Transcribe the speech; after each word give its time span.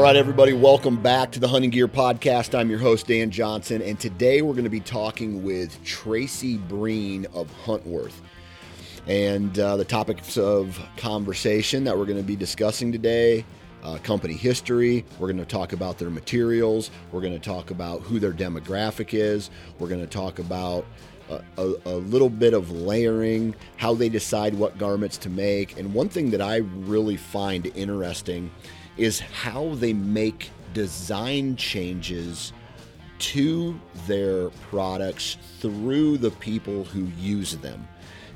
All 0.00 0.06
right, 0.06 0.16
everybody, 0.16 0.54
welcome 0.54 0.96
back 0.96 1.30
to 1.32 1.40
the 1.40 1.46
Hunting 1.46 1.68
Gear 1.68 1.86
Podcast. 1.86 2.58
I'm 2.58 2.70
your 2.70 2.78
host, 2.78 3.06
Dan 3.06 3.30
Johnson, 3.30 3.82
and 3.82 4.00
today 4.00 4.40
we're 4.40 4.54
going 4.54 4.64
to 4.64 4.70
be 4.70 4.80
talking 4.80 5.44
with 5.44 5.84
Tracy 5.84 6.56
Breen 6.56 7.26
of 7.34 7.52
Huntworth. 7.66 8.14
And 9.06 9.58
uh, 9.58 9.76
the 9.76 9.84
topics 9.84 10.38
of 10.38 10.80
conversation 10.96 11.84
that 11.84 11.98
we're 11.98 12.06
going 12.06 12.16
to 12.16 12.24
be 12.24 12.34
discussing 12.34 12.90
today 12.90 13.44
uh, 13.82 13.98
company 13.98 14.32
history. 14.32 15.04
We're 15.18 15.30
going 15.30 15.36
to 15.36 15.44
talk 15.44 15.74
about 15.74 15.98
their 15.98 16.08
materials. 16.08 16.90
We're 17.12 17.20
going 17.20 17.38
to 17.38 17.38
talk 17.38 17.70
about 17.70 18.00
who 18.00 18.18
their 18.18 18.32
demographic 18.32 19.12
is. 19.12 19.50
We're 19.78 19.88
going 19.88 20.00
to 20.00 20.06
talk 20.06 20.38
about 20.38 20.86
a, 21.28 21.42
a, 21.58 21.74
a, 21.84 21.96
little 21.96 22.30
bit 22.30 22.54
of 22.54 22.70
layering, 22.70 23.54
how 23.76 23.92
they 23.92 24.08
decide 24.08 24.54
what 24.54 24.78
garments 24.78 25.18
to 25.18 25.28
make. 25.28 25.78
And 25.78 25.92
one 25.92 26.08
thing 26.08 26.30
that 26.30 26.40
I 26.40 26.56
really 26.56 27.18
find 27.18 27.66
interesting 27.76 28.50
is 28.96 29.20
how 29.20 29.74
they 29.74 29.92
make 29.92 30.50
design 30.72 31.56
changes 31.56 32.52
to 33.18 33.78
their 34.06 34.48
products 34.70 35.36
through 35.58 36.18
the 36.18 36.30
people 36.30 36.84
who 36.84 37.04
use 37.18 37.56
them. 37.56 37.86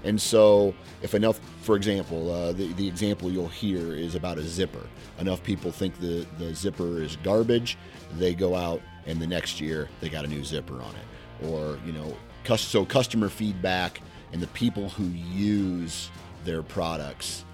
And 0.05 0.21
so, 0.21 0.75
if 1.03 1.15
enough, 1.15 1.41
for 1.63 1.77
example, 1.77 2.31
uh, 2.31 2.53
the, 2.53 2.73
the 2.75 2.87
example 2.87 3.31
you'll 3.31 3.49
hear 3.49 3.95
is 3.95 4.15
about 4.15 4.37
a 4.37 4.43
zipper. 4.43 4.87
Enough 5.19 5.43
people 5.43 5.73
think 5.73 5.99
the, 5.99 6.27
the 6.39 6.55
zipper 6.55 7.01
is 7.01 7.17
garbage, 7.17 7.79
they 8.19 8.35
go 8.35 8.55
out 8.55 8.83
and 9.07 9.21
the 9.21 9.27
next 9.27 9.61
year 9.61 9.89
they 10.01 10.11
got 10.11 10.25
a 10.25 10.29
new 10.29 10.45
zipper 10.45 10.75
on 10.75 10.95
it. 10.95 11.47
Or, 11.49 11.79
you 11.87 11.93
know, 11.93 12.15
so 12.57 12.85
customer 12.85 13.31
feedback 13.31 14.03
and 14.33 14.43
the 14.43 14.47
people 14.49 14.91
who 14.91 15.05
use 15.05 16.11
their 16.45 16.63
products 16.63 17.45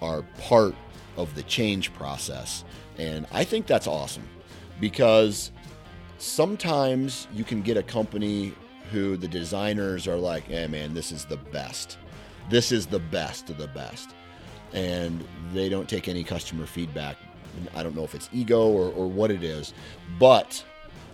are 0.00 0.22
part 0.38 0.74
of 1.16 1.34
the 1.34 1.42
change 1.44 1.92
process. 1.94 2.64
And 2.98 3.26
I 3.32 3.44
think 3.44 3.66
that's 3.66 3.86
awesome 3.86 4.28
because 4.80 5.52
sometimes 6.18 7.26
you 7.32 7.44
can 7.44 7.62
get 7.62 7.76
a 7.76 7.82
company 7.82 8.54
who 8.90 9.16
the 9.16 9.28
designers 9.28 10.06
are 10.06 10.16
like, 10.16 10.44
hey 10.44 10.66
man, 10.66 10.94
this 10.94 11.12
is 11.12 11.24
the 11.24 11.36
best. 11.36 11.98
This 12.48 12.72
is 12.72 12.86
the 12.86 12.98
best 12.98 13.50
of 13.50 13.58
the 13.58 13.68
best. 13.68 14.10
And 14.72 15.24
they 15.52 15.68
don't 15.68 15.88
take 15.88 16.08
any 16.08 16.24
customer 16.24 16.66
feedback. 16.66 17.16
I 17.74 17.82
don't 17.82 17.96
know 17.96 18.04
if 18.04 18.14
it's 18.14 18.28
ego 18.32 18.68
or, 18.68 18.92
or 18.92 19.08
what 19.08 19.30
it 19.30 19.42
is, 19.42 19.74
but 20.18 20.64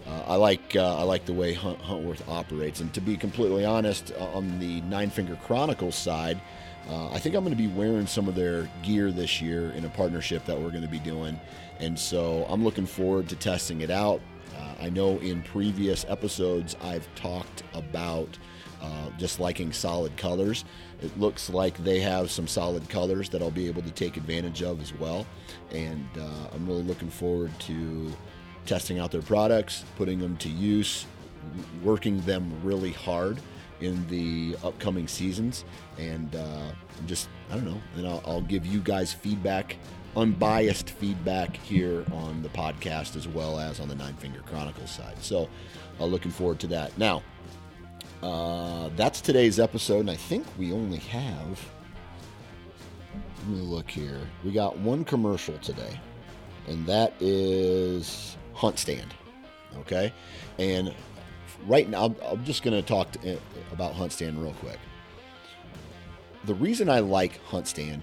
uh, 0.07 0.23
I 0.27 0.37
like 0.37 0.77
uh, 0.77 0.97
I 0.99 1.03
like 1.03 1.25
the 1.25 1.33
way 1.33 1.53
Hunt, 1.53 1.81
Huntworth 1.81 2.27
operates. 2.29 2.81
And 2.81 2.93
to 2.95 3.01
be 3.01 3.17
completely 3.17 3.65
honest, 3.65 4.13
on 4.35 4.59
the 4.59 4.81
Nine 4.83 5.11
Finger 5.11 5.37
Chronicles 5.45 5.97
side, 5.97 6.41
uh, 6.89 7.11
I 7.11 7.19
think 7.19 7.35
I'm 7.35 7.43
going 7.43 7.57
to 7.57 7.63
be 7.63 7.69
wearing 7.69 8.07
some 8.07 8.29
of 8.29 8.35
their 8.35 8.71
gear 8.83 9.11
this 9.11 9.43
year 9.43 9.71
in 9.73 9.85
a 9.85 9.89
partnership 9.89 10.45
that 10.45 10.59
we're 10.59 10.71
going 10.71 10.83
to 10.83 10.89
be 10.89 11.01
doing. 11.01 11.39
And 11.81 11.99
so 11.99 12.47
I'm 12.49 12.63
looking 12.65 12.87
forward 12.87 13.29
to 13.29 13.37
testing 13.37 13.81
it 13.81 13.91
out. 13.91 14.21
Uh, 14.57 14.75
I 14.81 14.91
know 14.91 15.19
in 15.19 15.43
previous 15.43 16.05
episodes 16.09 16.77
I've 16.83 17.13
talked 17.17 17.65
about 17.75 18.39
uh, 18.81 19.11
just 19.19 19.41
liking 19.41 19.73
solid 19.73 20.17
colors. 20.17 20.65
It 21.03 21.19
looks 21.19 21.51
like 21.51 21.77
they 21.79 21.99
have 22.01 22.31
some 22.31 22.47
solid 22.47 22.89
colors 22.89 23.29
that 23.31 23.43
I'll 23.43 23.51
be 23.51 23.67
able 23.67 23.83
to 23.83 23.91
take 23.91 24.17
advantage 24.17 24.63
of 24.63 24.81
as 24.81 24.95
well. 24.95 25.27
And 25.73 26.07
uh, 26.17 26.49
I'm 26.55 26.67
really 26.67 26.85
looking 26.85 27.11
forward 27.11 27.51
to 27.61 28.13
testing 28.65 28.99
out 28.99 29.11
their 29.11 29.23
products, 29.23 29.85
putting 29.97 30.19
them 30.19 30.37
to 30.39 30.49
use, 30.49 31.07
working 31.83 32.21
them 32.23 32.53
really 32.63 32.93
hard 32.93 33.39
in 33.81 34.07
the 34.09 34.57
upcoming 34.65 35.09
seasons. 35.09 35.65
And 35.99 36.35
uh, 36.35 36.73
just, 37.07 37.29
I 37.51 37.55
don't 37.55 37.67
know, 37.67 37.81
and 37.97 38.07
I'll, 38.07 38.23
I'll 38.27 38.43
give 38.43 38.67
you 38.67 38.81
guys 38.81 39.13
feedback, 39.13 39.77
unbiased 40.17 40.91
feedback 40.91 41.57
here 41.57 42.05
on 42.13 42.43
the 42.43 42.49
podcast 42.51 43.17
as 43.17 43.29
well 43.29 43.59
as 43.59 43.81
on 43.81 43.89
the 43.89 43.95
Nine 43.95 44.15
Finger 44.15 44.41
Chronicles 44.47 44.91
side. 44.91 45.17
So, 45.21 45.49
uh, 46.01 46.05
looking 46.05 46.31
forward 46.31 46.59
to 46.61 46.67
that. 46.69 46.97
Now, 46.99 47.23
uh, 48.23 48.91
that's 48.97 49.21
today's 49.21 49.61
episode, 49.61 50.01
and 50.01 50.11
I 50.11 50.17
think 50.17 50.47
we 50.59 50.73
only 50.73 50.99
have. 50.99 51.71
Let 53.39 53.49
me 53.49 53.61
look 53.61 53.91
here. 53.91 54.21
We 54.45 54.53
got 54.53 54.77
one 54.79 55.05
commercial 55.05 55.57
today, 55.59 56.01
and 56.67 56.85
that 56.87 57.13
is 57.21 58.37
HuntStand. 58.55 59.11
Okay, 59.79 60.13
and 60.59 60.95
right 61.67 61.89
now, 61.89 62.15
I'm 62.25 62.45
just 62.45 62.63
going 62.63 62.81
to 62.81 62.87
talk 62.87 63.09
about 63.73 63.95
HuntStand 63.95 64.41
real 64.41 64.55
quick. 64.55 64.79
The 66.45 66.55
reason 66.55 66.89
I 66.89 67.01
like 67.01 67.45
HuntStand 67.47 68.03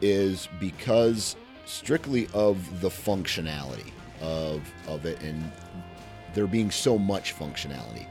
is 0.00 0.48
because 0.60 1.36
strictly 1.66 2.28
of 2.34 2.80
the 2.80 2.88
functionality 2.88 3.90
of 4.20 4.62
of 4.86 5.06
it 5.06 5.20
and 5.22 5.50
there 6.34 6.46
being 6.46 6.70
so 6.70 6.98
much 6.98 7.34
functionality. 7.34 8.06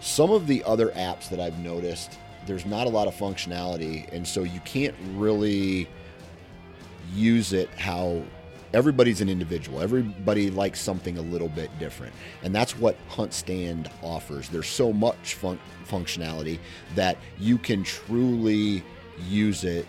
Some 0.00 0.30
of 0.30 0.46
the 0.46 0.64
other 0.64 0.88
apps 0.90 1.28
that 1.30 1.40
I've 1.40 1.58
noticed, 1.58 2.18
there's 2.46 2.66
not 2.66 2.86
a 2.86 2.90
lot 2.90 3.06
of 3.08 3.14
functionality, 3.14 4.10
and 4.12 4.26
so 4.26 4.42
you 4.42 4.60
can't 4.60 4.94
really 5.14 5.88
use 7.14 7.52
it 7.52 7.68
how 7.76 8.22
everybody's 8.72 9.20
an 9.20 9.28
individual. 9.28 9.80
Everybody 9.80 10.50
likes 10.50 10.80
something 10.80 11.18
a 11.18 11.22
little 11.22 11.48
bit 11.48 11.70
different. 11.78 12.14
And 12.42 12.54
that's 12.54 12.78
what 12.78 12.96
HuntStand 13.08 13.90
offers. 14.02 14.48
There's 14.48 14.68
so 14.68 14.92
much 14.92 15.34
fun- 15.34 15.58
functionality 15.88 16.58
that 16.94 17.18
you 17.38 17.58
can 17.58 17.82
truly 17.82 18.82
use 19.28 19.64
it 19.64 19.86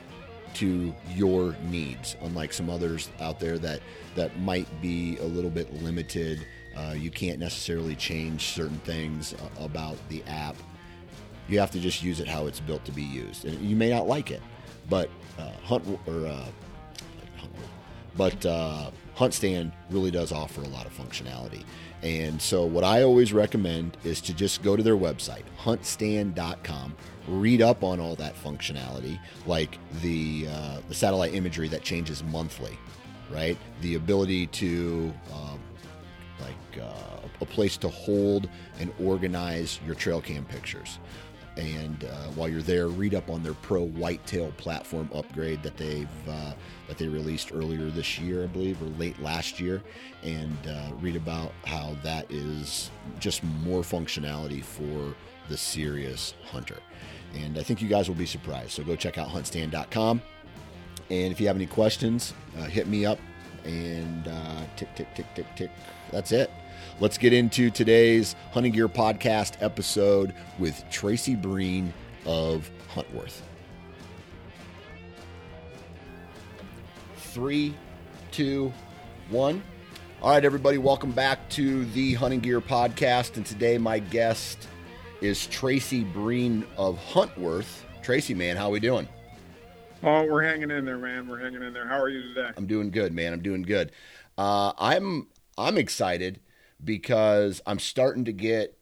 to 0.55 0.93
your 1.13 1.55
needs, 1.69 2.15
unlike 2.21 2.51
some 2.53 2.69
others 2.69 3.09
out 3.19 3.39
there 3.39 3.59
that, 3.59 3.81
that 4.15 4.39
might 4.39 4.67
be 4.81 5.17
a 5.17 5.25
little 5.25 5.51
bit 5.51 5.71
limited. 5.83 6.45
Uh, 6.75 6.93
you 6.97 7.11
can't 7.11 7.39
necessarily 7.39 7.95
change 7.95 8.53
certain 8.53 8.79
things 8.79 9.33
uh, 9.33 9.63
about 9.63 9.97
the 10.09 10.23
app. 10.23 10.55
You 11.47 11.59
have 11.59 11.71
to 11.71 11.79
just 11.79 12.03
use 12.03 12.19
it 12.19 12.27
how 12.27 12.47
it's 12.47 12.59
built 12.59 12.83
to 12.85 12.91
be 12.91 13.03
used. 13.03 13.45
And 13.45 13.59
you 13.61 13.75
may 13.75 13.89
not 13.89 14.07
like 14.07 14.31
it, 14.31 14.41
but 14.89 15.09
uh, 15.37 15.51
Hunt 15.63 15.87
or 16.07 16.25
uh, 16.27 16.45
but 18.17 18.45
uh, 18.45 18.91
HuntStand 19.15 19.71
really 19.89 20.11
does 20.11 20.31
offer 20.31 20.61
a 20.61 20.67
lot 20.67 20.85
of 20.85 20.97
functionality. 20.97 21.63
And 22.03 22.41
so, 22.41 22.63
what 22.63 22.83
I 22.83 23.03
always 23.03 23.33
recommend 23.33 23.97
is 24.03 24.21
to 24.21 24.33
just 24.33 24.61
go 24.61 24.75
to 24.75 24.83
their 24.83 24.97
website, 24.97 25.43
huntstand.com, 25.59 26.95
read 27.27 27.61
up 27.61 27.83
on 27.83 27.99
all 27.99 28.15
that 28.15 28.35
functionality, 28.35 29.19
like 29.45 29.79
the, 30.01 30.47
uh, 30.49 30.77
the 30.89 30.93
satellite 30.93 31.33
imagery 31.33 31.67
that 31.69 31.81
changes 31.81 32.23
monthly, 32.23 32.77
right? 33.31 33.57
The 33.81 33.95
ability 33.95 34.47
to, 34.47 35.13
uh, 35.33 35.57
like, 36.39 36.83
a 37.41 37.45
place 37.45 37.77
to 37.77 37.89
hold 37.89 38.49
and 38.79 38.91
organize 39.03 39.79
your 39.85 39.95
trail 39.95 40.21
cam 40.21 40.45
pictures. 40.45 40.99
And 41.57 42.03
uh, 42.03 42.27
while 42.35 42.47
you're 42.47 42.61
there, 42.61 42.87
read 42.87 43.15
up 43.15 43.29
on 43.29 43.41
their 43.41 43.55
Pro 43.55 43.83
Whitetail 43.83 44.51
platform 44.57 45.09
upgrade 45.13 45.63
that 45.63 45.75
they've 45.75 46.07
uh, 46.29 46.53
that 46.87 46.97
they 46.97 47.07
released 47.07 47.51
earlier 47.51 47.89
this 47.89 48.19
year, 48.19 48.43
I 48.43 48.47
believe, 48.47 48.81
or 48.81 48.85
late 48.99 49.19
last 49.19 49.59
year, 49.59 49.81
and 50.23 50.57
uh, 50.67 50.91
read 51.01 51.15
about 51.15 51.51
how 51.65 51.95
that 52.03 52.31
is 52.31 52.91
just 53.19 53.43
more 53.43 53.81
functionality 53.81 54.63
for 54.63 55.15
the 55.49 55.57
serious 55.57 56.35
hunter. 56.45 56.77
And 57.35 57.57
I 57.57 57.63
think 57.63 57.81
you 57.81 57.87
guys 57.87 58.07
will 58.07 58.15
be 58.15 58.25
surprised. 58.25 58.71
So 58.71 58.83
go 58.83 58.95
check 58.95 59.17
out 59.17 59.29
huntstand.com. 59.29 60.21
And 61.09 61.31
if 61.31 61.39
you 61.39 61.47
have 61.47 61.55
any 61.55 61.65
questions, 61.65 62.33
uh, 62.57 62.63
hit 62.63 62.87
me 62.87 63.05
up. 63.05 63.19
And 63.65 64.27
uh, 64.27 64.63
tick, 64.75 64.93
tick, 64.95 65.13
tick, 65.15 65.25
tick, 65.35 65.45
tick. 65.55 65.71
That's 66.11 66.31
it. 66.31 66.49
Let's 66.99 67.17
get 67.17 67.33
into 67.33 67.69
today's 67.69 68.35
Hunting 68.51 68.71
Gear 68.71 68.87
Podcast 68.87 69.61
episode 69.61 70.33
with 70.59 70.83
Tracy 70.89 71.35
Breen 71.35 71.93
of 72.25 72.69
Huntworth. 72.93 73.41
Three, 77.17 77.75
two, 78.31 78.73
one. 79.29 79.63
All 80.21 80.31
right, 80.31 80.43
everybody, 80.43 80.79
welcome 80.79 81.11
back 81.11 81.47
to 81.51 81.85
the 81.85 82.15
Hunting 82.15 82.39
Gear 82.39 82.59
Podcast. 82.59 83.37
And 83.37 83.45
today, 83.45 83.77
my 83.77 83.99
guest 83.99 84.67
is 85.21 85.45
Tracy 85.47 86.03
Breen 86.03 86.65
of 86.77 86.99
Huntworth. 87.11 87.83
Tracy, 88.01 88.33
man, 88.33 88.57
how 88.57 88.67
are 88.67 88.71
we 88.71 88.79
doing? 88.79 89.07
Oh, 90.03 90.23
we're 90.25 90.43
hanging 90.43 90.71
in 90.71 90.85
there, 90.85 90.97
man. 90.97 91.27
We're 91.27 91.39
hanging 91.39 91.61
in 91.63 91.73
there. 91.73 91.87
How 91.87 91.99
are 91.99 92.09
you 92.09 92.33
today? 92.33 92.49
I'm 92.55 92.67
doing 92.67 92.91
good, 92.91 93.13
man. 93.13 93.33
I'm 93.33 93.41
doing 93.41 93.63
good. 93.63 93.91
Uh, 94.37 94.73
I'm 94.77 95.27
I'm 95.57 95.77
excited 95.77 96.39
because 96.83 97.61
I'm 97.65 97.79
starting 97.79 98.25
to 98.25 98.33
get. 98.33 98.77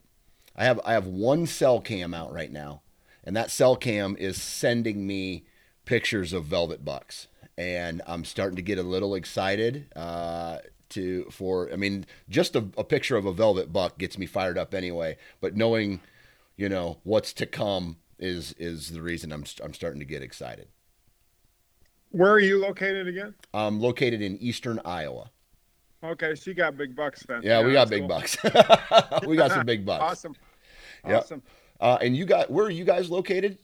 I 0.56 0.66
have 0.66 0.80
I 0.86 0.94
have 0.94 1.08
one 1.08 1.48
cell 1.48 1.82
cam 1.82 2.14
out 2.14 2.32
right 2.32 2.52
now, 2.52 2.82
and 3.24 3.36
that 3.36 3.52
cell 3.52 3.76
cam 3.76 4.16
is 4.18 4.42
sending 4.42 5.06
me 5.06 5.46
pictures 5.86 6.34
of 6.34 6.46
velvet 6.46 6.86
bucks, 6.86 7.28
and 7.58 8.02
I'm 8.08 8.26
starting 8.26 8.56
to 8.56 8.62
get 8.62 8.80
a 8.80 8.84
little 8.84 9.16
excited. 9.16 9.88
Uh, 9.96 10.60
to 10.90 11.26
for 11.32 11.72
I 11.72 11.76
mean, 11.76 12.06
just 12.30 12.56
a, 12.56 12.68
a 12.78 12.84
picture 12.84 13.18
of 13.18 13.26
a 13.26 13.34
velvet 13.34 13.74
buck 13.74 13.98
gets 13.98 14.18
me 14.18 14.26
fired 14.26 14.58
up 14.58 14.74
anyway. 14.74 15.18
But 15.42 15.56
knowing, 15.56 16.00
you 16.56 16.70
know, 16.70 17.00
what's 17.04 17.34
to 17.34 17.46
come 17.46 17.98
is 18.20 18.54
is 18.54 18.92
the 18.92 19.02
reason 19.02 19.32
I'm 19.32 19.46
I'm 19.64 19.74
starting 19.74 20.00
to 20.00 20.06
get 20.06 20.22
excited. 20.22 20.68
Where 22.12 22.32
are 22.32 22.40
you 22.40 22.60
located 22.60 23.08
again? 23.08 23.36
I'm 23.54 23.82
located 23.82 24.22
in 24.22 24.38
eastern 24.38 24.80
Iowa. 24.86 25.32
Okay, 26.12 26.36
so 26.36 26.50
you 26.50 26.56
got 26.56 26.78
big 26.78 26.96
bucks 26.96 27.24
then. 27.28 27.42
Yeah, 27.44 27.64
we 27.64 27.74
got 27.74 27.90
big 27.90 28.02
cool. 28.02 28.08
bucks. 28.08 28.38
we 29.28 29.36
got 29.36 29.52
some 29.52 29.66
big 29.66 29.86
bucks. 29.86 30.04
awesome. 30.04 30.36
Yep. 31.06 31.22
Awesome. 31.22 31.44
Uh, 31.80 31.98
and 32.02 32.16
you 32.16 32.26
got 32.26 32.50
where 32.50 32.66
are 32.66 32.72
you 32.72 32.86
guys 32.86 33.10
located? 33.10 33.58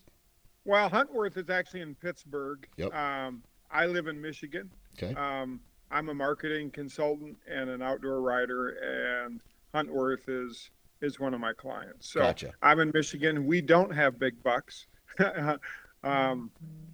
Well, 0.64 0.88
Huntworth 0.88 1.36
is 1.36 1.50
actually 1.50 1.80
in 1.80 1.94
Pittsburgh. 1.94 2.66
Yep. 2.76 2.94
Um, 2.94 3.42
I 3.70 3.86
live 3.86 4.06
in 4.06 4.20
Michigan. 4.20 4.70
Okay. 4.96 5.14
Um, 5.14 5.60
I'm 5.90 6.08
a 6.08 6.14
marketing 6.14 6.70
consultant 6.70 7.36
and 7.50 7.68
an 7.68 7.82
outdoor 7.82 8.20
writer, 8.20 8.68
and 8.68 9.40
Huntworth 9.74 10.28
is 10.28 10.70
is 11.00 11.18
one 11.18 11.34
of 11.34 11.40
my 11.40 11.52
clients. 11.52 12.10
So 12.10 12.20
gotcha. 12.20 12.52
I'm 12.62 12.80
in 12.80 12.90
Michigan. 12.94 13.46
We 13.46 13.60
don't 13.60 13.92
have 13.92 14.18
big 14.18 14.42
bucks 14.42 14.86
um, 16.04 16.50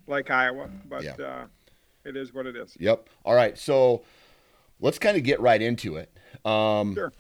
like 0.06 0.31
Iowa, 0.31 0.71
but 0.89 1.05
yeah. 1.05 1.12
uh, 1.12 1.47
it 2.05 2.17
is 2.17 2.33
what 2.33 2.47
it 2.47 2.56
is. 2.56 2.77
Yep. 2.81 3.09
All 3.25 3.35
right. 3.35 3.56
So 3.59 4.03
let's 4.80 4.98
kind 4.98 5.16
of 5.16 5.22
get 5.22 5.40
right 5.40 5.60
into 5.60 5.96
it. 5.96 6.16
Um, 6.44 6.94
sure. 6.94 7.12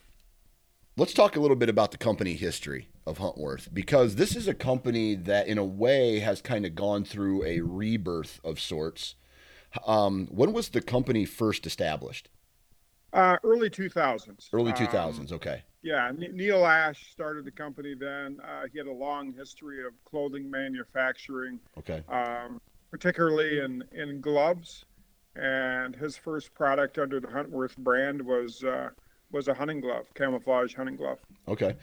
Let's 0.96 1.14
talk 1.14 1.36
a 1.36 1.40
little 1.40 1.56
bit 1.56 1.68
about 1.68 1.92
the 1.92 1.98
company 1.98 2.34
history 2.34 2.88
of 3.06 3.18
Huntworth 3.18 3.72
because 3.72 4.16
this 4.16 4.34
is 4.34 4.48
a 4.48 4.54
company 4.54 5.14
that, 5.14 5.46
in 5.46 5.56
a 5.56 5.64
way, 5.64 6.18
has 6.18 6.42
kind 6.42 6.66
of 6.66 6.74
gone 6.74 7.04
through 7.04 7.44
a 7.44 7.60
rebirth 7.60 8.40
of 8.42 8.58
sorts. 8.58 9.14
Um, 9.86 10.26
when 10.30 10.52
was 10.52 10.70
the 10.70 10.80
company 10.80 11.24
first 11.24 11.66
established? 11.66 12.30
Uh, 13.12 13.36
early 13.44 13.70
2000s. 13.70 14.48
Early 14.52 14.72
2000s, 14.72 15.18
um, 15.30 15.36
okay. 15.36 15.62
Yeah, 15.82 16.10
Neil 16.16 16.66
Ash 16.66 17.10
started 17.12 17.44
the 17.44 17.52
company 17.52 17.94
then. 17.94 18.38
Uh, 18.42 18.64
he 18.72 18.78
had 18.78 18.88
a 18.88 18.92
long 18.92 19.32
history 19.32 19.86
of 19.86 19.92
clothing 20.04 20.50
manufacturing. 20.50 21.60
Okay. 21.78 22.02
Um, 22.08 22.60
particularly 22.90 23.60
in, 23.60 23.84
in 23.92 24.20
gloves. 24.20 24.84
And 25.38 25.94
his 25.94 26.16
first 26.16 26.52
product 26.54 26.98
under 26.98 27.20
the 27.20 27.28
Huntworth 27.28 27.76
brand 27.76 28.22
was 28.22 28.64
uh, 28.64 28.90
was 29.30 29.48
a 29.48 29.54
hunting 29.54 29.80
glove, 29.80 30.06
camouflage 30.14 30.74
hunting 30.74 30.96
glove. 30.96 31.18
Okay, 31.46 31.76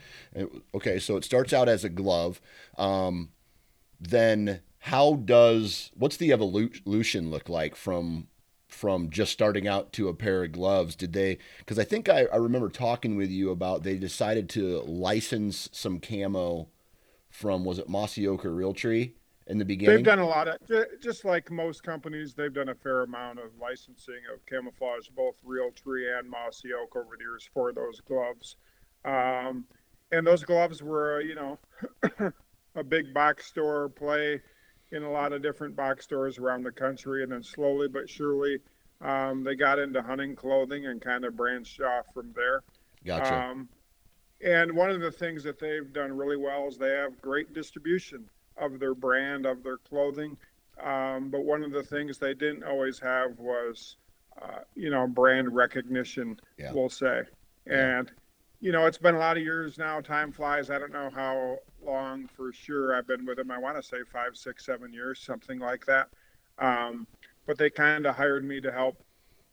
okay. 0.74 0.98
So 0.98 1.16
it 1.16 1.24
starts 1.24 1.52
out 1.52 1.68
as 1.68 1.84
a 1.84 1.88
glove. 1.88 2.40
Um, 2.76 3.30
then 4.00 4.60
how 4.80 5.14
does 5.14 5.90
what's 5.94 6.16
the 6.16 6.32
evolution 6.32 7.30
look 7.30 7.48
like 7.48 7.76
from 7.76 8.28
from 8.68 9.08
just 9.08 9.32
starting 9.32 9.66
out 9.66 9.92
to 9.94 10.08
a 10.08 10.14
pair 10.14 10.44
of 10.44 10.52
gloves? 10.52 10.94
Did 10.94 11.12
they? 11.12 11.38
Because 11.58 11.78
I 11.78 11.84
think 11.84 12.08
I, 12.08 12.26
I 12.26 12.36
remember 12.36 12.68
talking 12.68 13.16
with 13.16 13.30
you 13.30 13.50
about 13.50 13.84
they 13.84 13.96
decided 13.96 14.48
to 14.50 14.80
license 14.82 15.68
some 15.72 15.98
camo 15.98 16.68
from 17.30 17.64
was 17.64 17.78
it 17.78 17.88
Mossy 17.88 18.28
Oak 18.28 18.44
or 18.44 18.50
Realtree 18.50 19.12
in 19.46 19.58
the 19.58 19.64
beginning? 19.64 19.96
They've 19.96 20.04
done 20.04 20.18
a 20.18 20.26
lot 20.26 20.48
of 20.48 20.58
just 21.00 21.24
like 21.24 21.50
most 21.50 21.82
companies. 21.82 22.34
They've 22.34 22.52
done 22.52 22.68
a 22.68 22.74
fair 22.74 23.02
amount 23.02 23.38
of 23.38 23.50
licensing 23.60 24.20
of 24.32 24.44
camouflage, 24.46 25.08
both 25.08 25.36
Realtree 25.44 26.18
and 26.18 26.28
Mossy 26.28 26.72
Oak 26.72 26.96
over 26.96 27.16
the 27.16 27.24
years 27.24 27.48
for 27.52 27.72
those 27.72 28.00
gloves. 28.00 28.56
Um, 29.04 29.64
and 30.12 30.26
those 30.26 30.42
gloves 30.42 30.82
were, 30.82 31.20
you 31.20 31.34
know, 31.34 31.58
a 32.74 32.84
big 32.84 33.12
box 33.14 33.46
store 33.46 33.88
play 33.88 34.40
in 34.92 35.02
a 35.02 35.10
lot 35.10 35.32
of 35.32 35.42
different 35.42 35.74
box 35.74 36.04
stores 36.04 36.38
around 36.38 36.62
the 36.62 36.72
country, 36.72 37.22
and 37.22 37.32
then 37.32 37.42
slowly 37.42 37.88
but 37.88 38.08
surely 38.08 38.58
um, 39.00 39.44
they 39.44 39.54
got 39.54 39.78
into 39.78 40.00
hunting 40.00 40.34
clothing 40.34 40.86
and 40.86 41.00
kind 41.00 41.24
of 41.24 41.36
branched 41.36 41.80
off 41.80 42.06
from 42.14 42.32
there. 42.34 42.62
Gotcha. 43.04 43.34
Um, 43.34 43.68
and 44.44 44.72
one 44.72 44.90
of 44.90 45.00
the 45.00 45.10
things 45.10 45.42
that 45.44 45.58
they've 45.58 45.92
done 45.92 46.16
really 46.16 46.36
well 46.36 46.68
is 46.68 46.76
they 46.76 46.90
have 46.90 47.20
great 47.20 47.52
distribution 47.54 48.28
of 48.58 48.78
their 48.78 48.94
brand, 48.94 49.46
of 49.46 49.62
their 49.62 49.78
clothing. 49.78 50.36
Um, 50.82 51.30
but 51.30 51.44
one 51.44 51.62
of 51.62 51.72
the 51.72 51.82
things 51.82 52.18
they 52.18 52.34
didn't 52.34 52.64
always 52.64 52.98
have 52.98 53.38
was, 53.38 53.96
uh, 54.40 54.60
you 54.74 54.90
know, 54.90 55.06
brand 55.06 55.54
recognition, 55.54 56.38
yeah. 56.58 56.72
we'll 56.72 56.90
say. 56.90 57.22
And, 57.66 58.12
you 58.60 58.72
know, 58.72 58.86
it's 58.86 58.98
been 58.98 59.14
a 59.14 59.18
lot 59.18 59.36
of 59.36 59.42
years 59.42 59.78
now. 59.78 60.00
Time 60.00 60.32
flies. 60.32 60.70
I 60.70 60.78
don't 60.78 60.92
know 60.92 61.10
how 61.14 61.58
long 61.84 62.28
for 62.36 62.52
sure 62.52 62.94
I've 62.94 63.06
been 63.06 63.24
with 63.24 63.38
them. 63.38 63.50
I 63.50 63.58
want 63.58 63.76
to 63.76 63.82
say 63.82 63.98
five, 64.12 64.36
six, 64.36 64.66
seven 64.66 64.92
years, 64.92 65.20
something 65.20 65.58
like 65.58 65.86
that. 65.86 66.08
Um, 66.58 67.06
but 67.46 67.58
they 67.58 67.70
kind 67.70 68.06
of 68.06 68.14
hired 68.14 68.44
me 68.44 68.60
to 68.60 68.72
help 68.72 69.02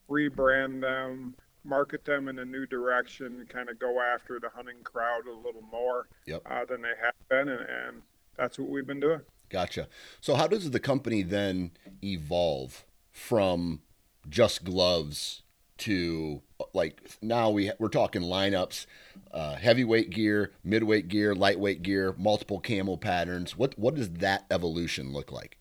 rebrand 0.10 0.82
them, 0.82 1.36
market 1.64 2.04
them 2.04 2.28
in 2.28 2.40
a 2.40 2.46
new 2.46 2.66
direction, 2.66 3.46
kind 3.50 3.70
of 3.70 3.80
go 3.80 4.02
after 4.02 4.40
the 4.40 4.50
hunting 4.50 4.84
crowd 4.84 5.28
a 5.28 5.36
little 5.36 5.64
more 5.72 6.08
yep. 6.26 6.42
uh, 6.46 6.66
than 6.66 6.82
they 6.82 6.94
have 7.02 7.14
been. 7.30 7.50
And, 7.50 7.62
and 7.62 8.02
that's 8.38 8.58
what 8.60 8.70
we've 8.70 8.88
been 8.88 9.00
doing. 9.00 9.22
Gotcha. 9.50 9.88
So 10.22 10.36
how 10.36 10.48
does 10.48 10.72
the 10.72 10.80
company 10.80 11.22
then 11.22 11.72
evolve 12.04 12.86
from 13.12 13.82
just 14.28 14.64
gloves 14.64 15.44
to 15.78 16.42
like 16.74 17.02
now 17.22 17.50
we 17.50 17.72
we're 17.80 17.90
talking 17.90 18.22
lineups, 18.22 18.86
uh, 19.32 19.56
heavyweight 19.56 20.10
gear, 20.12 20.52
midweight 20.64 21.08
gear, 21.08 21.36
lightweight 21.36 21.84
gear, 21.84 22.16
multiple 22.18 22.60
camo 22.60 22.96
patterns. 22.96 23.58
What 23.58 23.78
what 23.78 23.96
does 23.96 24.10
that 24.12 24.46
evolution 24.50 25.12
look 25.12 25.32
like? 25.32 25.58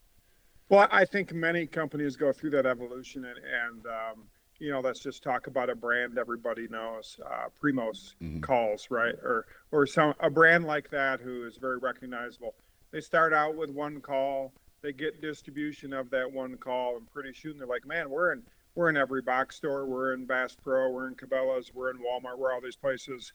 Well, 0.69 0.89
I 0.91 1.05
think 1.05 1.33
many 1.33 1.67
companies 1.67 2.17
go 2.17 2.33
through 2.33 2.51
that 2.51 2.67
evolution, 2.67 3.25
and, 3.25 3.37
and 3.37 3.87
um, 3.87 4.25
you 4.63 4.71
know, 4.71 4.79
let's 4.79 5.01
just 5.01 5.25
talk 5.25 5.49
about 5.49 5.69
a 5.69 5.75
brand 5.75 6.17
everybody 6.17 6.69
knows, 6.69 7.19
uh, 7.27 7.49
Primos 7.61 8.15
mm-hmm. 8.23 8.41
calls, 8.41 8.87
right? 8.91 9.15
Or 9.17 9.47
or 9.73 9.89
some 9.89 10.15
a 10.21 10.31
brand 10.31 10.65
like 10.65 10.89
that 10.91 11.21
who 11.21 11.45
is 11.47 11.57
very 11.57 11.79
recognizable. 11.79 12.55
They 12.93 13.01
start 13.01 13.35
out 13.35 13.57
with 13.57 13.71
one 13.71 14.01
call, 14.01 14.53
they 14.81 14.93
get 14.93 15.21
distribution 15.21 15.93
of 15.93 16.11
that 16.11 16.31
one 16.31 16.57
call, 16.59 16.97
and 16.97 17.11
pretty 17.13 17.33
soon 17.35 17.59
they're 17.59 17.67
like, 17.67 17.85
man, 17.85 18.09
we're 18.09 18.33
in 18.33 18.45
we're 18.77 18.89
in 18.89 18.97
every 18.97 19.21
box 19.21 19.57
store, 19.57 19.85
we're 19.85 20.15
in 20.15 20.27
Bass 20.27 20.57
Pro, 20.63 20.91
we're 20.91 21.09
in 21.09 21.17
Cabela's, 21.17 21.75
we're 21.75 21.91
in 21.91 21.99
Walmart, 21.99 22.39
we're 22.39 22.53
all 22.53 22.61
these 22.61 22.77
places. 22.77 23.33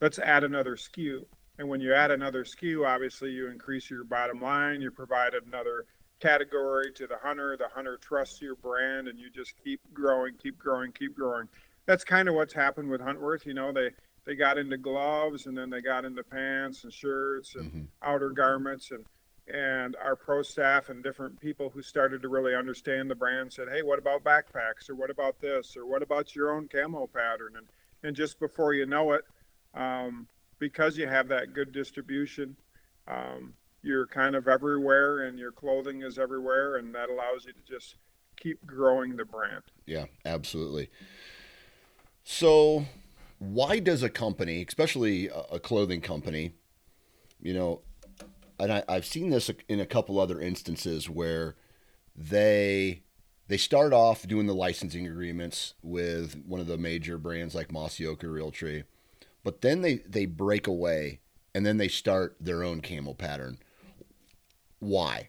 Let's 0.00 0.18
add 0.18 0.42
another 0.42 0.76
SKU. 0.76 1.24
And 1.58 1.68
when 1.68 1.82
you 1.82 1.92
add 1.92 2.10
another 2.10 2.44
SKU, 2.44 2.86
obviously 2.88 3.30
you 3.30 3.48
increase 3.50 3.90
your 3.90 4.04
bottom 4.04 4.40
line, 4.40 4.80
you 4.80 4.90
provide 4.90 5.34
another 5.34 5.84
category 6.22 6.92
to 6.92 7.06
the 7.06 7.16
hunter. 7.20 7.56
The 7.56 7.68
hunter 7.68 7.98
trusts 8.00 8.40
your 8.40 8.54
brand, 8.54 9.08
and 9.08 9.18
you 9.18 9.28
just 9.28 9.54
keep 9.62 9.80
growing, 9.92 10.34
keep 10.40 10.58
growing, 10.58 10.92
keep 10.92 11.16
growing. 11.16 11.48
That's 11.86 12.04
kind 12.04 12.28
of 12.28 12.36
what's 12.36 12.54
happened 12.54 12.88
with 12.88 13.00
Huntworth. 13.00 13.44
You 13.44 13.54
know, 13.54 13.72
they 13.72 13.90
they 14.24 14.36
got 14.36 14.56
into 14.56 14.78
gloves, 14.78 15.46
and 15.46 15.58
then 15.58 15.68
they 15.68 15.80
got 15.82 16.04
into 16.04 16.22
pants 16.22 16.84
and 16.84 16.92
shirts 16.92 17.56
and 17.56 17.70
mm-hmm. 17.70 17.82
outer 18.02 18.30
garments, 18.30 18.92
and 18.92 19.04
and 19.52 19.96
our 19.96 20.14
pro 20.14 20.42
staff 20.42 20.88
and 20.88 21.02
different 21.02 21.38
people 21.40 21.68
who 21.68 21.82
started 21.82 22.22
to 22.22 22.28
really 22.28 22.54
understand 22.54 23.10
the 23.10 23.14
brand 23.14 23.52
said, 23.52 23.68
"Hey, 23.68 23.82
what 23.82 23.98
about 23.98 24.22
backpacks? 24.22 24.88
Or 24.88 24.94
what 24.94 25.10
about 25.10 25.40
this? 25.40 25.76
Or 25.76 25.86
what 25.86 26.02
about 26.02 26.36
your 26.36 26.52
own 26.52 26.68
camo 26.68 27.08
pattern?" 27.08 27.54
And 27.56 27.66
and 28.04 28.14
just 28.14 28.38
before 28.38 28.74
you 28.74 28.86
know 28.86 29.12
it, 29.12 29.24
um, 29.74 30.28
because 30.60 30.96
you 30.96 31.08
have 31.08 31.26
that 31.28 31.52
good 31.52 31.72
distribution, 31.72 32.56
um, 33.08 33.54
you're 33.82 34.06
kind 34.06 34.36
of 34.36 34.48
everywhere 34.48 35.26
and 35.26 35.38
your 35.38 35.52
clothing 35.52 36.02
is 36.02 36.18
everywhere 36.18 36.76
and 36.76 36.94
that 36.94 37.08
allows 37.08 37.44
you 37.44 37.52
to 37.52 37.62
just 37.66 37.96
keep 38.36 38.64
growing 38.66 39.16
the 39.16 39.24
brand. 39.24 39.62
Yeah 39.86 40.06
absolutely. 40.24 40.90
So 42.24 42.86
why 43.38 43.80
does 43.80 44.02
a 44.02 44.08
company 44.08 44.64
especially 44.66 45.28
a 45.50 45.58
clothing 45.58 46.00
company 46.00 46.52
you 47.40 47.52
know 47.52 47.80
and 48.60 48.72
I, 48.72 48.84
i've 48.88 49.04
seen 49.04 49.30
this 49.30 49.50
in 49.68 49.80
a 49.80 49.86
couple 49.86 50.20
other 50.20 50.40
instances 50.40 51.10
where 51.10 51.56
they 52.14 53.02
they 53.48 53.56
start 53.56 53.92
off 53.92 54.26
doing 54.26 54.46
the 54.46 54.54
licensing 54.54 55.06
agreements 55.06 55.74
with 55.82 56.42
one 56.46 56.60
of 56.60 56.66
the 56.66 56.78
major 56.78 57.18
brands 57.18 57.54
like 57.54 57.72
Mossy 57.72 58.06
Oak 58.06 58.24
or 58.24 58.28
Realtree, 58.28 58.84
but 59.44 59.60
then 59.60 59.82
they 59.82 59.96
they 60.06 60.26
break 60.26 60.66
away 60.66 61.20
and 61.54 61.66
then 61.66 61.76
they 61.76 61.88
start 61.88 62.36
their 62.40 62.62
own 62.62 62.80
camo 62.80 63.14
pattern 63.14 63.58
why? 64.82 65.28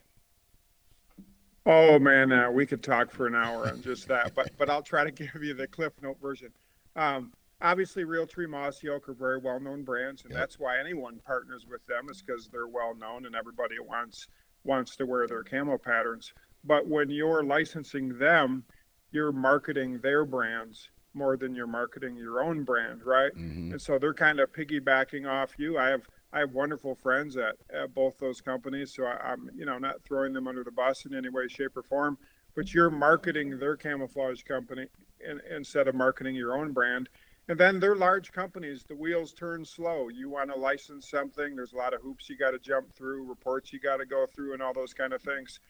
Oh 1.64 1.98
man, 2.00 2.32
uh, 2.32 2.50
we 2.50 2.66
could 2.66 2.82
talk 2.82 3.12
for 3.12 3.28
an 3.28 3.36
hour 3.36 3.68
on 3.68 3.80
just 3.80 4.08
that, 4.08 4.34
but 4.34 4.50
but 4.58 4.68
I'll 4.68 4.82
try 4.82 5.04
to 5.04 5.12
give 5.12 5.42
you 5.42 5.54
the 5.54 5.68
cliff 5.68 5.92
note 6.02 6.20
version. 6.20 6.50
Um, 6.96 7.32
obviously 7.62 8.04
Realtree 8.04 8.48
Mossy 8.48 8.88
Oak 8.88 9.08
are 9.08 9.14
very 9.14 9.38
well 9.38 9.60
known 9.60 9.84
brands, 9.84 10.24
and 10.24 10.32
yep. 10.32 10.40
that's 10.40 10.58
why 10.58 10.80
anyone 10.80 11.20
partners 11.24 11.66
with 11.70 11.86
them 11.86 12.08
is 12.10 12.20
because 12.20 12.48
they're 12.48 12.66
well 12.66 12.96
known 12.96 13.26
and 13.26 13.36
everybody 13.36 13.76
wants 13.78 14.26
wants 14.64 14.96
to 14.96 15.06
wear 15.06 15.28
their 15.28 15.44
camo 15.44 15.78
patterns. 15.78 16.32
But 16.64 16.88
when 16.88 17.08
you're 17.08 17.44
licensing 17.44 18.18
them, 18.18 18.64
you're 19.12 19.32
marketing 19.32 20.00
their 20.02 20.24
brands 20.24 20.90
more 21.14 21.36
than 21.36 21.54
you're 21.54 21.68
marketing 21.68 22.16
your 22.16 22.42
own 22.42 22.64
brand, 22.64 23.04
right? 23.04 23.32
Mm-hmm. 23.36 23.72
And 23.72 23.80
so 23.80 24.00
they're 24.00 24.14
kind 24.14 24.40
of 24.40 24.52
piggybacking 24.52 25.30
off 25.30 25.52
you. 25.58 25.78
I 25.78 25.86
have 25.86 26.08
I 26.34 26.40
have 26.40 26.52
wonderful 26.52 26.96
friends 26.96 27.36
at, 27.36 27.54
at 27.72 27.94
both 27.94 28.18
those 28.18 28.40
companies, 28.40 28.92
so 28.92 29.04
I, 29.04 29.34
am 29.34 29.48
you 29.56 29.64
know 29.64 29.78
not 29.78 30.02
throwing 30.02 30.32
them 30.32 30.48
under 30.48 30.64
the 30.64 30.72
bus 30.72 31.06
in 31.06 31.14
any 31.14 31.28
way, 31.28 31.46
shape, 31.46 31.76
or 31.76 31.82
form. 31.82 32.18
But 32.56 32.74
you're 32.74 32.90
marketing 32.90 33.58
their 33.58 33.76
camouflage 33.76 34.42
company 34.42 34.86
in, 35.20 35.40
instead 35.54 35.86
of 35.86 35.94
marketing 35.94 36.34
your 36.34 36.56
own 36.56 36.72
brand. 36.72 37.08
And 37.48 37.58
then 37.58 37.78
they're 37.78 37.94
large 37.94 38.32
companies. 38.32 38.84
The 38.84 38.96
wheels 38.96 39.32
turn 39.32 39.64
slow. 39.64 40.08
You 40.08 40.28
want 40.28 40.50
to 40.50 40.58
license 40.58 41.08
something. 41.08 41.54
There's 41.54 41.72
a 41.72 41.76
lot 41.76 41.94
of 41.94 42.00
hoops 42.00 42.28
you 42.28 42.36
got 42.36 42.50
to 42.50 42.58
jump 42.58 42.92
through, 42.94 43.28
reports 43.28 43.72
you 43.72 43.78
got 43.78 43.98
to 43.98 44.06
go 44.06 44.26
through, 44.26 44.54
and 44.54 44.62
all 44.62 44.72
those 44.72 44.94
kind 44.94 45.12
of 45.12 45.22
things. 45.22 45.60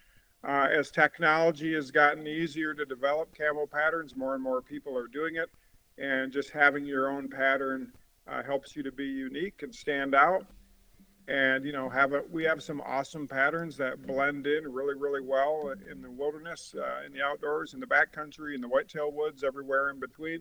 Uh, 0.47 0.69
as 0.71 0.91
technology 0.91 1.75
has 1.75 1.91
gotten 1.91 2.27
easier 2.27 2.75
to 2.75 2.87
develop 2.87 3.37
camo 3.37 3.67
patterns, 3.67 4.17
more 4.17 4.35
and 4.35 4.43
more 4.43 4.63
people 4.63 4.97
are 4.97 5.09
doing 5.09 5.37
it. 5.37 5.51
And 5.99 6.33
just 6.33 6.51
having 6.51 6.87
your 6.87 7.11
own 7.11 7.29
pattern 7.29 7.93
uh, 8.29 8.43
helps 8.43 8.75
you 8.77 8.83
to 8.83 8.93
be 8.93 9.05
unique 9.05 9.63
and 9.63 9.75
stand 9.75 10.15
out. 10.15 10.47
And 11.27 11.65
you 11.65 11.73
know, 11.73 11.89
have 11.89 12.13
a 12.13 12.23
we 12.31 12.45
have 12.45 12.63
some 12.63 12.83
awesome 12.83 13.27
patterns 13.27 13.79
that 13.79 14.07
blend 14.07 14.47
in 14.47 14.71
really, 14.71 14.95
really 14.95 15.23
well 15.23 15.73
in 15.91 16.03
the 16.03 16.11
wilderness, 16.11 16.75
uh, 16.79 17.07
in 17.07 17.13
the 17.13 17.23
outdoors, 17.23 17.73
in 17.73 17.81
the 17.81 17.87
backcountry, 17.87 18.55
in 18.55 18.61
the 18.61 18.69
whitetail 18.69 19.11
woods, 19.11 19.43
everywhere 19.43 19.89
in 19.89 19.99
between. 19.99 20.41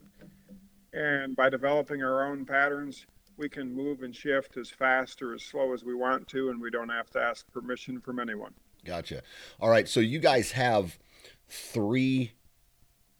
And 0.91 1.35
by 1.37 1.49
developing 1.49 2.03
our 2.03 2.25
own 2.25 2.45
patterns, 2.45 3.05
we 3.37 3.49
can 3.49 3.73
move 3.73 4.03
and 4.03 4.15
shift 4.15 4.57
as 4.57 4.69
fast 4.69 5.21
or 5.21 5.33
as 5.33 5.43
slow 5.43 5.73
as 5.73 5.83
we 5.83 5.95
want 5.95 6.27
to, 6.29 6.49
and 6.49 6.61
we 6.61 6.69
don't 6.69 6.89
have 6.89 7.09
to 7.11 7.19
ask 7.19 7.51
permission 7.51 7.99
from 7.99 8.19
anyone. 8.19 8.53
Gotcha. 8.85 9.21
All 9.59 9.69
right. 9.69 9.87
So 9.87 9.99
you 9.99 10.19
guys 10.19 10.51
have 10.51 10.99
three. 11.47 12.33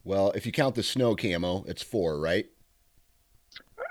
Well, 0.04 0.32
if 0.32 0.44
you 0.44 0.52
count 0.52 0.74
the 0.74 0.82
snow 0.82 1.16
camo, 1.16 1.64
it's 1.66 1.82
four, 1.82 2.20
right? 2.20 2.46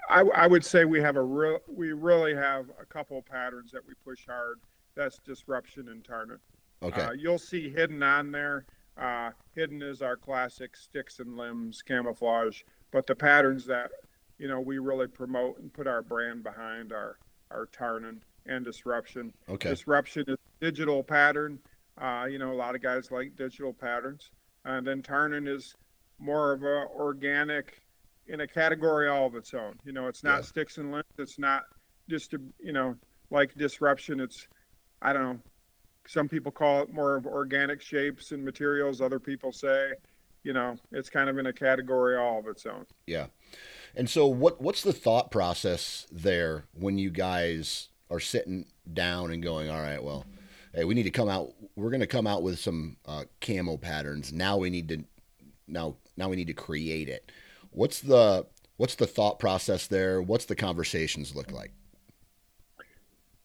I, 0.10 0.22
I 0.22 0.48
would 0.48 0.66
say 0.66 0.86
we 0.86 1.02
have 1.02 1.16
a 1.16 1.22
real. 1.22 1.60
We 1.68 1.94
really 1.94 2.36
have 2.36 2.66
a 2.82 2.86
couple 2.86 3.22
patterns 3.22 3.72
that 3.72 3.86
we 3.88 3.94
push 4.04 4.26
hard. 4.26 4.60
That's 4.96 5.20
disruption 5.20 5.90
and 5.90 6.04
Tarnen. 6.04 6.40
Okay. 6.82 7.02
Uh, 7.02 7.12
you'll 7.12 7.40
see 7.40 7.70
hidden 7.70 8.04
on 8.04 8.32
there. 8.32 8.66
Uh, 8.98 9.32
hidden 9.56 9.82
is 9.82 10.02
our 10.02 10.16
classic 10.16 10.76
sticks 10.76 11.20
and 11.20 11.36
limbs 11.36 11.82
camouflage, 11.82 12.62
but 12.92 13.08
the 13.08 13.16
patterns 13.16 13.66
that 13.66 13.92
you 14.38 14.48
know 14.48 14.60
we 14.60 14.78
really 14.78 15.08
promote 15.08 15.58
and 15.60 15.74
put 15.74 15.88
our 15.88 16.02
brand 16.02 16.44
behind 16.44 16.92
are 16.92 17.18
are 17.50 17.68
Tarnen 17.68 18.20
and 18.46 18.66
disruption. 18.66 19.34
Okay. 19.50 19.70
Disruption 19.70 20.26
is 20.28 20.38
digital 20.60 21.04
pattern. 21.04 21.60
Uh, 21.98 22.26
you 22.30 22.40
know, 22.40 22.52
a 22.52 22.56
lot 22.56 22.76
of 22.76 22.82
guys 22.82 23.12
like 23.12 23.36
digital 23.36 23.74
patterns. 23.74 24.32
And 24.66 24.86
then 24.86 25.02
Tarnen 25.02 25.48
is 25.48 25.76
more 26.20 26.52
of 26.52 26.64
a 26.64 26.88
organic 26.96 27.83
in 28.28 28.42
a 28.42 28.48
category 28.48 29.10
all 29.10 29.26
of 29.26 29.36
its 29.36 29.54
own. 29.54 29.76
You 29.84 29.92
know, 29.92 30.08
it's 30.08 30.24
not 30.24 30.38
yeah. 30.38 30.42
sticks 30.42 30.78
and 30.78 30.92
limbs. 30.92 31.06
It's 31.18 31.40
not 31.40 31.64
just 32.10 32.34
a, 32.34 32.42
you 32.60 32.74
know, 32.74 32.96
like 33.30 33.54
disruption. 33.56 34.20
It's, 34.20 34.48
I 35.02 35.14
don't 35.14 35.24
know. 35.24 35.40
Some 36.08 36.28
people 36.28 36.52
call 36.52 36.82
it 36.82 36.94
more 36.94 37.16
of 37.16 37.26
organic 37.26 37.82
shapes 37.82 38.32
and 38.32 38.44
materials. 38.44 39.00
Other 39.02 39.20
people 39.20 39.52
say, 39.52 39.94
you 40.44 40.52
know, 40.52 40.76
it's 40.92 41.10
kind 41.10 41.30
of 41.30 41.38
in 41.38 41.48
a 41.48 41.54
category 41.54 42.18
all 42.18 42.40
of 42.40 42.48
its 42.48 42.66
own. 42.66 42.86
Yeah. 43.08 43.28
And 43.96 44.10
so 44.10 44.28
what 44.28 44.62
what's 44.62 44.84
the 44.84 44.92
thought 44.92 45.32
process 45.32 46.08
there 46.12 46.66
when 46.74 46.98
you 46.98 47.10
guys 47.10 47.90
are 48.10 48.20
sitting 48.20 48.66
down 48.92 49.32
and 49.32 49.42
going, 49.42 49.70
all 49.70 49.82
right, 49.82 50.04
well, 50.04 50.26
hey, 50.74 50.84
we 50.84 50.94
need 50.94 51.04
to 51.04 51.12
come 51.12 51.30
out. 51.30 51.54
We're 51.76 51.90
going 51.90 52.02
to 52.02 52.08
come 52.08 52.28
out 52.28 52.44
with 52.44 52.60
some 52.60 52.98
uh, 53.06 53.24
camo 53.40 53.78
patterns. 53.78 54.34
Now 54.34 54.58
we 54.58 54.70
need 54.70 54.90
to 54.90 55.04
now 55.68 55.96
now 56.18 56.30
we 56.30 56.36
need 56.36 56.48
to 56.48 56.54
create 56.54 57.08
it. 57.08 57.32
What's 57.74 58.02
the 58.02 58.46
what's 58.78 58.96
the 58.96 59.08
thought 59.08 59.40
process 59.40 59.88
there? 59.88 60.22
What's 60.22 60.46
the 60.46 60.56
conversations 60.56 61.36
look 61.36 61.52
like? 61.52 61.72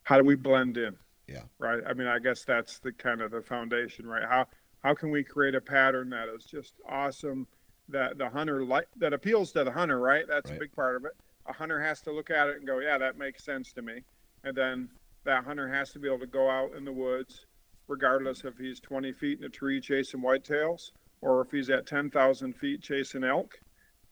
How 0.05 0.19
do 0.19 0.25
we 0.25 0.37
blend 0.37 0.79
in? 0.79 0.97
Yeah. 1.27 1.43
Right. 1.59 1.83
I 1.87 1.93
mean, 1.93 2.07
I 2.07 2.19
guess 2.19 2.45
that's 2.45 2.79
the 2.79 2.93
kind 2.93 3.21
of 3.21 3.31
the 3.31 3.43
foundation, 3.43 4.07
right? 4.07 4.25
How 4.25 4.47
how 4.83 4.95
can 4.95 5.11
we 5.11 5.25
create 5.25 5.55
a 5.55 5.61
pattern 5.61 6.11
that 6.11 6.29
is 6.29 6.45
just 6.45 6.75
awesome 6.89 7.47
that 7.89 8.19
the 8.19 8.29
hunter 8.29 8.65
like 8.65 8.89
that 8.97 9.13
appeals 9.13 9.53
to 9.53 9.65
the 9.65 9.73
hunter, 9.73 9.99
right? 9.99 10.25
That's 10.29 10.51
right. 10.51 10.57
a 10.57 10.61
big 10.61 10.73
part 10.73 10.97
of 10.97 11.05
it. 11.05 11.13
A 11.47 11.53
hunter 11.53 11.81
has 11.81 12.01
to 12.03 12.13
look 12.13 12.31
at 12.31 12.49
it 12.49 12.59
and 12.59 12.67
go, 12.67 12.79
yeah, 12.79 12.99
that 12.99 13.17
makes 13.17 13.45
sense 13.45 13.73
to 13.73 13.83
me 13.83 14.03
and 14.45 14.57
then 14.57 14.89
that 15.25 15.45
hunter 15.45 15.69
has 15.69 15.93
to 15.93 15.99
be 15.99 16.09
able 16.09 16.19
to 16.21 16.27
go 16.27 16.49
out 16.51 16.75
in 16.75 16.85
the 16.85 16.93
woods, 16.93 17.47
regardless 17.87 18.45
if 18.45 18.57
he's 18.57 18.81
20 18.81 19.13
feet 19.13 19.39
in 19.39 19.45
a 19.45 19.49
tree 19.49 19.81
chasing 19.81 20.21
whitetails 20.21 20.93
or 21.21 21.41
if 21.43 21.51
he's 21.51 21.71
at 21.71 21.87
10,000 21.87 22.55
feet 22.55 22.81
chasing 22.81 23.25
elk. 23.25 23.59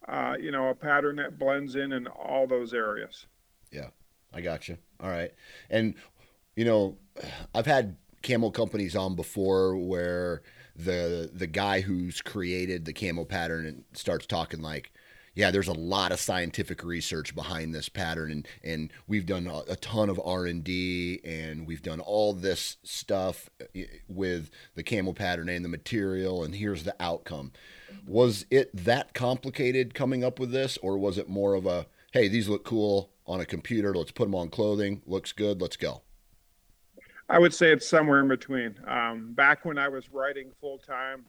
Uh, 0.08 0.34
you 0.40 0.50
know, 0.50 0.68
a 0.68 0.74
pattern 0.74 1.16
that 1.16 1.38
blends 1.38 1.74
in 1.74 1.92
in 1.92 2.06
all 2.06 2.46
those 2.46 2.72
areas. 2.72 3.26
Yeah, 3.72 3.88
I 4.32 4.40
got 4.40 4.68
you. 4.68 4.78
All 5.00 5.10
right, 5.10 5.32
and 5.68 5.94
you 6.54 6.64
know, 6.64 6.96
I've 7.54 7.66
had 7.66 7.96
camo 8.22 8.50
companies 8.50 8.96
on 8.96 9.14
before 9.14 9.76
where 9.76 10.42
the 10.74 11.30
the 11.32 11.46
guy 11.46 11.80
who's 11.80 12.20
created 12.20 12.84
the 12.84 12.92
camo 12.92 13.24
pattern 13.24 13.66
and 13.66 13.84
starts 13.94 14.26
talking 14.26 14.60
like 14.60 14.92
yeah, 15.36 15.50
there's 15.50 15.68
a 15.68 15.74
lot 15.74 16.12
of 16.12 16.18
scientific 16.18 16.82
research 16.82 17.34
behind 17.34 17.74
this 17.74 17.90
pattern, 17.90 18.32
and 18.32 18.48
and 18.64 18.90
we've 19.06 19.26
done 19.26 19.46
a, 19.46 19.58
a 19.68 19.76
ton 19.76 20.08
of 20.08 20.18
R 20.24 20.46
and 20.46 21.66
we've 21.66 21.82
done 21.82 22.00
all 22.00 22.32
this 22.32 22.78
stuff 22.82 23.50
uh, 23.60 23.82
with 24.08 24.50
the 24.74 24.82
camo 24.82 25.12
pattern 25.12 25.50
and 25.50 25.62
the 25.62 25.68
material, 25.68 26.42
and 26.42 26.54
here's 26.54 26.84
the 26.84 26.96
outcome. 26.98 27.52
Was 28.06 28.46
it 28.50 28.74
that 28.74 29.14
complicated 29.14 29.94
coming 29.94 30.24
up 30.24 30.38
with 30.38 30.50
this, 30.50 30.76
or 30.78 30.98
was 30.98 31.18
it 31.18 31.28
more 31.28 31.54
of 31.54 31.66
a 31.66 31.86
hey, 32.12 32.28
these 32.28 32.48
look 32.48 32.64
cool 32.64 33.10
on 33.26 33.40
a 33.40 33.44
computer, 33.44 33.94
let's 33.94 34.10
put 34.10 34.24
them 34.24 34.34
on 34.34 34.48
clothing, 34.48 35.02
looks 35.06 35.32
good, 35.32 35.60
let's 35.60 35.76
go? 35.76 36.02
I 37.28 37.38
would 37.38 37.52
say 37.52 37.72
it's 37.72 37.86
somewhere 37.86 38.20
in 38.20 38.28
between. 38.28 38.76
Um, 38.86 39.32
back 39.34 39.64
when 39.64 39.76
I 39.78 39.88
was 39.88 40.10
writing 40.10 40.50
full 40.60 40.78
time, 40.78 41.26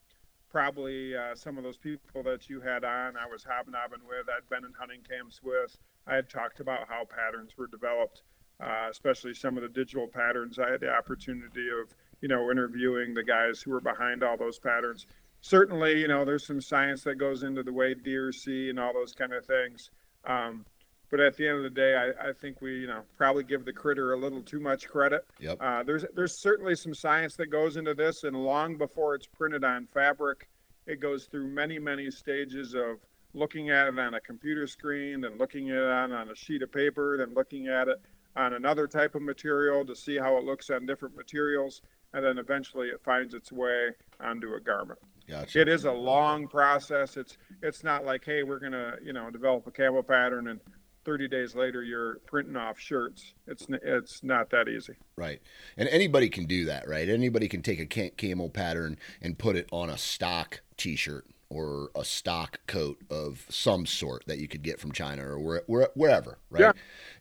probably 0.50 1.16
uh, 1.16 1.36
some 1.36 1.58
of 1.58 1.64
those 1.64 1.78
people 1.78 2.24
that 2.24 2.50
you 2.50 2.62
had 2.62 2.84
on, 2.84 3.18
I 3.18 3.28
was 3.30 3.44
hobnobbing 3.44 4.00
with, 4.08 4.28
I'd 4.30 4.48
been 4.50 4.64
in 4.64 4.74
hunting 4.80 5.02
camps 5.08 5.42
with. 5.44 5.78
I 6.06 6.16
had 6.16 6.30
talked 6.30 6.60
about 6.60 6.88
how 6.88 7.04
patterns 7.04 7.58
were 7.58 7.68
developed, 7.68 8.22
uh, 8.64 8.88
especially 8.90 9.34
some 9.34 9.58
of 9.58 9.64
the 9.64 9.70
digital 9.70 10.08
patterns. 10.08 10.58
I 10.58 10.70
had 10.72 10.82
the 10.82 10.90
opportunity 10.90 11.68
of, 11.68 11.94
you 12.22 12.30
know, 12.30 12.50
interviewing 12.50 13.14
the 13.14 13.24
guys 13.24 13.62
who 13.62 13.72
were 13.72 13.82
behind 13.82 14.24
all 14.24 14.38
those 14.38 14.60
patterns. 14.60 15.08
Certainly, 15.48 16.02
you 16.02 16.10
know, 16.10 16.26
there's 16.26 16.46
some 16.46 16.60
science 16.60 17.04
that 17.04 17.16
goes 17.16 17.44
into 17.44 17.64
the 17.64 17.72
way 17.72 17.94
deer 17.94 18.34
see 18.34 18.70
and 18.70 18.78
all 18.78 18.92
those 18.92 19.14
kind 19.14 19.32
of 19.32 19.46
things. 19.46 19.92
Um, 20.26 20.66
but 21.10 21.22
at 21.22 21.38
the 21.38 21.48
end 21.48 21.60
of 21.60 21.64
the 21.64 21.70
day, 21.70 21.96
I, 21.96 22.32
I, 22.32 22.34
think 22.34 22.60
we, 22.60 22.82
you 22.82 22.88
know, 22.88 23.04
probably 23.16 23.46
give 23.46 23.64
the 23.64 23.72
critter 23.72 24.12
a 24.12 24.18
little 24.20 24.42
too 24.42 24.60
much 24.60 24.90
credit. 24.90 25.26
Yep. 25.40 25.58
Uh, 25.62 25.84
there's 25.84 26.04
there's 26.14 26.38
certainly 26.38 26.76
some 26.76 26.94
science 26.94 27.38
that 27.38 27.46
goes 27.48 27.78
into 27.78 27.94
this, 27.94 28.26
and 28.26 28.36
long 28.36 28.78
before 28.78 29.16
it's 29.16 29.26
printed 29.26 29.64
on 29.64 29.88
fabric, 29.94 30.50
it 30.86 31.00
goes 31.00 31.28
through 31.28 31.48
many 31.48 31.80
many 31.80 32.12
stages 32.12 32.74
of 32.74 32.98
looking 33.34 33.70
at 33.70 33.88
it 33.88 33.98
on 33.98 34.16
a 34.16 34.20
computer 34.20 34.68
screen, 34.68 35.22
then 35.22 35.38
looking 35.38 35.70
at 35.70 35.78
it 35.78 35.90
on, 35.90 36.12
on 36.12 36.30
a 36.30 36.36
sheet 36.36 36.62
of 36.62 36.74
paper, 36.74 37.16
then 37.18 37.34
looking 37.34 37.70
at 37.70 37.88
it 37.88 38.02
on 38.36 38.54
another 38.54 38.86
type 38.86 39.16
of 39.16 39.22
material 39.22 39.86
to 39.86 39.96
see 39.96 40.18
how 40.18 40.36
it 40.36 40.44
looks 40.44 40.70
on 40.70 40.86
different 40.86 41.16
materials, 41.16 41.84
and 42.14 42.26
then 42.26 42.38
eventually 42.38 42.88
it 42.90 43.00
finds 43.02 43.34
its 43.34 43.50
way 43.50 43.92
onto 44.20 44.54
a 44.54 44.60
garment. 44.60 45.00
Gotcha. 45.30 45.62
It 45.62 45.68
is 45.68 45.86
a 45.86 45.92
long 45.92 46.48
process. 46.48 47.18
It's 47.18 47.38
it's 47.62 47.84
not 47.84 48.06
like 48.06 48.24
hey 48.24 48.44
we're 48.44 48.60
gonna 48.60 48.96
you 49.04 49.14
know 49.14 49.30
develop 49.30 49.68
a 49.68 49.72
camo 49.72 50.02
pattern 50.02 50.48
and 50.48 50.60
30 51.06 51.30
days 51.30 51.56
later 51.56 51.84
you're 51.84 52.20
printing 52.26 52.56
off 52.56 52.80
shirts. 52.80 53.34
It's 53.46 53.66
it's 53.70 54.24
not 54.24 54.50
that 54.52 54.68
easy. 54.68 54.94
Right. 55.16 55.42
And 55.78 55.90
anybody 55.90 56.30
can 56.30 56.46
do 56.46 56.66
that 56.66 56.88
right? 56.88 57.08
Anybody 57.08 57.48
can 57.48 57.62
take 57.62 57.80
a 57.80 58.10
camo 58.10 58.50
pattern 58.50 58.98
and 59.22 59.38
put 59.38 59.56
it 59.56 59.68
on 59.72 59.90
a 59.90 59.98
stock 59.98 60.62
t-shirt 60.78 61.26
or 61.50 61.90
a 61.96 62.04
stock 62.04 62.60
coat 62.68 63.02
of 63.10 63.46
some 63.50 63.86
sort 63.86 64.26
that 64.28 64.38
you 64.38 64.50
could 64.50 64.62
get 64.62 64.82
from 64.82 64.92
china 64.92 65.26
or 65.26 65.40
where, 65.40 65.64
where, 65.68 65.90
wherever 65.96 66.40
right? 66.50 66.62
Yeah 66.62 66.72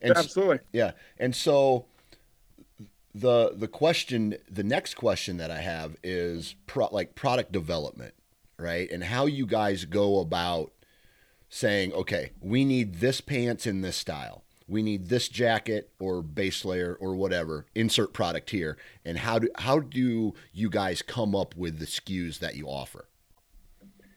and 0.02 0.16
absolutely. 0.16 0.58
So, 0.58 0.62
yeah. 0.72 0.92
And 1.18 1.34
so 1.34 1.86
the 3.20 3.52
the 3.54 3.68
question 3.68 4.36
the 4.50 4.64
next 4.64 4.94
question 4.94 5.36
that 5.36 5.50
i 5.50 5.58
have 5.58 5.96
is 6.02 6.54
pro, 6.66 6.88
like 6.92 7.14
product 7.14 7.52
development 7.52 8.14
right 8.58 8.90
and 8.90 9.04
how 9.04 9.26
you 9.26 9.46
guys 9.46 9.84
go 9.84 10.20
about 10.20 10.72
saying, 11.48 11.92
okay, 11.92 12.32
we 12.40 12.64
need 12.64 12.96
this 12.96 13.20
pants 13.20 13.66
in 13.66 13.80
this 13.80 13.96
style. 13.96 14.44
We 14.68 14.82
need 14.82 15.08
this 15.08 15.28
jacket 15.28 15.90
or 16.00 16.22
base 16.22 16.64
layer 16.64 16.96
or 17.00 17.14
whatever. 17.14 17.66
Insert 17.74 18.12
product 18.12 18.50
here. 18.50 18.76
And 19.04 19.18
how 19.18 19.38
do 19.38 19.48
how 19.56 19.78
do 19.78 20.34
you 20.52 20.70
guys 20.70 21.02
come 21.02 21.36
up 21.36 21.56
with 21.56 21.78
the 21.78 21.86
SKUs 21.86 22.40
that 22.40 22.56
you 22.56 22.66
offer? 22.66 23.08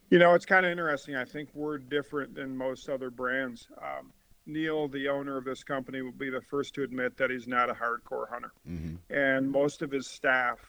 You 0.10 0.18
know, 0.18 0.34
it's 0.34 0.48
kind 0.48 0.66
of 0.66 0.72
interesting. 0.72 1.16
I 1.16 1.24
think 1.24 1.50
we're 1.54 1.78
different 1.78 2.34
than 2.34 2.58
most 2.58 2.90
other 2.90 3.12
brands. 3.12 3.68
Um, 3.80 4.12
Neil, 4.46 4.88
the 4.88 5.08
owner 5.08 5.38
of 5.38 5.46
this 5.46 5.64
company, 5.64 6.02
will 6.02 6.12
be 6.12 6.30
the 6.30 6.42
first 6.42 6.74
to 6.76 6.84
admit 6.84 7.18
that 7.18 7.30
he's 7.30 7.48
not 7.48 7.70
a 7.70 7.74
hardcore 7.74 8.30
hunter, 8.30 8.52
mm-hmm. 8.68 8.96
and 9.14 9.52
most 9.52 9.82
of 9.82 9.92
his 9.92 10.08
staff 10.08 10.60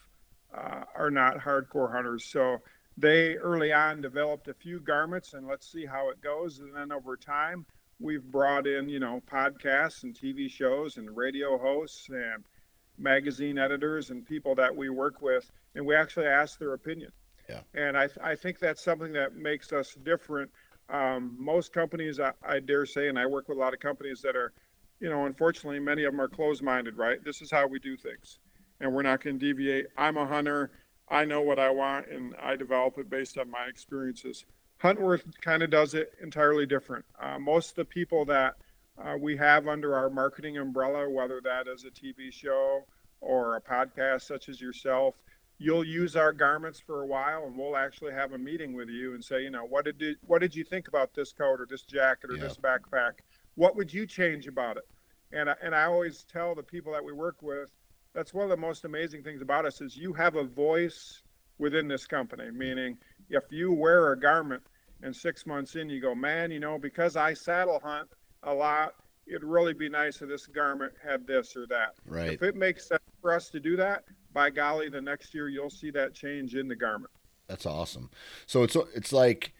uh, 0.55 0.83
are 0.95 1.11
not 1.11 1.37
hardcore 1.37 1.91
hunters. 1.91 2.25
So 2.25 2.59
they 2.97 3.35
early 3.37 3.71
on 3.73 4.01
developed 4.01 4.47
a 4.47 4.53
few 4.53 4.79
garments, 4.79 5.33
and 5.33 5.47
let's 5.47 5.71
see 5.71 5.85
how 5.85 6.09
it 6.09 6.21
goes. 6.21 6.59
And 6.59 6.75
then 6.75 6.91
over 6.91 7.15
time, 7.15 7.65
we've 7.99 8.23
brought 8.23 8.67
in, 8.67 8.89
you 8.89 8.99
know, 8.99 9.21
podcasts 9.31 10.03
and 10.03 10.13
TV 10.13 10.49
shows 10.49 10.97
and 10.97 11.15
radio 11.15 11.57
hosts 11.57 12.09
and 12.09 12.43
magazine 12.97 13.57
editors 13.57 14.09
and 14.09 14.25
people 14.25 14.55
that 14.55 14.75
we 14.75 14.89
work 14.89 15.21
with, 15.21 15.49
and 15.75 15.85
we 15.85 15.95
actually 15.95 16.27
ask 16.27 16.59
their 16.59 16.73
opinion. 16.73 17.11
Yeah. 17.49 17.61
And 17.73 17.97
I, 17.97 18.09
I 18.23 18.35
think 18.35 18.59
that's 18.59 18.83
something 18.83 19.13
that 19.13 19.35
makes 19.35 19.73
us 19.73 19.95
different. 20.03 20.51
Um, 20.91 21.35
most 21.39 21.73
companies, 21.73 22.19
I, 22.19 22.33
I 22.45 22.59
dare 22.59 22.85
say, 22.85 23.07
and 23.07 23.17
I 23.17 23.25
work 23.25 23.47
with 23.47 23.57
a 23.57 23.61
lot 23.61 23.73
of 23.73 23.79
companies 23.79 24.21
that 24.21 24.35
are, 24.35 24.51
you 24.99 25.09
know, 25.09 25.25
unfortunately, 25.25 25.79
many 25.79 26.03
of 26.03 26.13
them 26.13 26.21
are 26.21 26.27
closed 26.27 26.61
minded, 26.61 26.97
right? 26.97 27.23
This 27.23 27.41
is 27.41 27.49
how 27.49 27.65
we 27.65 27.79
do 27.79 27.95
things. 27.95 28.39
And 28.79 28.93
we're 28.93 29.03
not 29.03 29.23
going 29.23 29.39
to 29.39 29.45
deviate. 29.45 29.87
I'm 29.97 30.17
a 30.17 30.25
hunter. 30.25 30.71
I 31.07 31.25
know 31.25 31.41
what 31.41 31.59
I 31.59 31.69
want, 31.69 32.07
and 32.07 32.35
I 32.41 32.55
develop 32.55 32.97
it 32.97 33.09
based 33.09 33.37
on 33.37 33.49
my 33.49 33.65
experiences. 33.65 34.45
Huntworth 34.81 35.23
kind 35.41 35.63
of 35.63 35.69
does 35.69 35.93
it 35.93 36.13
entirely 36.21 36.65
different. 36.65 37.05
Uh, 37.21 37.37
most 37.37 37.71
of 37.71 37.75
the 37.75 37.85
people 37.85 38.25
that 38.25 38.55
uh, 38.97 39.15
we 39.19 39.37
have 39.37 39.67
under 39.67 39.95
our 39.95 40.09
marketing 40.09 40.57
umbrella, 40.57 41.09
whether 41.09 41.39
that 41.41 41.67
is 41.67 41.85
a 41.85 41.89
TV 41.89 42.31
show 42.31 42.85
or 43.19 43.55
a 43.55 43.61
podcast 43.61 44.23
such 44.23 44.49
as 44.49 44.59
yourself, 44.59 45.15
you'll 45.61 45.85
use 45.85 46.15
our 46.15 46.33
garments 46.33 46.79
for 46.79 47.03
a 47.03 47.05
while 47.05 47.45
and 47.45 47.55
we'll 47.55 47.77
actually 47.77 48.11
have 48.11 48.33
a 48.33 48.37
meeting 48.37 48.73
with 48.73 48.89
you 48.89 49.13
and 49.13 49.23
say 49.23 49.43
you 49.43 49.49
know 49.51 49.63
what 49.63 49.85
did 49.85 49.99
you, 49.99 50.15
what 50.25 50.39
did 50.39 50.55
you 50.55 50.63
think 50.63 50.87
about 50.87 51.13
this 51.13 51.31
coat 51.31 51.61
or 51.61 51.67
this 51.69 51.83
jacket 51.83 52.31
or 52.31 52.35
yeah. 52.35 52.43
this 52.43 52.57
backpack? 52.57 53.11
What 53.55 53.75
would 53.75 53.93
you 53.93 54.07
change 54.07 54.47
about 54.47 54.77
it? 54.77 54.87
And 55.31 55.49
I, 55.49 55.55
and 55.61 55.75
I 55.75 55.83
always 55.83 56.23
tell 56.23 56.55
the 56.55 56.63
people 56.63 56.91
that 56.93 57.03
we 57.03 57.13
work 57.13 57.37
with 57.41 57.69
that's 58.13 58.33
one 58.33 58.43
of 58.43 58.49
the 58.49 58.57
most 58.57 58.85
amazing 58.85 59.23
things 59.23 59.41
about 59.41 59.65
us 59.65 59.81
is 59.81 59.95
you 59.95 60.13
have 60.13 60.35
a 60.35 60.43
voice 60.43 61.21
within 61.59 61.87
this 61.87 62.07
company 62.07 62.49
meaning 62.51 62.97
if 63.29 63.43
you 63.51 63.71
wear 63.71 64.11
a 64.11 64.19
garment 64.19 64.63
and 65.03 65.15
six 65.15 65.45
months 65.45 65.75
in 65.75 65.89
you 65.89 66.01
go 66.01 66.15
man 66.15 66.49
you 66.49 66.59
know 66.59 66.79
because 66.79 67.15
i 67.15 67.33
saddle 67.33 67.79
hunt 67.83 68.09
a 68.43 68.53
lot 68.53 68.95
it'd 69.27 69.43
really 69.43 69.73
be 69.73 69.89
nice 69.89 70.21
if 70.21 70.29
this 70.29 70.47
garment 70.47 70.93
had 71.03 71.25
this 71.25 71.55
or 71.55 71.65
that. 71.67 71.95
Right. 72.05 72.33
If 72.33 72.43
it 72.43 72.55
makes 72.55 72.87
sense 72.87 73.01
for 73.21 73.33
us 73.33 73.49
to 73.49 73.59
do 73.59 73.75
that 73.77 74.03
by 74.33 74.49
golly, 74.49 74.89
the 74.89 75.01
next 75.01 75.33
year 75.33 75.49
you'll 75.49 75.69
see 75.69 75.91
that 75.91 76.13
change 76.13 76.55
in 76.55 76.67
the 76.67 76.75
garment. 76.75 77.11
That's 77.47 77.65
awesome. 77.65 78.09
So 78.45 78.63
it's 78.63 78.77
it's 78.95 79.11
like 79.11 79.53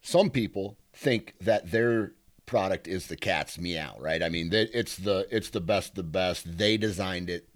some 0.00 0.30
people 0.30 0.78
think 0.92 1.34
that 1.40 1.70
their 1.70 2.12
product 2.46 2.86
is 2.86 3.06
the 3.06 3.16
cat's 3.16 3.58
meow, 3.58 3.96
right? 3.98 4.22
I 4.22 4.28
mean, 4.28 4.50
it's 4.52 4.96
the 4.96 5.26
it's 5.30 5.50
the 5.50 5.60
best, 5.60 5.94
the 5.94 6.02
best. 6.02 6.58
They 6.58 6.76
designed 6.76 7.30
it. 7.30 7.48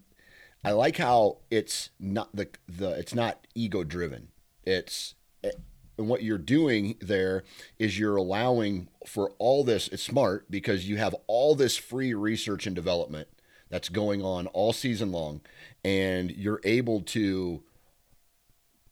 I 0.65 0.73
like 0.73 0.97
how 0.97 1.39
it's 1.51 1.91
not 2.01 2.35
the 2.35 2.49
the 2.69 2.91
it's 2.91 3.15
not 3.15 3.47
ego 3.55 3.85
driven. 3.85 4.29
It's 4.65 5.15
it, 5.43 5.61
and 5.99 6.09
what 6.09 6.23
you're 6.23 6.39
doing 6.39 6.97
there 7.01 7.45
is 7.79 7.99
you're 7.99 8.17
allowing 8.17 8.89
for 9.07 9.31
all 9.39 9.65
this. 9.65 9.89
It's 9.89 10.03
smart 10.03 10.51
because 10.51 10.89
you 10.89 10.97
have 10.97 11.15
all 11.27 11.55
this 11.55 11.77
free 11.77 12.13
research 12.13 12.67
and 12.67 12.75
development 12.75 13.29
that's 13.69 13.89
going 13.89 14.23
on 14.23 14.47
all 14.49 14.73
season 14.73 15.13
long, 15.13 15.41
and 15.85 16.31
you're 16.31 16.61
able 16.65 17.01
to 17.03 17.63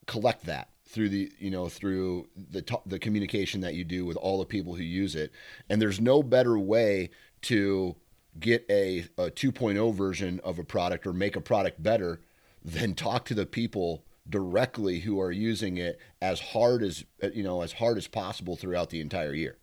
collect 0.06 0.44
that 0.46 0.68
through 0.86 1.08
the 1.08 1.32
you 1.38 1.50
know 1.50 1.68
through 1.68 2.28
the 2.36 2.64
the 2.86 2.98
communication 2.98 3.60
that 3.62 3.74
you 3.74 3.84
do 3.84 4.04
with 4.04 4.16
all 4.16 4.38
the 4.38 4.44
people 4.44 4.74
who 4.74 4.82
use 4.82 5.14
it. 5.14 5.32
And 5.68 5.80
there's 5.80 6.00
no 6.00 6.22
better 6.22 6.58
way 6.58 7.10
to 7.42 7.96
get 8.40 8.64
a, 8.68 9.06
a 9.16 9.30
2.0 9.30 9.94
version 9.94 10.40
of 10.42 10.58
a 10.58 10.64
product 10.64 11.06
or 11.06 11.12
make 11.12 11.36
a 11.36 11.40
product 11.40 11.82
better 11.82 12.20
than 12.64 12.94
talk 12.94 13.24
to 13.26 13.34
the 13.34 13.46
people 13.46 14.02
directly 14.28 15.00
who 15.00 15.20
are 15.20 15.30
using 15.30 15.76
it 15.76 16.00
as 16.22 16.40
hard 16.40 16.82
as 16.82 17.04
you 17.32 17.42
know 17.42 17.60
as 17.60 17.72
hard 17.72 17.98
as 17.98 18.08
possible 18.08 18.56
throughout 18.56 18.88
the 18.88 19.00
entire 19.00 19.34
year 19.34 19.58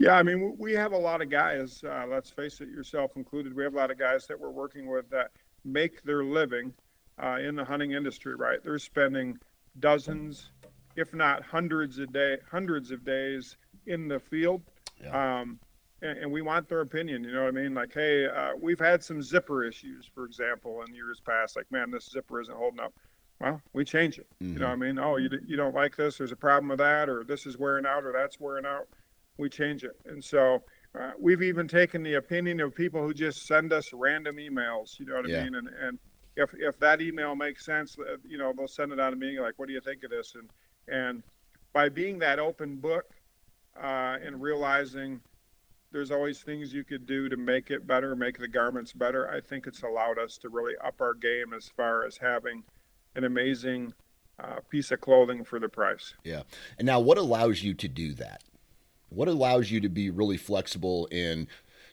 yeah, 0.00 0.14
I 0.14 0.22
mean, 0.22 0.56
we 0.58 0.72
have 0.72 0.92
a 0.92 0.98
lot 0.98 1.20
of 1.20 1.28
guys. 1.28 1.84
Uh, 1.84 2.06
let's 2.08 2.30
face 2.30 2.62
it, 2.62 2.70
yourself 2.70 3.16
included. 3.16 3.54
We 3.54 3.62
have 3.64 3.74
a 3.74 3.76
lot 3.76 3.90
of 3.90 3.98
guys 3.98 4.26
that 4.28 4.40
we're 4.40 4.48
working 4.48 4.88
with 4.88 5.10
that 5.10 5.30
make 5.62 6.02
their 6.02 6.24
living 6.24 6.72
uh, 7.22 7.36
in 7.36 7.54
the 7.54 7.64
hunting 7.66 7.92
industry. 7.92 8.34
Right, 8.34 8.64
they're 8.64 8.78
spending 8.78 9.38
dozens, 9.78 10.52
if 10.96 11.12
not 11.12 11.42
hundreds 11.42 11.98
of 11.98 12.14
day, 12.14 12.38
hundreds 12.50 12.90
of 12.90 13.04
days 13.04 13.58
in 13.86 14.08
the 14.08 14.18
field. 14.18 14.62
Yeah. 15.04 15.40
Um, 15.40 15.60
and, 16.00 16.16
and, 16.16 16.32
we 16.32 16.40
want 16.40 16.66
their 16.66 16.80
opinion. 16.80 17.22
You 17.22 17.32
know 17.32 17.42
what 17.42 17.48
I 17.48 17.50
mean? 17.62 17.74
Like, 17.74 17.92
hey, 17.92 18.26
uh, 18.26 18.52
we've 18.58 18.78
had 18.78 19.04
some 19.04 19.22
zipper 19.22 19.64
issues, 19.64 20.08
for 20.14 20.24
example, 20.24 20.82
in 20.82 20.94
years 20.94 21.20
past. 21.20 21.56
Like, 21.56 21.70
man, 21.70 21.90
this 21.90 22.08
zipper 22.10 22.40
isn't 22.40 22.56
holding 22.56 22.80
up. 22.80 22.94
Well, 23.38 23.60
we 23.74 23.84
change 23.84 24.18
it. 24.18 24.26
Mm-hmm. 24.42 24.54
You 24.54 24.58
know 24.60 24.66
mm-hmm. 24.68 24.80
what 24.80 24.86
I 24.86 24.92
mean? 24.92 24.98
Oh, 24.98 25.16
you 25.16 25.28
you 25.46 25.56
don't 25.58 25.74
like 25.74 25.94
this? 25.94 26.16
There's 26.16 26.32
a 26.32 26.36
problem 26.36 26.70
with 26.70 26.78
that, 26.78 27.10
or 27.10 27.22
this 27.22 27.44
is 27.44 27.58
wearing 27.58 27.84
out, 27.84 28.04
or 28.04 28.12
that's 28.12 28.40
wearing 28.40 28.64
out 28.64 28.88
we 29.40 29.48
change 29.48 29.84
it. 29.84 29.96
And 30.06 30.22
so 30.22 30.62
uh, 30.98 31.12
we've 31.18 31.42
even 31.42 31.66
taken 31.66 32.02
the 32.02 32.14
opinion 32.14 32.60
of 32.60 32.74
people 32.74 33.02
who 33.02 33.14
just 33.14 33.46
send 33.46 33.72
us 33.72 33.92
random 33.92 34.36
emails. 34.36 34.98
You 34.98 35.06
know 35.06 35.16
what 35.16 35.28
yeah. 35.28 35.40
I 35.40 35.44
mean? 35.44 35.54
And 35.56 35.68
and 35.68 35.98
if 36.36 36.50
if 36.54 36.78
that 36.80 37.00
email 37.00 37.34
makes 37.34 37.64
sense, 37.64 37.96
uh, 37.98 38.16
you 38.26 38.38
know 38.38 38.52
they'll 38.56 38.68
send 38.68 38.92
it 38.92 39.00
out 39.00 39.10
to 39.10 39.16
me 39.16 39.40
like, 39.40 39.54
what 39.56 39.68
do 39.68 39.74
you 39.74 39.80
think 39.80 40.04
of 40.04 40.10
this? 40.10 40.34
And 40.34 40.50
and 40.88 41.22
by 41.72 41.88
being 41.88 42.18
that 42.18 42.38
open 42.38 42.76
book 42.76 43.06
uh, 43.80 44.16
and 44.24 44.40
realizing 44.40 45.20
there's 45.92 46.10
always 46.10 46.40
things 46.40 46.72
you 46.72 46.84
could 46.84 47.06
do 47.06 47.28
to 47.28 47.36
make 47.36 47.70
it 47.70 47.86
better, 47.86 48.14
make 48.14 48.38
the 48.38 48.48
garments 48.48 48.92
better. 48.92 49.28
I 49.28 49.40
think 49.40 49.66
it's 49.66 49.82
allowed 49.82 50.18
us 50.18 50.38
to 50.38 50.48
really 50.48 50.74
up 50.84 51.00
our 51.00 51.14
game 51.14 51.52
as 51.56 51.68
far 51.68 52.04
as 52.04 52.16
having 52.16 52.62
an 53.16 53.24
amazing 53.24 53.92
uh, 54.38 54.60
piece 54.68 54.90
of 54.92 55.00
clothing 55.00 55.44
for 55.44 55.58
the 55.58 55.68
price. 55.68 56.14
Yeah. 56.24 56.42
And 56.78 56.86
now, 56.86 57.00
what 57.00 57.18
allows 57.18 57.62
you 57.62 57.74
to 57.74 57.88
do 57.88 58.14
that? 58.14 58.42
What 59.10 59.28
allows 59.28 59.70
you 59.70 59.80
to 59.80 59.88
be 59.88 60.10
really 60.10 60.36
flexible 60.36 61.06
in, 61.06 61.46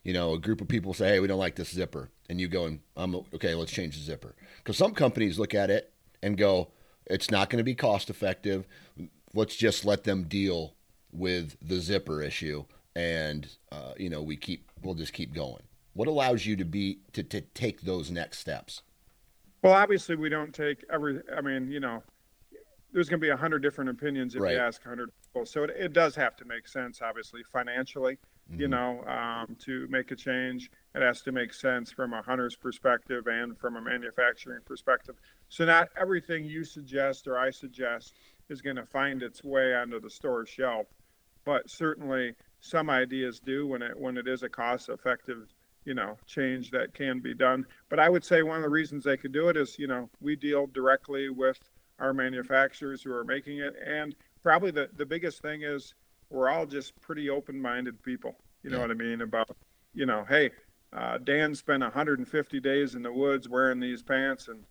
you 0.03 0.13
know, 0.13 0.33
a 0.33 0.39
group 0.39 0.61
of 0.61 0.67
people 0.67 0.93
say, 0.93 1.09
hey, 1.09 1.19
we 1.19 1.27
don't 1.27 1.39
like 1.39 1.55
this 1.55 1.69
zipper. 1.69 2.09
And 2.29 2.39
you 2.39 2.47
go, 2.47 2.65
and 2.65 2.79
I'm 2.95 3.15
okay, 3.15 3.53
let's 3.53 3.71
change 3.71 3.95
the 3.97 4.03
zipper. 4.03 4.35
Because 4.57 4.77
some 4.77 4.93
companies 4.93 5.37
look 5.39 5.53
at 5.53 5.69
it 5.69 5.91
and 6.23 6.37
go, 6.37 6.71
it's 7.05 7.31
not 7.31 7.49
going 7.49 7.59
to 7.59 7.63
be 7.63 7.75
cost 7.75 8.09
effective. 8.09 8.65
Let's 9.33 9.55
just 9.55 9.85
let 9.85 10.03
them 10.03 10.23
deal 10.23 10.75
with 11.11 11.57
the 11.61 11.79
zipper 11.79 12.21
issue. 12.21 12.65
And, 12.95 13.47
uh, 13.71 13.93
you 13.97 14.09
know, 14.09 14.21
we 14.21 14.35
keep, 14.37 14.71
we'll 14.81 14.95
just 14.95 15.13
keep 15.13 15.33
going. 15.33 15.63
What 15.93 16.07
allows 16.07 16.45
you 16.45 16.55
to 16.57 16.65
be, 16.65 16.99
to, 17.13 17.23
to 17.23 17.41
take 17.41 17.81
those 17.81 18.11
next 18.11 18.39
steps? 18.39 18.81
Well, 19.63 19.73
obviously, 19.73 20.15
we 20.15 20.29
don't 20.29 20.53
take 20.53 20.85
every. 20.91 21.19
I 21.35 21.41
mean, 21.41 21.71
you 21.71 21.79
know, 21.79 22.03
there's 22.93 23.09
going 23.09 23.19
to 23.19 23.25
be 23.25 23.29
a 23.29 23.37
hundred 23.37 23.59
different 23.59 23.89
opinions 23.89 24.35
if 24.35 24.41
right. 24.41 24.53
you 24.53 24.59
ask 24.59 24.83
a 24.85 24.89
hundred 24.89 25.11
people. 25.21 25.45
So 25.45 25.63
it, 25.63 25.71
it 25.71 25.93
does 25.93 26.15
have 26.15 26.35
to 26.37 26.45
make 26.45 26.67
sense, 26.67 27.01
obviously, 27.01 27.41
financially. 27.43 28.17
Mm-hmm. 28.49 28.61
You 28.61 28.67
know, 28.69 29.03
um, 29.05 29.57
to 29.65 29.87
make 29.89 30.11
a 30.11 30.15
change, 30.15 30.71
it 30.95 31.01
has 31.01 31.21
to 31.23 31.33
make 31.33 31.53
sense 31.53 31.91
from 31.91 32.13
a 32.13 32.21
hunter's 32.21 32.55
perspective 32.55 33.27
and 33.27 33.57
from 33.57 33.75
a 33.75 33.81
manufacturing 33.81 34.61
perspective. 34.65 35.15
So 35.49 35.65
not 35.65 35.89
everything 35.99 36.45
you 36.45 36.63
suggest 36.63 37.27
or 37.27 37.37
I 37.37 37.51
suggest 37.51 38.13
is 38.49 38.61
going 38.61 38.77
to 38.77 38.85
find 38.85 39.21
its 39.21 39.43
way 39.43 39.75
onto 39.75 39.99
the 39.99 40.09
store 40.09 40.45
shelf, 40.45 40.87
but 41.43 41.69
certainly 41.69 42.35
some 42.59 42.89
ideas 42.89 43.39
do 43.39 43.67
when 43.67 43.81
it 43.81 43.97
when 43.97 44.17
it 44.17 44.27
is 44.27 44.43
a 44.43 44.49
cost-effective 44.49 45.53
you 45.85 45.93
know 45.93 46.17
change 46.25 46.71
that 46.71 46.93
can 46.93 47.19
be 47.19 47.33
done 47.33 47.65
but 47.87 47.99
i 47.99 48.09
would 48.09 48.23
say 48.23 48.41
one 48.43 48.57
of 48.57 48.63
the 48.63 48.69
reasons 48.69 49.03
they 49.03 49.15
could 49.15 49.31
do 49.31 49.47
it 49.47 49.55
is 49.55 49.77
you 49.77 49.87
know 49.87 50.09
we 50.21 50.35
deal 50.35 50.67
directly 50.67 51.29
with 51.29 51.59
our 51.99 52.13
manufacturers 52.13 53.01
who 53.01 53.11
are 53.13 53.23
making 53.23 53.59
it. 53.59 53.75
And 53.85 54.15
probably 54.43 54.71
the, 54.71 54.89
the 54.95 55.05
biggest 55.05 55.41
thing 55.41 55.63
is 55.63 55.93
we're 56.29 56.49
all 56.49 56.65
just 56.65 56.99
pretty 57.01 57.29
open 57.29 57.61
minded 57.61 58.01
people. 58.03 58.35
You 58.63 58.69
know 58.69 58.77
yeah. 58.77 58.83
what 58.83 58.91
I 58.91 58.95
mean? 58.95 59.21
About, 59.21 59.55
you 59.93 60.05
know, 60.05 60.25
hey, 60.27 60.51
uh, 60.93 61.17
Dan 61.19 61.55
spent 61.55 61.83
150 61.83 62.59
days 62.59 62.95
in 62.95 63.01
the 63.01 63.11
woods 63.11 63.47
wearing 63.49 63.79
these 63.79 64.03
pants 64.03 64.47
and, 64.47 64.63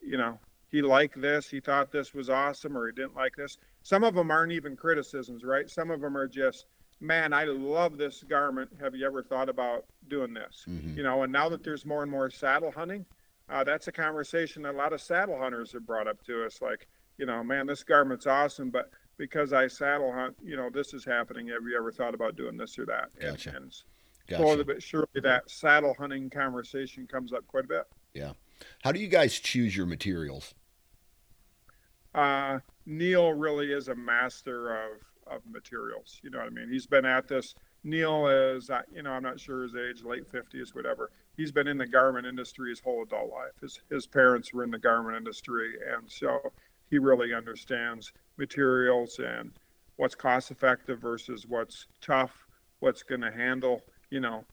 you 0.00 0.16
know, 0.16 0.38
he 0.70 0.82
liked 0.82 1.20
this, 1.20 1.48
he 1.48 1.60
thought 1.60 1.92
this 1.92 2.12
was 2.12 2.28
awesome, 2.28 2.76
or 2.76 2.86
he 2.86 2.92
didn't 2.92 3.14
like 3.14 3.36
this. 3.36 3.56
Some 3.82 4.02
of 4.02 4.14
them 4.14 4.30
aren't 4.30 4.52
even 4.52 4.76
criticisms, 4.76 5.44
right? 5.44 5.70
Some 5.70 5.90
of 5.90 6.00
them 6.00 6.16
are 6.16 6.26
just, 6.26 6.66
man, 7.00 7.32
I 7.32 7.44
love 7.44 7.96
this 7.96 8.24
garment. 8.24 8.70
Have 8.80 8.94
you 8.94 9.06
ever 9.06 9.22
thought 9.22 9.48
about 9.48 9.84
doing 10.08 10.34
this? 10.34 10.64
Mm-hmm. 10.68 10.96
You 10.96 11.04
know, 11.04 11.22
and 11.22 11.32
now 11.32 11.48
that 11.48 11.62
there's 11.62 11.86
more 11.86 12.02
and 12.02 12.10
more 12.10 12.30
saddle 12.30 12.72
hunting, 12.72 13.06
uh, 13.48 13.64
that's 13.64 13.88
a 13.88 13.92
conversation 13.92 14.62
that 14.62 14.74
a 14.74 14.78
lot 14.78 14.92
of 14.92 15.00
saddle 15.00 15.38
hunters 15.38 15.72
have 15.72 15.86
brought 15.86 16.08
up 16.08 16.22
to 16.24 16.44
us. 16.44 16.60
Like, 16.60 16.88
you 17.18 17.26
know, 17.26 17.42
man, 17.42 17.66
this 17.66 17.82
garment's 17.82 18.26
awesome, 18.26 18.70
but 18.70 18.90
because 19.16 19.52
I 19.52 19.66
saddle 19.66 20.12
hunt, 20.12 20.36
you 20.44 20.56
know, 20.56 20.68
this 20.70 20.92
is 20.92 21.04
happening. 21.04 21.48
Have 21.48 21.62
you 21.62 21.76
ever 21.76 21.92
thought 21.92 22.14
about 22.14 22.36
doing 22.36 22.56
this 22.56 22.78
or 22.78 22.86
that? 22.86 23.10
Gotcha. 23.20 23.50
And, 23.50 23.58
and 23.58 23.72
gotcha. 24.28 24.42
slowly 24.42 24.64
but 24.64 24.82
surely, 24.82 25.20
that 25.22 25.50
saddle 25.50 25.94
hunting 25.98 26.28
conversation 26.28 27.06
comes 27.06 27.32
up 27.32 27.46
quite 27.46 27.64
a 27.64 27.68
bit. 27.68 27.84
Yeah. 28.14 28.32
How 28.82 28.92
do 28.92 29.00
you 29.00 29.08
guys 29.08 29.38
choose 29.38 29.76
your 29.76 29.86
materials? 29.86 30.54
uh, 32.16 32.58
Neil 32.86 33.32
really 33.32 33.72
is 33.72 33.88
a 33.88 33.94
master 33.94 34.74
of 34.74 34.90
of 35.28 35.42
materials. 35.50 36.20
You 36.22 36.30
know 36.30 36.38
what 36.38 36.46
I 36.46 36.50
mean? 36.50 36.68
He's 36.70 36.86
been 36.86 37.04
at 37.04 37.26
this. 37.26 37.54
Neil 37.82 38.28
is, 38.28 38.70
uh, 38.70 38.82
you 38.92 39.02
know, 39.02 39.10
I'm 39.10 39.24
not 39.24 39.40
sure 39.40 39.64
his 39.64 39.74
age, 39.74 40.04
late 40.04 40.30
50s, 40.30 40.72
whatever. 40.72 41.10
He's 41.36 41.52
been 41.52 41.68
in 41.68 41.78
the 41.78 41.86
garment 41.86 42.26
industry 42.26 42.70
his 42.70 42.80
whole 42.80 43.02
adult 43.02 43.30
life. 43.30 43.52
His 43.60 43.80
his 43.90 44.06
parents 44.06 44.52
were 44.52 44.64
in 44.64 44.70
the 44.70 44.78
garment 44.78 45.16
industry, 45.16 45.74
and 45.94 46.10
so 46.10 46.40
he 46.90 46.98
really 46.98 47.34
understands 47.34 48.12
materials 48.36 49.18
and 49.18 49.52
what's 49.96 50.14
cost 50.14 50.50
effective 50.50 51.00
versus 51.00 51.46
what's 51.46 51.86
tough, 52.00 52.46
what's 52.80 53.02
going 53.02 53.20
to 53.22 53.30
handle, 53.30 53.82
you 54.10 54.20
know, 54.20 54.44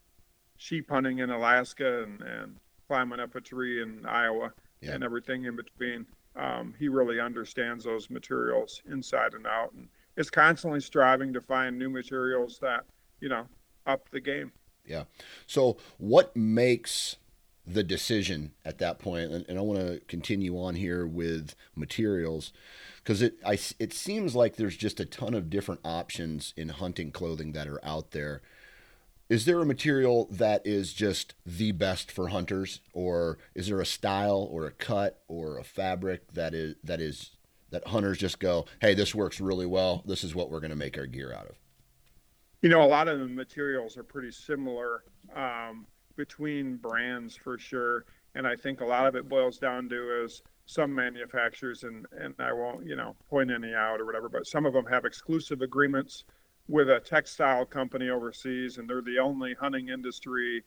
sheep 0.58 0.90
hunting 0.90 1.20
in 1.20 1.30
Alaska 1.30 2.04
and, 2.04 2.22
and 2.22 2.58
climbing 2.88 3.20
up 3.20 3.36
a 3.36 3.42
tree 3.42 3.82
in 3.82 4.06
Iowa 4.06 4.54
yeah. 4.82 4.92
and 4.92 5.04
everything 5.04 5.46
in 5.46 5.56
between. 5.56 6.06
Um, 6.36 6.74
he 6.80 6.88
really 6.88 7.20
understands 7.20 7.84
those 7.84 8.10
materials 8.10 8.82
inside 8.90 9.34
and 9.34 9.46
out 9.46 9.74
and 9.74 9.88
is 10.18 10.30
constantly 10.30 10.80
striving 10.80 11.34
to 11.34 11.42
find 11.42 11.78
new 11.78 11.90
materials 11.90 12.58
that, 12.60 12.86
you 13.20 13.30
know, 13.30 13.46
up 13.86 14.10
the 14.10 14.20
game. 14.20 14.52
Yeah. 14.86 15.04
So 15.48 15.78
what 15.98 16.36
makes 16.36 17.18
the 17.66 17.84
decision 17.84 18.52
at 18.66 18.78
that 18.80 19.00
point 19.00 19.32
and, 19.32 19.46
and 19.48 19.58
I 19.58 19.62
want 19.62 19.80
to 19.80 20.02
continue 20.08 20.60
on 20.60 20.76
here 20.76 21.08
with 21.08 21.56
materials 21.76 22.52
because 22.98 23.22
it 23.22 23.36
I, 23.46 23.58
it 23.80 23.94
seems 23.94 24.36
like 24.36 24.56
there's 24.56 24.76
just 24.76 25.00
a 25.00 25.06
ton 25.06 25.34
of 25.34 25.50
different 25.50 25.82
options 25.86 26.54
in 26.58 26.70
hunting 26.70 27.12
clothing 27.12 27.54
that 27.54 27.68
are 27.68 27.84
out 27.84 28.12
there. 28.12 28.42
Is 29.30 29.46
there 29.46 29.62
a 29.62 29.66
material 29.66 30.28
that 30.30 30.62
is 30.68 30.94
just 30.94 31.36
the 31.46 31.72
best 31.72 32.12
for 32.12 32.28
hunters 32.28 32.82
or 32.92 33.38
is 33.56 33.68
there 33.68 33.80
a 33.80 33.86
style 33.86 34.48
or 34.52 34.66
a 34.66 34.72
cut 34.72 35.22
or 35.30 35.58
a 35.58 35.64
fabric 35.64 36.34
that 36.34 36.54
is 36.54 36.76
that 36.84 37.00
is 37.00 37.32
that 37.70 37.88
hunters 37.88 38.18
just 38.18 38.40
go 38.40 38.66
hey 38.82 38.94
this 38.94 39.16
works 39.16 39.40
really 39.40 39.66
well. 39.66 40.04
This 40.06 40.26
is 40.26 40.36
what 40.36 40.50
we're 40.52 40.60
going 40.60 40.70
to 40.70 40.76
make 40.76 40.98
our 40.98 41.06
gear 41.06 41.34
out 41.34 41.46
of 41.46 41.56
you 42.64 42.70
know 42.70 42.82
a 42.82 42.88
lot 42.88 43.08
of 43.08 43.20
the 43.20 43.28
materials 43.28 43.96
are 43.98 44.04
pretty 44.04 44.32
similar 44.32 45.04
um, 45.36 45.86
between 46.16 46.78
brands 46.78 47.36
for 47.36 47.60
sure 47.60 48.06
and 48.34 48.48
i 48.48 48.56
think 48.56 48.82
a 48.82 48.86
lot 48.86 49.06
of 49.06 49.16
it 49.16 49.30
boils 49.30 49.60
down 49.60 49.88
to 49.88 50.24
is 50.24 50.42
some 50.66 50.94
manufacturers 50.96 51.84
and 51.84 52.08
and 52.20 52.34
i 52.40 52.52
won't 52.52 52.84
you 52.88 52.96
know 52.96 53.16
point 53.30 53.52
any 53.52 53.76
out 53.76 54.02
or 54.02 54.06
whatever 54.06 54.30
but 54.30 54.48
some 54.48 54.66
of 54.66 54.74
them 54.74 54.86
have 54.86 55.06
exclusive 55.06 55.62
agreements 55.62 56.24
with 56.68 56.90
a 56.90 57.00
textile 57.00 57.66
company 57.66 58.10
overseas, 58.10 58.78
and 58.78 58.90
they're 58.90 59.02
the 59.02 59.20
only 59.20 59.54
hunting 59.54 59.90
industry 59.90 60.64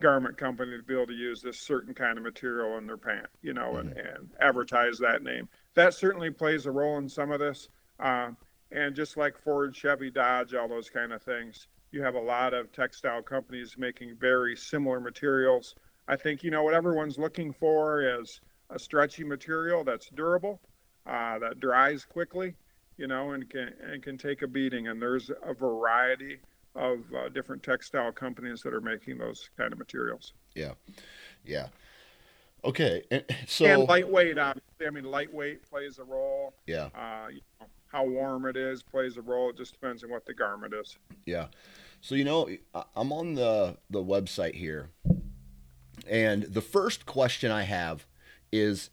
garment 0.00 0.36
company 0.36 0.76
to 0.76 0.82
be 0.82 0.94
able 0.94 1.06
to 1.06 1.12
use 1.12 1.42
this 1.42 1.58
certain 1.58 1.94
kind 1.94 2.16
of 2.16 2.24
material 2.24 2.78
in 2.78 2.86
their 2.86 2.96
pant, 2.96 3.26
you 3.42 3.52
know, 3.52 3.72
mm-hmm. 3.74 3.88
and, 3.88 3.98
and 3.98 4.30
advertise 4.40 4.98
that 4.98 5.22
name. 5.22 5.48
That 5.74 5.94
certainly 5.94 6.30
plays 6.30 6.66
a 6.66 6.70
role 6.70 6.98
in 6.98 7.08
some 7.08 7.30
of 7.30 7.40
this. 7.40 7.68
Uh, 7.98 8.30
and 8.72 8.94
just 8.94 9.16
like 9.16 9.36
Ford, 9.36 9.74
Chevy, 9.74 10.10
Dodge, 10.10 10.54
all 10.54 10.68
those 10.68 10.90
kind 10.90 11.12
of 11.12 11.22
things, 11.22 11.66
you 11.92 12.02
have 12.02 12.14
a 12.14 12.20
lot 12.20 12.54
of 12.54 12.72
textile 12.72 13.22
companies 13.22 13.76
making 13.76 14.16
very 14.16 14.56
similar 14.56 15.00
materials. 15.00 15.74
I 16.08 16.16
think, 16.16 16.42
you 16.42 16.50
know, 16.50 16.62
what 16.62 16.74
everyone's 16.74 17.18
looking 17.18 17.52
for 17.52 18.20
is 18.20 18.40
a 18.70 18.78
stretchy 18.78 19.24
material 19.24 19.84
that's 19.84 20.08
durable, 20.10 20.60
uh, 21.06 21.38
that 21.40 21.60
dries 21.60 22.04
quickly, 22.04 22.54
you 22.96 23.06
know, 23.06 23.32
and 23.32 23.48
can 23.48 23.72
and 23.82 24.02
can 24.02 24.16
take 24.18 24.42
a 24.42 24.46
beating. 24.46 24.88
And 24.88 25.00
there's 25.00 25.30
a 25.44 25.54
variety 25.54 26.38
of 26.76 27.00
uh, 27.16 27.28
different 27.30 27.62
textile 27.62 28.12
companies 28.12 28.62
that 28.62 28.72
are 28.72 28.80
making 28.80 29.18
those 29.18 29.50
kind 29.56 29.72
of 29.72 29.78
materials. 29.78 30.32
Yeah, 30.54 30.72
yeah. 31.44 31.66
Okay, 32.64 33.02
and 33.10 33.24
so 33.46 33.64
and 33.64 33.88
lightweight. 33.88 34.38
Obviously, 34.38 34.86
I 34.86 34.90
mean, 34.90 35.04
lightweight 35.04 35.68
plays 35.68 35.98
a 35.98 36.04
role. 36.04 36.54
Yeah. 36.66 36.90
Uh, 36.94 37.28
you 37.30 37.40
know, 37.58 37.66
how 37.90 38.04
warm 38.04 38.46
it 38.46 38.56
is 38.56 38.82
plays 38.82 39.16
a 39.16 39.22
role. 39.22 39.50
It 39.50 39.56
just 39.56 39.72
depends 39.72 40.04
on 40.04 40.10
what 40.10 40.24
the 40.24 40.34
garment 40.34 40.74
is. 40.74 40.96
Yeah. 41.26 41.46
So 42.00 42.14
you 42.14 42.24
know, 42.24 42.48
I'm 42.96 43.12
on 43.12 43.34
the 43.34 43.76
the 43.90 44.02
website 44.02 44.54
here, 44.54 44.88
and 46.08 46.44
the 46.44 46.62
first 46.62 47.04
question 47.04 47.50
I 47.50 47.62
have 47.62 48.06
is, 48.52 48.90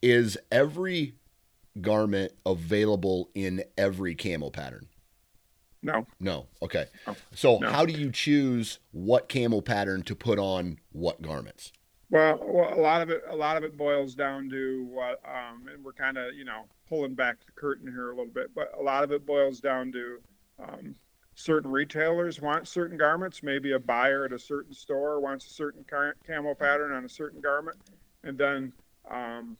is 0.00 0.38
every 0.50 1.14
garment 1.80 2.32
available 2.46 3.30
in 3.34 3.64
every 3.76 4.14
camo 4.14 4.50
pattern? 4.50 4.88
No. 5.82 6.06
No. 6.18 6.46
Okay. 6.62 6.86
No. 7.06 7.16
So 7.34 7.58
no. 7.58 7.70
how 7.70 7.84
do 7.84 7.92
you 7.92 8.10
choose 8.10 8.78
what 8.92 9.28
camo 9.28 9.60
pattern 9.60 10.02
to 10.04 10.14
put 10.14 10.38
on 10.38 10.78
what 10.90 11.22
garments? 11.22 11.72
Well, 12.10 12.40
well, 12.42 12.72
a 12.72 12.80
lot 12.80 13.02
of 13.02 13.10
it, 13.10 13.22
a 13.28 13.36
lot 13.36 13.56
of 13.58 13.64
it 13.64 13.76
boils 13.76 14.14
down 14.14 14.48
to 14.50 14.84
what, 14.90 15.20
um, 15.26 15.66
and 15.72 15.84
we're 15.84 15.92
kind 15.92 16.16
of, 16.16 16.34
you 16.34 16.44
know, 16.44 16.64
pulling 16.88 17.14
back 17.14 17.36
the 17.44 17.52
curtain 17.52 17.86
here 17.86 18.10
a 18.10 18.16
little 18.16 18.32
bit, 18.32 18.54
but 18.54 18.72
a 18.78 18.82
lot 18.82 19.04
of 19.04 19.12
it 19.12 19.26
boils 19.26 19.60
down 19.60 19.92
to 19.92 20.18
um, 20.58 20.94
certain 21.34 21.70
retailers 21.70 22.40
want 22.40 22.66
certain 22.66 22.96
garments. 22.96 23.42
Maybe 23.42 23.72
a 23.72 23.78
buyer 23.78 24.24
at 24.24 24.32
a 24.32 24.38
certain 24.38 24.72
store 24.72 25.20
wants 25.20 25.46
a 25.46 25.50
certain 25.50 25.84
camo 26.26 26.54
pattern 26.54 26.92
on 26.92 27.04
a 27.04 27.08
certain 27.10 27.42
garment, 27.42 27.76
and 28.24 28.38
then 28.38 28.72
um, 29.10 29.58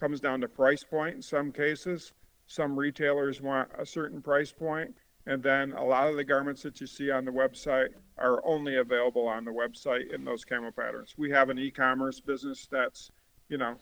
comes 0.00 0.20
down 0.20 0.40
to 0.40 0.48
price 0.48 0.84
point 0.84 1.16
in 1.16 1.22
some 1.22 1.52
cases. 1.52 2.12
Some 2.46 2.78
retailers 2.78 3.42
want 3.42 3.68
a 3.78 3.84
certain 3.84 4.22
price 4.22 4.52
point, 4.52 4.94
and 5.26 5.42
then 5.42 5.72
a 5.72 5.84
lot 5.84 6.08
of 6.08 6.16
the 6.16 6.24
garments 6.24 6.62
that 6.62 6.80
you 6.80 6.86
see 6.86 7.10
on 7.10 7.24
the 7.24 7.30
website 7.30 7.88
are 8.18 8.44
only 8.46 8.76
available 8.76 9.26
on 9.26 9.44
the 9.44 9.50
website 9.50 10.12
in 10.14 10.24
those 10.24 10.44
camo 10.44 10.70
patterns. 10.70 11.14
We 11.16 11.30
have 11.30 11.50
an 11.50 11.58
e-commerce 11.58 12.20
business 12.20 12.68
that's, 12.70 13.10
you 13.48 13.58
know, 13.58 13.76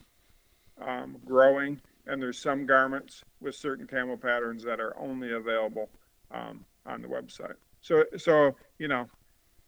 um, 0.81 1.17
growing, 1.25 1.81
and 2.07 2.23
there's 2.23 2.39
some 2.39 2.67
garments 2.67 3.25
with 3.41 3.55
certain 3.55 3.87
camo 3.87 4.17
patterns 4.17 4.63
that 4.65 4.81
are 4.81 4.97
only 4.99 5.33
available 5.33 5.91
um, 6.31 6.65
on 6.87 7.03
the 7.03 7.09
website. 7.09 7.55
So, 7.81 8.05
so 8.17 8.57
you 8.79 8.89
know, 8.89 9.09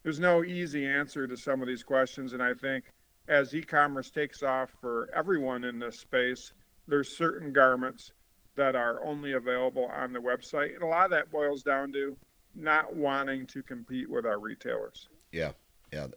there's 0.02 0.20
no 0.20 0.44
easy 0.44 0.86
answer 0.86 1.26
to 1.26 1.36
some 1.36 1.60
of 1.60 1.68
these 1.68 1.82
questions, 1.82 2.32
and 2.32 2.42
I 2.42 2.54
think 2.54 2.84
as 3.28 3.54
e-commerce 3.54 4.10
takes 4.10 4.42
off 4.42 4.70
for 4.80 5.08
everyone 5.14 5.64
in 5.64 5.78
this 5.78 5.98
space, 5.98 6.52
there's 6.86 7.16
certain 7.16 7.52
garments 7.52 8.12
that 8.56 8.76
are 8.76 9.04
only 9.04 9.32
available 9.32 9.86
on 9.86 10.12
the 10.12 10.18
website. 10.18 10.74
And 10.74 10.82
a 10.82 10.86
lot 10.86 11.06
of 11.06 11.10
that 11.10 11.30
boils 11.30 11.62
down 11.62 11.92
to 11.92 12.16
not 12.54 12.94
wanting 12.94 13.46
to 13.48 13.62
compete 13.62 14.08
with 14.08 14.26
our 14.26 14.38
retailers. 14.38 15.08
Yeah. 15.32 15.52
Yeah. 15.92 16.08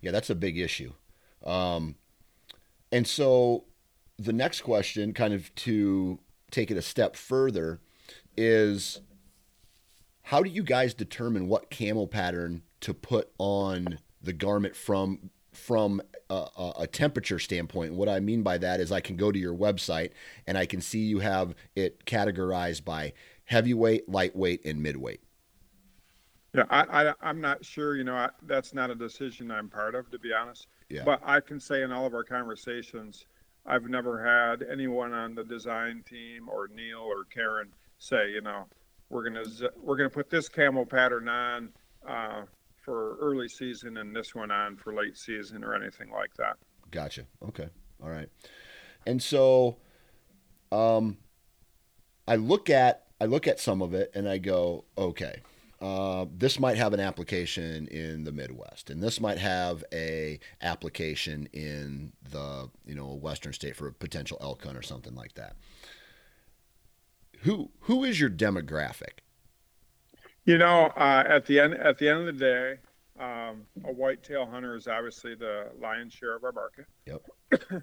Yeah, 0.00 0.10
that's 0.10 0.30
a 0.30 0.34
big 0.34 0.58
issue. 0.58 0.92
Um, 1.44 1.96
and 2.90 3.06
so 3.06 3.64
the 4.18 4.32
next 4.32 4.62
question, 4.62 5.12
kind 5.12 5.34
of 5.34 5.54
to 5.56 6.18
take 6.50 6.70
it 6.70 6.76
a 6.76 6.82
step 6.82 7.16
further, 7.16 7.80
is 8.36 9.00
how 10.22 10.42
do 10.42 10.50
you 10.50 10.62
guys 10.62 10.94
determine 10.94 11.48
what 11.48 11.70
camo 11.70 12.06
pattern 12.06 12.62
to 12.80 12.94
put 12.94 13.30
on 13.38 13.98
the 14.22 14.32
garment 14.32 14.76
from 14.76 15.30
from 15.52 16.00
a, 16.30 16.72
a, 16.80 16.86
temperature 16.86 17.38
standpoint. 17.38 17.92
What 17.92 18.08
I 18.08 18.20
mean 18.20 18.42
by 18.42 18.58
that 18.58 18.80
is 18.80 18.90
I 18.90 19.00
can 19.00 19.16
go 19.16 19.30
to 19.30 19.38
your 19.38 19.54
website 19.54 20.10
and 20.46 20.56
I 20.56 20.64
can 20.64 20.80
see 20.80 21.00
you 21.00 21.18
have 21.18 21.54
it 21.76 22.06
categorized 22.06 22.84
by 22.84 23.12
heavyweight, 23.44 24.08
lightweight, 24.08 24.64
and 24.64 24.82
midweight. 24.82 25.20
Yeah, 26.54 26.64
I, 26.70 27.12
I 27.22 27.30
am 27.30 27.40
not 27.40 27.64
sure. 27.64 27.96
You 27.96 28.04
know, 28.04 28.14
I, 28.14 28.30
that's 28.42 28.74
not 28.74 28.90
a 28.90 28.94
decision 28.94 29.50
I'm 29.50 29.68
part 29.68 29.94
of, 29.94 30.10
to 30.10 30.18
be 30.18 30.32
honest. 30.32 30.68
Yeah. 30.88 31.02
But 31.04 31.20
I 31.24 31.40
can 31.40 31.60
say 31.60 31.82
in 31.82 31.92
all 31.92 32.06
of 32.06 32.14
our 32.14 32.24
conversations, 32.24 33.26
I've 33.64 33.88
never 33.88 34.22
had 34.22 34.66
anyone 34.70 35.12
on 35.12 35.34
the 35.34 35.44
design 35.44 36.02
team 36.08 36.48
or 36.48 36.68
Neil 36.68 37.00
or 37.00 37.24
Karen 37.24 37.68
say, 37.98 38.30
you 38.30 38.40
know, 38.40 38.64
we're 39.08 39.24
gonna 39.24 39.44
we're 39.80 39.96
gonna 39.96 40.10
put 40.10 40.30
this 40.30 40.48
camo 40.48 40.84
pattern 40.84 41.28
on. 41.28 41.68
Uh, 42.06 42.42
for 42.82 43.16
early 43.20 43.48
season 43.48 43.96
and 43.96 44.14
this 44.14 44.34
one 44.34 44.50
on 44.50 44.76
for 44.76 44.92
late 44.92 45.16
season 45.16 45.64
or 45.64 45.74
anything 45.74 46.10
like 46.10 46.34
that. 46.34 46.56
Gotcha. 46.90 47.26
Okay. 47.48 47.68
All 48.02 48.10
right. 48.10 48.28
And 49.06 49.22
so, 49.22 49.78
um, 50.70 51.16
I 52.26 52.36
look 52.36 52.70
at 52.70 53.04
I 53.20 53.26
look 53.26 53.46
at 53.46 53.60
some 53.60 53.82
of 53.82 53.94
it 53.94 54.10
and 54.14 54.28
I 54.28 54.38
go, 54.38 54.84
okay, 54.98 55.42
uh, 55.80 56.26
this 56.36 56.60
might 56.60 56.76
have 56.76 56.92
an 56.92 57.00
application 57.00 57.88
in 57.88 58.22
the 58.22 58.30
Midwest, 58.30 58.88
and 58.88 59.02
this 59.02 59.20
might 59.20 59.38
have 59.38 59.82
a 59.92 60.38
application 60.60 61.48
in 61.52 62.12
the 62.30 62.70
you 62.86 62.94
know 62.94 63.14
Western 63.14 63.52
state 63.52 63.74
for 63.74 63.88
a 63.88 63.92
potential 63.92 64.38
elk 64.40 64.62
hunt 64.64 64.76
or 64.76 64.82
something 64.82 65.16
like 65.16 65.34
that. 65.34 65.56
Who 67.40 67.70
who 67.80 68.04
is 68.04 68.20
your 68.20 68.30
demographic? 68.30 69.21
You 70.44 70.58
know, 70.58 70.86
uh, 70.96 71.24
at 71.26 71.46
the 71.46 71.60
end 71.60 71.74
at 71.74 71.98
the 71.98 72.08
end 72.08 72.20
of 72.20 72.26
the 72.26 72.32
day, 72.32 72.78
um, 73.20 73.62
a 73.84 73.92
whitetail 73.92 74.46
hunter 74.46 74.74
is 74.74 74.88
obviously 74.88 75.34
the 75.34 75.70
lion's 75.80 76.12
share 76.12 76.34
of 76.34 76.44
our 76.44 76.52
market. 76.52 76.86
Yep. 77.06 77.82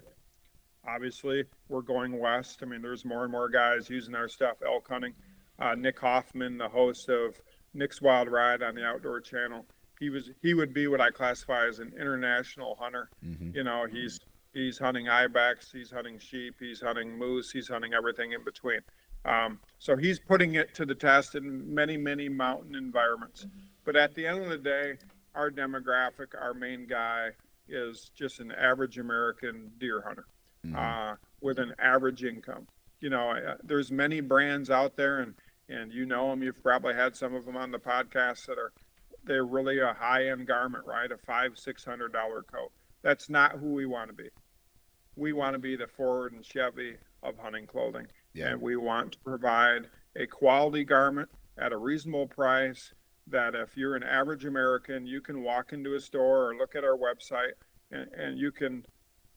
obviously, 0.86 1.44
we're 1.68 1.82
going 1.82 2.18
west. 2.18 2.60
I 2.62 2.66
mean, 2.66 2.82
there's 2.82 3.04
more 3.04 3.22
and 3.22 3.32
more 3.32 3.48
guys 3.48 3.88
using 3.88 4.14
our 4.14 4.28
stuff 4.28 4.56
elk 4.66 4.88
hunting. 4.88 5.14
Uh, 5.58 5.74
Nick 5.74 5.98
Hoffman, 5.98 6.58
the 6.58 6.68
host 6.68 7.08
of 7.08 7.40
Nick's 7.74 8.00
Wild 8.02 8.28
Ride 8.28 8.62
on 8.62 8.74
the 8.74 8.84
Outdoor 8.84 9.20
Channel, 9.20 9.64
he 9.98 10.10
was 10.10 10.30
he 10.42 10.54
would 10.54 10.74
be 10.74 10.86
what 10.86 11.00
I 11.00 11.10
classify 11.10 11.66
as 11.66 11.78
an 11.78 11.92
international 11.98 12.76
hunter. 12.78 13.08
Mm-hmm. 13.24 13.56
You 13.56 13.64
know, 13.64 13.86
he's 13.90 14.20
He's 14.52 14.78
hunting 14.78 15.08
ibex, 15.08 15.70
he's 15.70 15.90
hunting 15.90 16.18
sheep, 16.18 16.56
he's 16.58 16.80
hunting 16.80 17.16
moose, 17.16 17.52
he's 17.52 17.68
hunting 17.68 17.94
everything 17.94 18.32
in 18.32 18.42
between. 18.42 18.80
Um, 19.24 19.58
so 19.78 19.96
he's 19.96 20.18
putting 20.18 20.54
it 20.54 20.74
to 20.74 20.86
the 20.86 20.94
test 20.94 21.34
in 21.34 21.74
many, 21.74 21.96
many 21.96 22.28
mountain 22.28 22.74
environments. 22.74 23.46
But 23.84 23.96
at 23.96 24.14
the 24.14 24.26
end 24.26 24.42
of 24.42 24.48
the 24.48 24.58
day, 24.58 24.94
our 25.34 25.50
demographic, 25.50 26.28
our 26.40 26.54
main 26.54 26.86
guy, 26.86 27.30
is 27.68 28.10
just 28.14 28.40
an 28.40 28.52
average 28.52 28.98
American 28.98 29.70
deer 29.78 30.02
hunter 30.04 30.26
mm-hmm. 30.66 30.76
uh, 30.76 31.16
with 31.40 31.58
an 31.58 31.74
average 31.78 32.24
income. 32.24 32.66
You 33.00 33.10
know, 33.10 33.30
uh, 33.30 33.56
there's 33.62 33.90
many 33.90 34.20
brands 34.20 34.70
out 34.70 34.96
there, 34.96 35.20
and 35.20 35.34
and 35.68 35.92
you 35.92 36.04
know 36.04 36.30
them. 36.30 36.42
You've 36.42 36.62
probably 36.62 36.94
had 36.94 37.16
some 37.16 37.34
of 37.34 37.44
them 37.44 37.56
on 37.56 37.70
the 37.70 37.78
podcast 37.78 38.46
that 38.46 38.58
are 38.58 38.72
they're 39.24 39.44
really 39.44 39.78
a 39.78 39.94
high 39.94 40.28
end 40.28 40.46
garment, 40.46 40.84
right? 40.86 41.10
A 41.10 41.16
five 41.16 41.58
six 41.58 41.84
hundred 41.84 42.12
dollar 42.12 42.42
coat. 42.42 42.72
That's 43.02 43.30
not 43.30 43.52
who 43.52 43.72
we 43.72 43.86
want 43.86 44.10
to 44.10 44.14
be. 44.14 44.28
We 45.16 45.32
want 45.32 45.54
to 45.54 45.58
be 45.58 45.76
the 45.76 45.86
Ford 45.86 46.32
and 46.32 46.44
Chevy 46.44 46.96
of 47.22 47.38
hunting 47.38 47.66
clothing, 47.66 48.06
yeah. 48.34 48.48
and 48.48 48.60
we 48.60 48.76
want 48.76 49.12
to 49.12 49.18
provide 49.20 49.88
a 50.16 50.26
quality 50.26 50.84
garment 50.84 51.28
at 51.58 51.72
a 51.72 51.76
reasonable 51.76 52.26
price 52.26 52.92
that 53.26 53.54
if 53.54 53.76
you're 53.76 53.96
an 53.96 54.02
average 54.02 54.44
American, 54.44 55.06
you 55.06 55.20
can 55.20 55.42
walk 55.42 55.72
into 55.72 55.94
a 55.94 56.00
store 56.00 56.48
or 56.48 56.56
look 56.56 56.74
at 56.74 56.84
our 56.84 56.96
website 56.96 57.52
and, 57.92 58.08
and 58.12 58.38
you 58.38 58.50
can 58.50 58.84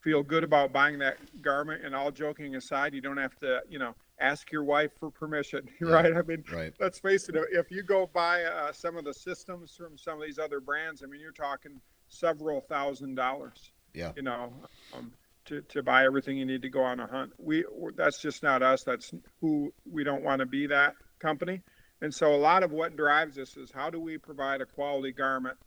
feel 0.02 0.22
good 0.22 0.44
about 0.44 0.74
buying 0.74 1.00
that 1.00 1.18
garment. 1.42 1.86
And 1.86 1.96
all 1.96 2.12
joking 2.12 2.56
aside, 2.56 2.94
you 2.94 3.02
don't 3.02 3.18
have 3.18 3.38
to, 3.40 3.62
you 3.70 3.80
know, 3.80 3.96
ask 4.20 4.52
your 4.52 4.64
wife 4.64 4.92
for 5.00 5.10
permission, 5.10 5.68
yeah, 5.82 5.90
right? 5.90 6.14
I 6.16 6.22
mean, 6.22 6.44
right. 6.52 6.74
let's 6.80 7.00
face 7.00 7.30
it, 7.30 7.36
if 7.52 7.72
you 7.72 7.84
go 7.84 8.10
buy 8.14 8.44
uh, 8.44 8.72
some 8.72 8.98
of 8.98 9.06
the 9.06 9.14
systems 9.14 9.76
from 9.76 9.98
some 9.98 10.20
of 10.20 10.26
these 10.26 10.40
other 10.40 10.60
brands, 10.60 11.04
I 11.04 11.08
mean, 11.08 11.22
you're 11.22 11.32
talking 11.32 11.80
several 12.10 12.62
thousand 12.62 13.16
dollars. 13.16 13.72
Yeah. 13.94 14.12
You 14.16 14.24
know, 14.24 14.54
um, 14.96 15.12
to, 15.46 15.62
to 15.62 15.84
buy 15.84 16.06
everything 16.06 16.38
you 16.38 16.46
need 16.46 16.62
to 16.62 16.70
go 16.70 16.82
on 16.84 17.00
a 17.00 17.08
hunt. 17.08 17.34
We 17.38 17.66
that's 17.96 18.22
just 18.22 18.44
not 18.44 18.62
us. 18.62 18.84
That's 18.84 19.14
who 19.42 19.74
we 19.90 20.04
don't 20.04 20.24
want 20.24 20.40
to 20.40 20.46
be 20.46 20.68
that 20.68 20.96
company. 21.20 21.62
And 22.02 22.14
so 22.14 22.34
a 22.34 22.38
lot 22.38 22.64
of 22.64 22.72
what 22.72 22.98
drives 22.98 23.38
us 23.38 23.56
is 23.56 23.72
how 23.72 23.90
do 23.90 24.00
we 24.00 24.18
provide 24.18 24.62
a 24.62 24.66
quality 24.66 25.12
garment 25.12 25.58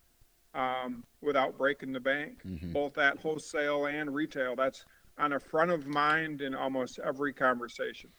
um, 0.55 1.05
without 1.23 1.57
breaking 1.57 1.93
the 1.93 2.01
bank, 2.01 2.43
mm-hmm. 2.47 2.73
both 2.73 2.99
at 2.99 3.19
wholesale 3.19 3.87
and 3.87 4.15
retail. 4.15 4.57
That's 4.57 4.85
on 5.19 5.33
a 5.33 5.41
front 5.41 5.71
of 5.71 5.87
mind 5.87 6.43
in 6.43 6.55
almost 6.55 6.99
every 7.05 7.33
conversation. 7.33 8.11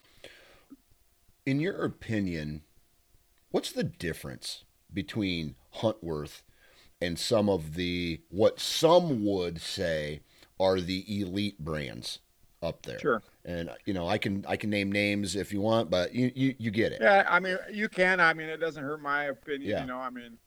In 1.46 1.60
your 1.60 1.84
opinion, 1.84 2.64
what's 3.52 3.72
the 3.72 3.84
difference 3.84 4.64
between 4.94 5.56
Huntworth 5.76 6.42
and 7.00 7.20
some 7.20 7.50
of 7.50 7.76
the 7.76 8.22
what 8.30 8.60
some 8.60 9.24
would 9.24 9.62
say 9.62 10.22
are 10.60 10.80
the 10.80 11.22
elite 11.22 11.60
brands 11.60 12.20
up 12.62 12.84
there? 12.84 13.00
Sure 13.00 13.22
and 13.48 13.72
you 13.86 13.94
know 13.94 14.08
I 14.08 14.18
can 14.18 14.46
I 14.48 14.58
can 14.58 14.70
name 14.70 14.92
names 14.92 15.36
if 15.36 15.52
you 15.52 15.62
want, 15.62 15.90
but 15.90 16.14
you 16.14 16.32
you, 16.36 16.54
you 16.60 16.70
get 16.70 16.92
it. 16.92 17.00
Yeah, 17.02 17.26
I 17.28 17.40
mean 17.40 17.58
you 17.72 17.90
can. 17.90 18.20
I 18.20 18.34
mean 18.34 18.50
it 18.50 18.58
doesn't 18.58 18.84
hurt 18.84 19.02
my 19.02 19.26
opinion. 19.26 19.72
Yeah. 19.72 19.82
You 19.82 19.88
know, 19.88 19.98
I 19.98 20.10
mean 20.10 20.38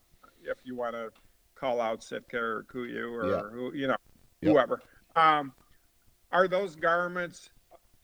if 0.44 0.58
you 0.64 0.76
want 0.76 0.94
to 0.94 1.10
call 1.54 1.80
out 1.80 2.04
Sitka 2.04 2.38
or 2.38 2.66
Kuiu 2.72 3.10
or 3.10 3.30
yeah. 3.30 3.40
who 3.50 3.72
you 3.74 3.88
know 3.88 3.96
whoever. 4.42 4.82
Um, 5.16 5.52
are 6.30 6.46
those 6.46 6.76
garments 6.76 7.50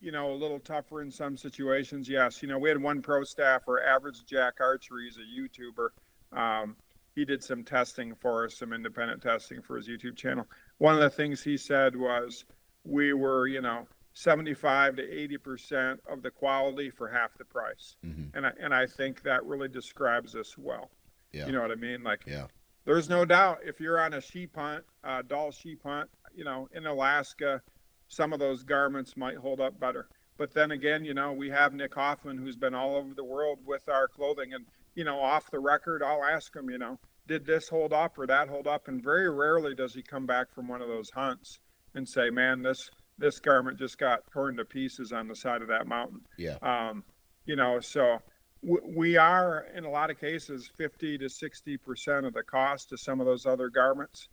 you 0.01 0.13
know 0.13 0.33
a 0.33 0.35
little 0.35 0.59
tougher 0.59 1.03
in 1.03 1.11
some 1.11 1.37
situations? 1.37 2.09
Yes. 2.09 2.43
You 2.43 2.49
know 2.49 2.59
we 2.59 2.71
had 2.71 2.83
one 2.83 3.03
pro 3.03 3.23
staffer, 3.23 3.83
average 3.83 4.25
Jack 4.25 4.55
Archery, 4.61 5.05
he's 5.05 5.19
a 5.19 5.41
YouTuber. 5.41 5.89
Um, 6.37 6.77
he 7.15 7.25
did 7.27 7.45
some 7.45 7.65
testing 7.65 8.15
for 8.15 8.47
us, 8.47 8.57
some 8.57 8.73
independent 8.73 9.23
testing 9.23 9.61
for 9.61 9.77
his 9.77 9.89
YouTube 9.89 10.17
channel. 10.17 10.47
One 10.79 10.95
of 10.95 11.01
the 11.01 11.11
things 11.11 11.43
he 11.43 11.57
said 11.57 11.97
was 11.97 12.45
we 12.85 13.13
were, 13.13 13.47
you 13.47 13.61
know, 13.61 13.87
75 14.17 14.97
to 14.97 15.03
80 15.03 15.39
percent 15.39 16.01
of 16.11 16.23
the 16.23 16.31
quality 16.31 16.89
for 16.89 17.07
half 17.07 17.37
the 17.37 17.45
price. 17.45 17.97
Mm-hmm. 18.05 18.35
and 18.35 18.47
I, 18.47 18.53
and 18.59 18.75
I 18.75 18.87
think 18.87 19.23
that 19.25 19.45
really 19.45 19.69
describes 19.69 20.35
us 20.35 20.57
well. 20.57 20.91
Yeah. 21.33 21.47
you 21.47 21.53
know 21.53 21.61
what 21.61 21.71
I 21.71 21.75
mean? 21.75 22.03
Like 22.03 22.25
yeah. 22.27 22.47
there's 22.87 23.11
no 23.11 23.27
doubt 23.27 23.59
if 23.63 23.79
you're 23.79 24.01
on 24.01 24.15
a 24.15 24.21
sheep 24.23 24.57
hunt 24.57 24.85
uh, 25.05 25.21
Dall 25.21 25.51
sheep 25.51 25.83
hunt 25.85 26.09
you 26.35 26.45
know 26.45 26.67
in 26.73 26.87
Alaska 26.87 27.61
some 28.09 28.33
of 28.33 28.39
those 28.39 28.63
garments 28.63 29.19
might 29.19 29.37
hold 29.37 29.61
up 29.61 29.79
better. 29.79 30.09
But 30.39 30.55
then 30.55 30.71
again 30.71 31.05
you 31.05 31.13
know 31.13 31.35
we 31.35 31.51
have 31.51 31.75
Nick 31.75 31.95
Hoffman 31.95 32.39
who's 32.39 32.57
been 32.57 32.75
all 32.75 32.97
over 32.97 33.13
the 33.13 33.25
world 33.25 33.59
with 33.67 33.87
our 33.87 34.09
clothing 34.09 34.55
and 34.55 34.65
you 34.95 35.05
know 35.05 35.21
off 35.21 35.51
the 35.51 35.61
record 35.61 36.03
I'll 36.03 36.25
ask 36.25 36.57
him 36.57 36.71
you 36.71 36.79
know 36.79 36.99
did 37.27 37.45
this 37.45 37.69
hold 37.69 37.93
up 37.93 38.19
or 38.19 38.27
that 38.27 38.49
hold 38.49 38.67
up 38.67 38.89
and 38.89 39.03
very 39.03 39.29
rarely 39.29 39.75
does 39.75 39.95
he 39.95 40.03
come 40.03 40.27
back 40.27 40.53
from 40.53 40.69
one 40.69 40.81
of 40.81 40.89
those 40.89 41.11
hunts 41.11 41.59
and 41.95 42.09
say 42.09 42.31
man 42.31 42.63
this 42.63 42.91
this 43.19 43.39
garment 43.39 43.79
just 43.79 43.99
got 43.99 44.21
torn 44.31 44.57
to 44.57 44.65
pieces 44.65 45.13
on 45.13 45.29
the 45.29 45.35
side 45.35 45.63
of 45.63 45.69
that 45.69 45.87
mountain. 45.87 46.21
Yeah. 46.37 46.57
Um, 46.63 47.05
you 47.47 47.57
know, 47.57 47.81
so 47.81 48.21
w- 48.63 48.93
we 48.97 49.17
are 49.17 49.67
in 49.75 49.85
a 49.85 49.91
lot 49.91 50.11
of 50.11 50.21
cases 50.21 50.71
50 50.77 51.19
to 51.19 51.29
60 51.29 51.77
percent 51.79 52.27
of 52.27 52.35
the 52.35 52.43
cost 52.43 52.93
of 52.93 53.01
some 53.01 53.21
of 53.21 53.27
those 53.27 53.47
other 53.47 53.69
garments. 53.69 54.29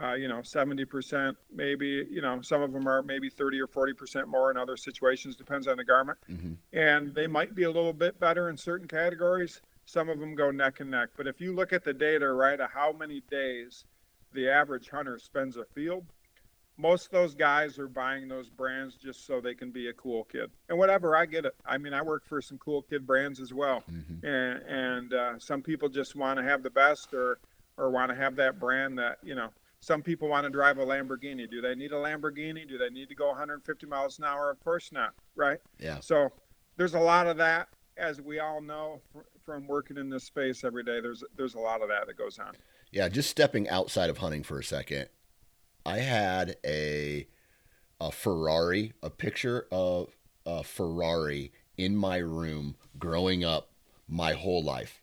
Uh, 0.00 0.14
you 0.14 0.28
know, 0.28 0.42
70 0.42 0.84
percent, 0.84 1.36
maybe. 1.52 2.06
You 2.08 2.22
know, 2.22 2.40
some 2.40 2.62
of 2.62 2.72
them 2.72 2.86
are 2.86 3.02
maybe 3.02 3.28
30 3.28 3.60
or 3.60 3.66
40 3.66 3.94
percent 3.94 4.28
more 4.28 4.50
in 4.50 4.56
other 4.56 4.76
situations. 4.76 5.34
Depends 5.34 5.66
on 5.66 5.76
the 5.76 5.84
garment, 5.84 6.18
mm-hmm. 6.30 6.52
and 6.72 7.12
they 7.14 7.26
might 7.26 7.54
be 7.54 7.64
a 7.64 7.70
little 7.70 7.92
bit 7.92 8.20
better 8.20 8.48
in 8.48 8.56
certain 8.56 8.86
categories. 8.86 9.60
Some 9.88 10.10
of 10.10 10.20
them 10.20 10.34
go 10.34 10.50
neck 10.50 10.80
and 10.80 10.90
neck. 10.90 11.08
But 11.16 11.26
if 11.26 11.40
you 11.40 11.54
look 11.54 11.72
at 11.72 11.82
the 11.82 11.94
data, 11.94 12.30
right, 12.30 12.60
of 12.60 12.70
how 12.70 12.92
many 12.92 13.22
days 13.30 13.86
the 14.34 14.46
average 14.46 14.90
hunter 14.90 15.18
spends 15.18 15.56
a 15.56 15.64
field, 15.64 16.04
most 16.76 17.06
of 17.06 17.12
those 17.12 17.34
guys 17.34 17.78
are 17.78 17.88
buying 17.88 18.28
those 18.28 18.50
brands 18.50 18.96
just 18.96 19.26
so 19.26 19.40
they 19.40 19.54
can 19.54 19.70
be 19.70 19.88
a 19.88 19.94
cool 19.94 20.24
kid. 20.24 20.50
And 20.68 20.78
whatever 20.78 21.16
i 21.16 21.24
get 21.24 21.46
it. 21.46 21.54
I 21.64 21.78
mean 21.78 21.94
i 21.94 22.02
work 22.02 22.26
for 22.26 22.42
some 22.42 22.58
cool 22.58 22.82
kid 22.82 23.06
brands 23.06 23.40
as 23.40 23.54
well. 23.54 23.82
Mm-hmm. 23.90 24.26
and 24.26 24.62
and 24.68 25.14
uh, 25.14 25.38
some 25.38 25.62
people 25.62 25.88
just 25.88 26.14
want 26.14 26.38
to 26.38 26.44
have 26.44 26.62
the 26.62 26.70
best 26.70 27.14
or 27.14 27.38
or 27.78 27.90
want 27.90 28.10
to 28.10 28.14
have 28.14 28.36
that 28.36 28.60
brand 28.60 28.98
that 28.98 29.16
you 29.22 29.34
know 29.34 29.48
some 29.80 30.02
people 30.02 30.28
want 30.28 30.44
to 30.44 30.50
drive 30.50 30.76
a 30.76 30.84
lamborghini. 30.84 31.50
Do 31.50 31.62
they 31.62 31.74
need 31.74 31.92
a 31.92 31.96
lamborghini? 31.96 32.68
Do 32.68 32.76
they 32.76 32.90
need 32.90 33.08
to 33.08 33.14
go 33.14 33.28
150 33.28 33.86
miles 33.86 34.18
an 34.18 34.24
hour? 34.24 34.50
Of 34.50 34.62
course 34.62 34.92
not 34.92 35.14
right? 35.34 35.60
Yeah. 35.78 36.00
So 36.00 36.30
there's 36.76 36.94
a 36.94 37.00
lot 37.00 37.26
of 37.26 37.38
that 37.38 37.68
as 37.96 38.20
we 38.20 38.38
all 38.38 38.60
know 38.60 39.00
from 39.48 39.66
working 39.66 39.96
in 39.96 40.10
this 40.10 40.24
space 40.24 40.62
every 40.62 40.84
day 40.84 41.00
there's 41.00 41.24
there's 41.36 41.54
a 41.54 41.58
lot 41.58 41.80
of 41.80 41.88
that 41.88 42.06
that 42.06 42.18
goes 42.18 42.38
on 42.38 42.52
yeah 42.92 43.08
just 43.08 43.30
stepping 43.30 43.68
outside 43.68 44.10
of 44.10 44.18
hunting 44.18 44.42
for 44.42 44.58
a 44.58 44.64
second 44.64 45.08
I 45.88 46.00
had 46.00 46.56
a 46.66 47.26
a 47.98 48.12
Ferrari, 48.12 48.92
a 49.02 49.08
picture 49.08 49.66
of 49.72 50.10
a 50.44 50.62
Ferrari 50.62 51.50
in 51.78 51.96
my 51.96 52.18
room 52.18 52.76
growing 52.98 53.42
up 53.42 53.70
my 54.06 54.34
whole 54.34 54.62
life. 54.62 55.02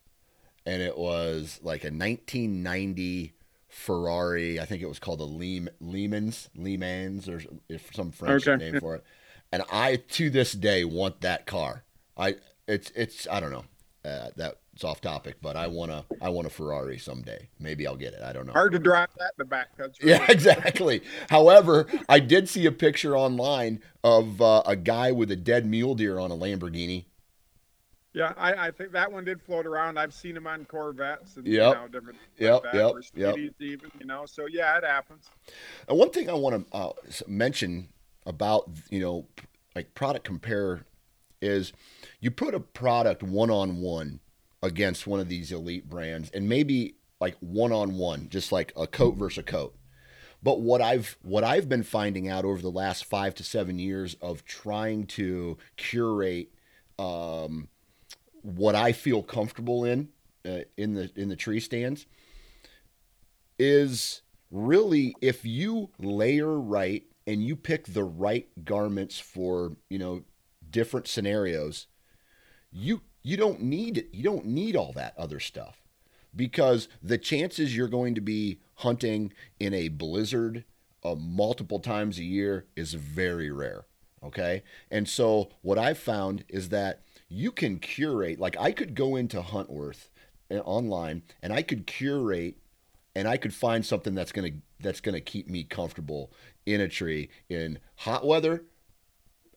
And 0.64 0.80
it 0.80 0.96
was 0.96 1.58
like 1.62 1.82
a 1.82 1.90
1990 1.90 3.34
Ferrari. 3.68 4.60
I 4.60 4.64
think 4.64 4.80
it 4.80 4.88
was 4.88 5.00
called 5.00 5.20
a 5.20 5.24
Le- 5.24 5.70
Lemans, 5.82 6.48
Lemans, 6.56 7.28
or 7.28 7.42
if 7.68 7.92
some 7.94 8.12
French 8.12 8.46
okay. 8.46 8.64
name 8.64 8.80
for 8.80 8.94
it. 8.94 9.04
And 9.52 9.62
I, 9.70 9.96
to 9.96 10.30
this 10.30 10.52
day, 10.52 10.84
want 10.84 11.20
that 11.20 11.46
car. 11.46 11.84
I, 12.16 12.36
it's, 12.66 12.90
it's, 12.96 13.26
I 13.30 13.40
don't 13.40 13.52
know. 13.52 13.64
Uh, 14.06 14.30
that 14.36 14.58
it's 14.72 14.84
off 14.84 15.00
topic, 15.00 15.34
but 15.42 15.56
I 15.56 15.66
want 15.66 15.90
to 15.90 16.04
I 16.20 16.28
want 16.28 16.46
a 16.46 16.50
Ferrari 16.50 16.96
someday. 16.96 17.48
Maybe 17.58 17.88
I'll 17.88 17.96
get 17.96 18.12
it. 18.12 18.22
I 18.22 18.32
don't 18.32 18.46
know. 18.46 18.52
Hard 18.52 18.70
to 18.72 18.78
drive 18.78 19.08
that 19.18 19.32
in 19.36 19.38
the 19.38 19.44
back 19.44 19.76
country. 19.76 20.10
Yeah, 20.10 20.24
exactly. 20.28 21.02
However, 21.28 21.86
I 22.08 22.20
did 22.20 22.48
see 22.48 22.66
a 22.66 22.72
picture 22.72 23.16
online 23.16 23.80
of 24.04 24.40
uh, 24.40 24.62
a 24.64 24.76
guy 24.76 25.10
with 25.10 25.32
a 25.32 25.36
dead 25.36 25.66
mule 25.66 25.96
deer 25.96 26.20
on 26.20 26.30
a 26.30 26.36
Lamborghini. 26.36 27.06
Yeah, 28.12 28.32
I, 28.36 28.68
I, 28.68 28.70
think 28.70 28.92
that 28.92 29.10
one 29.10 29.24
did 29.24 29.42
float 29.42 29.66
around. 29.66 29.98
I've 29.98 30.14
seen 30.14 30.36
him 30.36 30.46
on 30.46 30.64
Corvettes 30.66 31.36
and 31.36 31.46
yep. 31.46 31.74
you 31.74 31.80
know, 31.80 31.88
different 31.88 32.18
yep, 32.38 32.64
like 32.64 32.74
yep, 32.74 33.36
yep. 33.36 33.36
even, 33.58 33.90
you 33.98 34.06
know. 34.06 34.24
So 34.24 34.46
yeah, 34.46 34.78
it 34.78 34.84
happens. 34.84 35.28
And 35.88 35.98
one 35.98 36.10
thing 36.10 36.30
I 36.30 36.34
want 36.34 36.70
to 36.70 36.76
uh, 36.76 36.92
mention 37.26 37.88
about 38.24 38.70
you 38.88 39.00
know 39.00 39.26
like 39.74 39.94
product 39.94 40.24
compare 40.24 40.86
is 41.42 41.72
you 42.26 42.30
put 42.32 42.56
a 42.56 42.60
product 42.60 43.22
one 43.22 43.52
on 43.52 43.80
one 43.80 44.18
against 44.60 45.06
one 45.06 45.20
of 45.20 45.28
these 45.28 45.52
elite 45.52 45.88
brands 45.88 46.28
and 46.30 46.48
maybe 46.48 46.96
like 47.20 47.36
one 47.38 47.70
on 47.70 47.96
one, 47.96 48.28
just 48.28 48.50
like 48.50 48.72
a 48.76 48.84
coat 48.84 49.14
versus 49.14 49.38
a 49.38 49.42
coat. 49.44 49.76
But 50.42 50.60
what 50.60 50.82
I've 50.82 51.16
what 51.22 51.44
I've 51.44 51.68
been 51.68 51.84
finding 51.84 52.28
out 52.28 52.44
over 52.44 52.60
the 52.60 52.68
last 52.68 53.04
five 53.04 53.32
to 53.36 53.44
seven 53.44 53.78
years 53.78 54.14
of 54.20 54.44
trying 54.44 55.06
to 55.06 55.56
curate 55.76 56.52
um, 56.98 57.68
what 58.42 58.74
I 58.74 58.90
feel 58.90 59.22
comfortable 59.22 59.84
in 59.84 60.08
uh, 60.44 60.62
in 60.76 60.94
the 60.94 61.12
in 61.14 61.28
the 61.28 61.36
tree 61.36 61.60
stands 61.60 62.06
is 63.56 64.22
really 64.50 65.14
if 65.20 65.44
you 65.44 65.90
layer 66.00 66.58
right 66.58 67.04
and 67.24 67.40
you 67.40 67.54
pick 67.54 67.84
the 67.86 68.02
right 68.02 68.48
garments 68.64 69.20
for 69.20 69.76
you 69.88 70.00
know 70.00 70.24
different 70.68 71.06
scenarios, 71.06 71.86
you 72.76 73.00
you 73.22 73.36
don't 73.36 73.60
need 73.60 73.98
it. 73.98 74.08
You 74.12 74.22
don't 74.22 74.46
need 74.46 74.76
all 74.76 74.92
that 74.92 75.14
other 75.18 75.40
stuff 75.40 75.82
because 76.34 76.88
the 77.02 77.18
chances 77.18 77.76
you're 77.76 77.88
going 77.88 78.14
to 78.14 78.20
be 78.20 78.60
hunting 78.76 79.32
in 79.58 79.74
a 79.74 79.88
blizzard 79.88 80.64
uh, 81.02 81.14
multiple 81.14 81.80
times 81.80 82.18
a 82.18 82.24
year 82.24 82.66
is 82.76 82.94
very 82.94 83.50
rare. 83.50 83.86
Okay. 84.22 84.62
And 84.90 85.08
so 85.08 85.50
what 85.62 85.78
I've 85.78 85.98
found 85.98 86.44
is 86.48 86.68
that 86.68 87.02
you 87.28 87.50
can 87.50 87.78
curate, 87.78 88.38
like 88.38 88.56
I 88.58 88.70
could 88.70 88.94
go 88.94 89.16
into 89.16 89.40
Huntworth 89.40 90.08
uh, 90.50 90.56
online 90.58 91.22
and 91.42 91.52
I 91.52 91.62
could 91.62 91.86
curate 91.86 92.56
and 93.14 93.26
I 93.26 93.38
could 93.38 93.54
find 93.54 93.84
something 93.84 94.14
that's 94.14 94.32
going 94.32 94.52
to 94.52 94.58
that's 94.78 95.00
going 95.00 95.14
to 95.14 95.20
keep 95.20 95.48
me 95.48 95.64
comfortable 95.64 96.30
in 96.66 96.80
a 96.82 96.88
tree 96.88 97.30
in 97.48 97.78
hot 97.96 98.26
weather, 98.26 98.64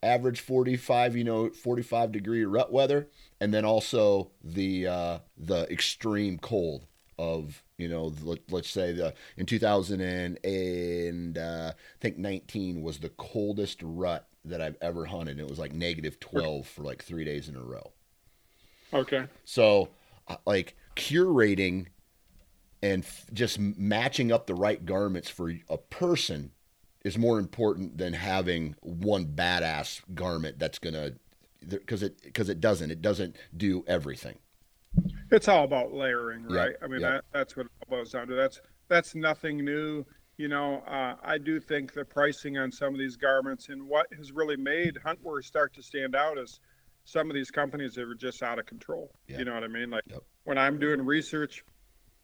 average 0.02 0.42
45, 0.42 1.16
you 1.16 1.24
know, 1.24 1.50
45 1.50 2.12
degree 2.12 2.46
rut 2.46 2.72
weather, 2.72 3.08
and 3.40 3.54
then 3.54 3.66
also 3.66 4.32
the 4.44 4.88
uh, 4.88 5.20
the 5.38 5.72
extreme 5.72 6.38
cold 6.38 6.86
of 7.18 7.64
you 7.78 7.90
know 7.90 8.14
let, 8.24 8.40
us 8.54 8.68
say 8.68 8.94
the 8.94 9.14
in 9.36 9.46
2000 9.46 10.00
and, 10.00 10.46
and 10.46 11.38
uh, 11.38 11.74
I 11.76 11.98
think 12.00 12.18
19 12.18 12.82
was 12.82 13.00
the 13.00 13.10
coldest 13.10 13.82
rut 13.84 14.28
that 14.46 14.62
I've 14.62 14.78
ever 14.82 15.06
hunted. 15.06 15.40
It 15.40 15.50
was 15.50 15.60
like 15.60 15.74
negative 15.74 16.20
12 16.20 16.66
for 16.66 16.82
like 16.84 17.04
three 17.04 17.26
days 17.26 17.50
in 17.50 17.56
a 17.56 17.62
row. 17.62 17.92
Okay. 18.94 19.26
So 19.44 19.90
uh, 20.28 20.38
like 20.46 20.76
curating 20.96 21.88
and 22.82 23.04
f- 23.04 23.26
just 23.34 23.60
matching 23.60 24.32
up 24.32 24.48
the 24.48 24.56
right 24.56 24.86
garments 24.86 25.30
for 25.30 25.54
a 25.70 25.78
person 25.78 26.52
is 27.04 27.18
more 27.18 27.40
important 27.40 27.98
than 27.98 28.14
having 28.14 28.76
one 28.82 29.26
badass 29.26 30.02
garment 30.14 30.60
that's 30.60 30.80
gonna 30.80 31.12
because 31.68 32.04
it 32.04 32.22
because 32.24 32.50
it 32.50 32.60
doesn't 32.60 32.92
it 32.92 33.02
doesn't 33.02 33.36
do 33.58 33.84
everything 33.88 34.38
it's 35.32 35.48
all 35.48 35.64
about 35.64 35.94
layering 35.94 36.44
right 36.44 36.72
yep. 36.72 36.84
i 36.84 36.88
mean 36.88 37.02
yep. 37.02 37.12
that, 37.12 37.24
that's 37.32 37.56
what 37.56 37.66
it 37.66 37.90
boils 37.90 38.12
down 38.12 38.28
to 38.28 38.36
that's 38.36 38.62
that's 38.88 39.14
nothing 39.14 39.64
new 39.64 40.06
you 40.38 40.48
know 40.48 40.78
uh, 40.88 41.16
i 41.24 41.38
do 41.38 41.60
think 41.60 41.94
the 41.94 42.04
pricing 42.04 42.58
on 42.58 42.72
some 42.72 42.94
of 42.94 43.00
these 43.00 43.16
garments 43.16 43.70
and 43.70 43.82
what 43.86 44.08
has 44.18 44.32
really 44.32 44.58
made 44.58 44.98
huntworth 45.06 45.44
start 45.44 45.74
to 45.74 45.84
stand 45.84 46.16
out 46.16 46.38
is 46.38 46.60
some 47.04 47.30
of 47.30 47.36
these 47.36 47.52
companies 47.52 47.94
that 47.94 48.04
are 48.04 48.16
just 48.16 48.42
out 48.42 48.60
of 48.60 48.66
control 48.66 49.12
yep. 49.28 49.40
you 49.40 49.46
know 49.46 49.54
what 49.54 49.64
i 49.64 49.68
mean 49.68 49.90
like 49.90 50.04
when 50.46 50.58
i'm 50.58 50.80
doing 50.80 51.02
research 51.06 51.64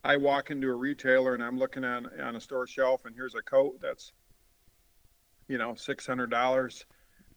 I 0.04 0.16
walk 0.16 0.52
into 0.52 0.68
a 0.68 0.74
retailer 0.74 1.34
and 1.34 1.42
I'm 1.42 1.58
looking 1.58 1.82
on 1.82 2.08
on 2.22 2.36
a 2.36 2.40
store 2.40 2.64
shelf 2.68 3.06
and 3.06 3.14
here's 3.16 3.34
a 3.34 3.42
coat 3.42 3.80
that's 3.82 4.12
you 5.48 5.58
know 5.58 5.74
six 5.74 6.06
hundred 6.06 6.30
dollars, 6.30 6.84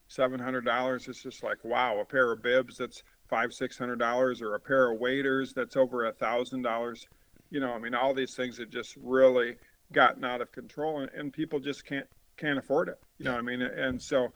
seven 0.08 0.40
hundred 0.40 0.66
dollars. 0.66 1.08
It's 1.08 1.22
just 1.22 1.44
like 1.44 1.64
wow, 1.64 2.00
a 2.00 2.06
pair 2.06 2.32
of 2.32 2.42
bibs 2.42 2.78
that's 2.78 3.04
five 3.30 3.54
six 3.54 3.78
hundred 3.78 4.00
dollars, 4.00 4.42
or 4.42 4.56
a 4.56 4.60
pair 4.60 4.92
of 4.92 5.00
waders 5.00 5.54
that's 5.54 5.76
over 5.76 6.06
a 6.06 6.14
thousand 6.14 6.62
dollars. 6.62 7.08
You 7.50 7.60
know, 7.60 7.72
I 7.72 7.80
mean, 7.80 7.96
all 7.96 8.14
these 8.14 8.36
things 8.36 8.58
have 8.58 8.70
just 8.70 8.96
really 9.02 9.56
gotten 9.92 10.24
out 10.24 10.42
of 10.42 10.52
control, 10.52 11.00
and, 11.00 11.12
and 11.12 11.34
people 11.34 11.60
just 11.60 11.86
can't 11.86 12.08
can't 12.38 12.60
afford 12.60 12.90
it. 12.90 13.00
You 13.18 13.26
know, 13.26 13.36
I 13.36 13.42
mean, 13.42 13.62
and 13.62 14.02
so 14.02 14.32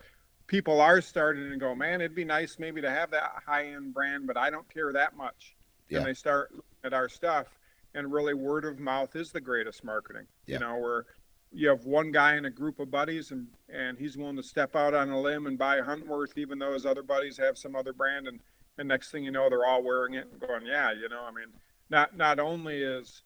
people 0.47 0.81
are 0.81 1.01
starting 1.01 1.49
to 1.49 1.57
go, 1.57 1.73
man, 1.73 2.01
it'd 2.01 2.15
be 2.15 2.25
nice 2.25 2.57
maybe 2.59 2.81
to 2.81 2.89
have 2.89 3.11
that 3.11 3.31
high 3.45 3.67
end 3.67 3.93
brand, 3.93 4.27
but 4.27 4.37
I 4.37 4.49
don't 4.49 4.67
care 4.71 4.91
that 4.93 5.15
much. 5.15 5.55
Yeah. 5.89 5.99
And 5.99 6.07
they 6.07 6.13
start 6.13 6.51
at 6.83 6.93
our 6.93 7.09
stuff 7.09 7.47
and 7.95 8.11
really 8.11 8.33
word 8.33 8.65
of 8.65 8.79
mouth 8.79 9.15
is 9.15 9.31
the 9.31 9.41
greatest 9.41 9.83
marketing. 9.83 10.25
Yeah. 10.45 10.55
You 10.55 10.59
know, 10.59 10.77
where 10.77 11.05
you 11.53 11.69
have 11.69 11.85
one 11.85 12.11
guy 12.11 12.35
in 12.35 12.45
a 12.45 12.49
group 12.49 12.79
of 12.79 12.89
buddies 12.89 13.31
and 13.31 13.47
and 13.69 13.97
he's 13.97 14.17
willing 14.17 14.35
to 14.35 14.43
step 14.43 14.75
out 14.75 14.93
on 14.93 15.09
a 15.09 15.19
limb 15.19 15.45
and 15.45 15.57
buy 15.57 15.79
Huntworth 15.79 16.37
even 16.37 16.59
though 16.59 16.73
his 16.73 16.85
other 16.85 17.03
buddies 17.03 17.37
have 17.37 17.57
some 17.57 17.75
other 17.75 17.93
brand 17.93 18.27
and 18.27 18.39
and 18.77 18.87
next 18.87 19.11
thing 19.11 19.23
you 19.23 19.31
know 19.31 19.49
they're 19.49 19.65
all 19.65 19.83
wearing 19.83 20.15
it 20.15 20.27
and 20.31 20.39
going, 20.39 20.65
yeah, 20.65 20.91
you 20.91 21.09
know, 21.09 21.21
I 21.21 21.31
mean, 21.31 21.53
not 21.89 22.15
not 22.17 22.39
only 22.39 22.81
is 22.81 23.23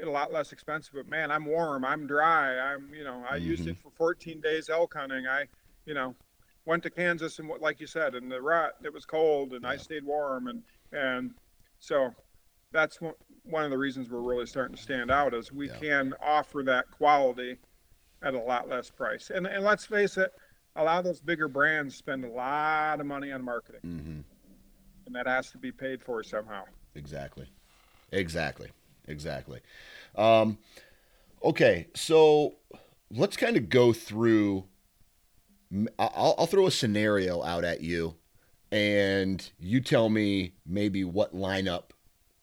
it 0.00 0.06
a 0.06 0.10
lot 0.10 0.32
less 0.32 0.52
expensive, 0.52 0.94
but 0.94 1.08
man, 1.08 1.30
I'm 1.30 1.44
warm, 1.44 1.84
I'm 1.84 2.06
dry, 2.06 2.58
I'm 2.58 2.92
you 2.94 3.04
know, 3.04 3.24
I 3.28 3.38
mm-hmm. 3.38 3.46
used 3.46 3.66
it 3.66 3.76
for 3.82 3.90
14 3.90 4.40
days 4.40 4.68
elk 4.68 4.94
hunting. 4.94 5.26
I, 5.26 5.44
you 5.86 5.94
know, 5.94 6.14
went 6.66 6.82
to 6.84 6.90
Kansas 6.90 7.38
and 7.38 7.48
what 7.48 7.62
like 7.62 7.80
you 7.80 7.86
said, 7.86 8.14
in 8.14 8.28
the 8.28 8.40
rut, 8.40 8.76
it 8.84 8.92
was 8.92 9.06
cold 9.06 9.52
and 9.52 9.62
yeah. 9.62 9.70
I 9.70 9.76
stayed 9.76 10.04
warm 10.04 10.48
and 10.48 10.62
and 10.92 11.32
so 11.78 12.10
that's 12.72 13.00
one, 13.00 13.14
one 13.44 13.64
of 13.64 13.70
the 13.70 13.78
reasons 13.78 14.10
we're 14.10 14.20
really 14.20 14.46
starting 14.46 14.76
to 14.76 14.82
stand 14.82 15.10
out 15.10 15.34
is 15.34 15.52
we 15.52 15.68
yeah. 15.68 15.76
can 15.76 16.14
offer 16.22 16.62
that 16.64 16.90
quality 16.90 17.56
at 18.22 18.34
a 18.34 18.38
lot 18.38 18.68
less 18.68 18.90
price. 18.90 19.30
And 19.34 19.46
and 19.46 19.64
let's 19.64 19.84
face 19.84 20.16
it, 20.16 20.32
a 20.76 20.84
lot 20.84 20.98
of 20.98 21.04
those 21.04 21.20
bigger 21.20 21.48
brands 21.48 21.94
spend 21.94 22.24
a 22.24 22.28
lot 22.28 23.00
of 23.00 23.06
money 23.06 23.32
on 23.32 23.44
marketing, 23.44 23.80
mm-hmm. 23.84 24.20
and 25.06 25.14
that 25.14 25.26
has 25.26 25.50
to 25.52 25.58
be 25.58 25.72
paid 25.72 26.02
for 26.02 26.22
somehow. 26.22 26.64
Exactly, 26.94 27.46
exactly, 28.12 28.70
exactly. 29.08 29.60
Um, 30.16 30.58
okay, 31.42 31.88
so 31.94 32.56
let's 33.10 33.36
kind 33.36 33.56
of 33.56 33.68
go 33.68 33.92
through. 33.92 34.64
I'll, 35.98 36.34
I'll 36.38 36.46
throw 36.46 36.66
a 36.66 36.70
scenario 36.70 37.42
out 37.42 37.64
at 37.64 37.80
you, 37.80 38.16
and 38.72 39.48
you 39.58 39.80
tell 39.80 40.08
me 40.08 40.54
maybe 40.66 41.04
what 41.04 41.34
lineup 41.34 41.90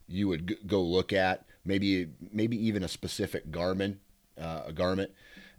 you 0.07 0.27
would 0.29 0.47
g- 0.47 0.57
go 0.65 0.81
look 0.81 1.11
at, 1.11 1.45
maybe 1.65 2.07
maybe 2.31 2.57
even 2.67 2.83
a 2.83 2.87
specific 2.87 3.51
garment, 3.51 3.99
uh, 4.39 4.63
a 4.67 4.73
garment, 4.73 5.11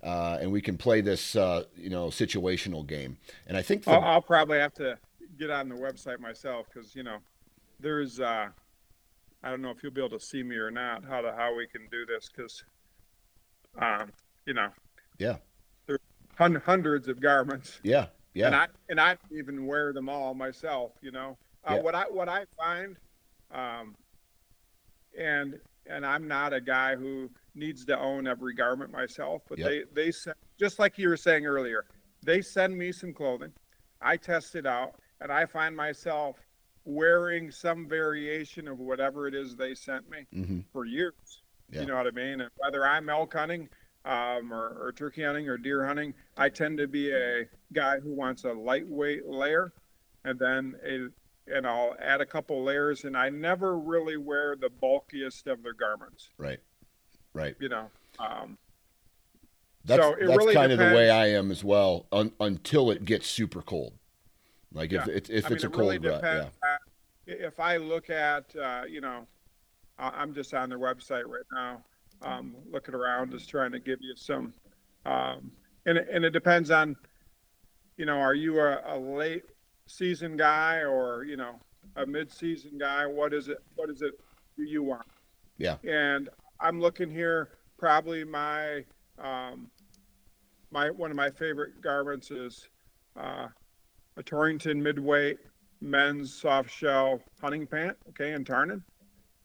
uh, 0.02 0.38
and 0.40 0.50
we 0.50 0.60
can 0.60 0.76
play 0.76 1.00
this 1.00 1.36
uh, 1.36 1.64
you 1.76 1.90
know 1.90 2.06
situational 2.06 2.86
game. 2.86 3.18
And 3.46 3.56
I 3.56 3.62
think 3.62 3.84
the... 3.84 3.92
I'll, 3.92 4.04
I'll, 4.04 4.22
probably 4.22 4.58
have 4.58 4.74
to 4.74 4.98
get 5.38 5.50
on 5.50 5.68
the 5.68 5.74
website 5.74 6.20
myself 6.20 6.66
because 6.72 6.94
you 6.94 7.02
know 7.02 7.18
there's 7.80 8.20
uh, 8.20 8.48
I 9.42 9.50
don't 9.50 9.62
know 9.62 9.70
if 9.70 9.82
you'll 9.82 9.92
be 9.92 10.04
able 10.04 10.18
to 10.18 10.24
see 10.24 10.42
me 10.42 10.56
or 10.56 10.70
not 10.70 11.04
how 11.04 11.20
to 11.20 11.32
how 11.32 11.54
we 11.54 11.66
can 11.66 11.88
do 11.90 12.06
this 12.06 12.30
because 12.34 12.64
um, 13.80 14.12
you 14.46 14.54
know. 14.54 14.68
Yeah. 15.18 15.36
There's 15.86 15.98
hun- 16.36 16.62
hundreds 16.64 17.08
of 17.08 17.20
garments. 17.20 17.80
Yeah 17.82 18.06
yeah. 18.38 18.46
And 18.46 18.54
I 18.54 18.66
and 18.88 19.00
I 19.00 19.16
even 19.36 19.66
wear 19.66 19.92
them 19.92 20.08
all 20.08 20.34
myself 20.34 20.92
you 21.02 21.10
know. 21.10 21.36
Uh, 21.68 21.74
yeah. 21.74 21.82
what 21.82 21.94
I 21.94 22.04
what 22.04 22.28
I 22.28 22.44
find 22.56 22.96
um, 23.52 23.96
and 25.18 25.58
and 25.86 26.06
I'm 26.06 26.28
not 26.28 26.52
a 26.52 26.60
guy 26.60 26.94
who 26.94 27.30
needs 27.54 27.84
to 27.86 27.98
own 27.98 28.26
every 28.26 28.54
garment 28.54 28.92
myself, 28.92 29.42
but 29.48 29.58
yep. 29.58 29.68
they 29.68 29.82
they 29.94 30.10
send, 30.10 30.36
just 30.58 30.78
like 30.78 30.98
you 30.98 31.08
were 31.08 31.16
saying 31.16 31.46
earlier, 31.46 31.86
they 32.24 32.40
send 32.40 32.76
me 32.76 32.92
some 32.92 33.12
clothing, 33.12 33.52
I 34.00 34.16
test 34.16 34.54
it 34.54 34.66
out, 34.66 34.94
and 35.20 35.32
I 35.32 35.46
find 35.46 35.76
myself 35.76 36.36
wearing 36.84 37.50
some 37.50 37.86
variation 37.88 38.66
of 38.66 38.78
whatever 38.78 39.26
it 39.26 39.34
is 39.34 39.54
they 39.54 39.74
sent 39.74 40.08
me 40.10 40.26
mm-hmm. 40.34 40.60
for 40.72 40.84
years. 40.84 41.42
Yeah. 41.70 41.82
You 41.82 41.86
know 41.88 41.96
what 41.96 42.06
I 42.06 42.12
mean? 42.12 42.40
And 42.40 42.50
whether 42.56 42.86
I'm 42.86 43.10
elk 43.10 43.34
hunting 43.34 43.68
um, 44.06 44.52
or, 44.52 44.78
or 44.80 44.92
turkey 44.96 45.22
hunting 45.22 45.48
or 45.48 45.58
deer 45.58 45.86
hunting, 45.86 46.14
I 46.38 46.48
tend 46.48 46.78
to 46.78 46.88
be 46.88 47.12
a 47.12 47.44
guy 47.74 48.00
who 48.00 48.14
wants 48.14 48.44
a 48.44 48.52
lightweight 48.52 49.26
layer 49.26 49.72
and 50.24 50.38
then 50.38 50.74
a 50.86 51.08
and 51.50 51.66
I'll 51.66 51.94
add 52.00 52.20
a 52.20 52.26
couple 52.26 52.62
layers, 52.62 53.04
and 53.04 53.16
I 53.16 53.30
never 53.30 53.78
really 53.78 54.16
wear 54.16 54.56
the 54.56 54.68
bulkiest 54.68 55.46
of 55.46 55.62
their 55.62 55.72
garments. 55.72 56.28
Right, 56.36 56.58
right. 57.34 57.54
You 57.60 57.68
know, 57.68 57.90
um, 58.18 58.58
that's 59.84 60.02
so 60.02 60.14
that's 60.18 60.28
really 60.28 60.54
kind 60.54 60.70
depends. 60.70 60.72
of 60.72 60.90
the 60.90 60.94
way 60.94 61.10
I 61.10 61.28
am 61.28 61.50
as 61.50 61.64
well, 61.64 62.06
un, 62.12 62.32
until 62.40 62.90
it 62.90 63.04
gets 63.04 63.26
super 63.26 63.62
cold. 63.62 63.94
Like 64.72 64.92
if 64.92 65.06
yeah. 65.06 65.14
if, 65.14 65.30
it's 65.30 65.48
mean, 65.50 65.56
a 65.58 65.60
cold 65.68 65.78
really 65.78 65.98
rut, 65.98 66.22
yeah. 66.22 66.48
If 67.26 67.60
I 67.60 67.76
look 67.76 68.08
at, 68.08 68.44
uh, 68.56 68.82
you 68.88 69.02
know, 69.02 69.26
I'm 69.98 70.32
just 70.34 70.54
on 70.54 70.70
their 70.70 70.78
website 70.78 71.26
right 71.26 71.44
now, 71.52 71.82
um, 72.22 72.54
looking 72.70 72.94
around, 72.94 73.32
just 73.32 73.50
trying 73.50 73.72
to 73.72 73.78
give 73.78 73.98
you 74.00 74.14
some, 74.16 74.54
um, 75.04 75.50
and 75.86 75.98
and 75.98 76.24
it 76.24 76.30
depends 76.30 76.70
on, 76.70 76.96
you 77.96 78.06
know, 78.06 78.18
are 78.18 78.34
you 78.34 78.58
a, 78.60 78.80
a 78.86 78.98
late 78.98 79.44
season 79.88 80.36
guy 80.36 80.82
or 80.82 81.24
you 81.24 81.36
know 81.36 81.58
a 81.96 82.06
mid-season 82.06 82.78
guy 82.78 83.06
what 83.06 83.32
is 83.32 83.48
it 83.48 83.58
what 83.74 83.88
is 83.88 84.02
it 84.02 84.12
do 84.56 84.62
you 84.62 84.82
want 84.82 85.06
yeah 85.56 85.76
and 85.84 86.28
i'm 86.60 86.80
looking 86.80 87.10
here 87.10 87.50
probably 87.78 88.24
my 88.24 88.84
um 89.18 89.70
my 90.70 90.90
one 90.90 91.10
of 91.10 91.16
my 91.16 91.30
favorite 91.30 91.80
garments 91.80 92.30
is 92.30 92.68
uh, 93.18 93.48
a 94.16 94.22
torrington 94.22 94.82
midweight 94.82 95.38
men's 95.80 96.32
soft 96.32 96.70
shell 96.70 97.20
hunting 97.40 97.66
pant 97.66 97.96
okay 98.08 98.32
in 98.32 98.44
Tarnen 98.44 98.82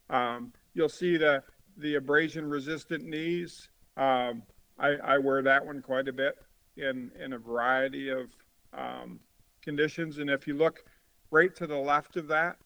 um, 0.10 0.52
you'll 0.74 0.90
see 0.90 1.18
the 1.18 1.44
the 1.78 1.96
abrasion 1.96 2.50
resistant 2.50 3.04
knees 3.04 3.70
um, 3.98 4.44
I, 4.80 4.96
I 5.04 5.18
wear 5.18 5.42
that 5.44 5.66
one 5.66 5.82
quite 5.82 6.08
a 6.08 6.14
bit 6.14 6.36
in 6.78 7.12
in 7.24 7.34
a 7.34 7.38
variety 7.38 8.10
of 8.10 8.30
um, 8.74 9.20
conditions. 9.62 10.18
And 10.18 10.30
if 10.30 10.48
you 10.48 10.56
look 10.56 10.84
right 11.32 11.56
to 11.56 11.68
the 11.68 11.78
left 11.78 12.18
of 12.18 12.28
that, 12.28 12.58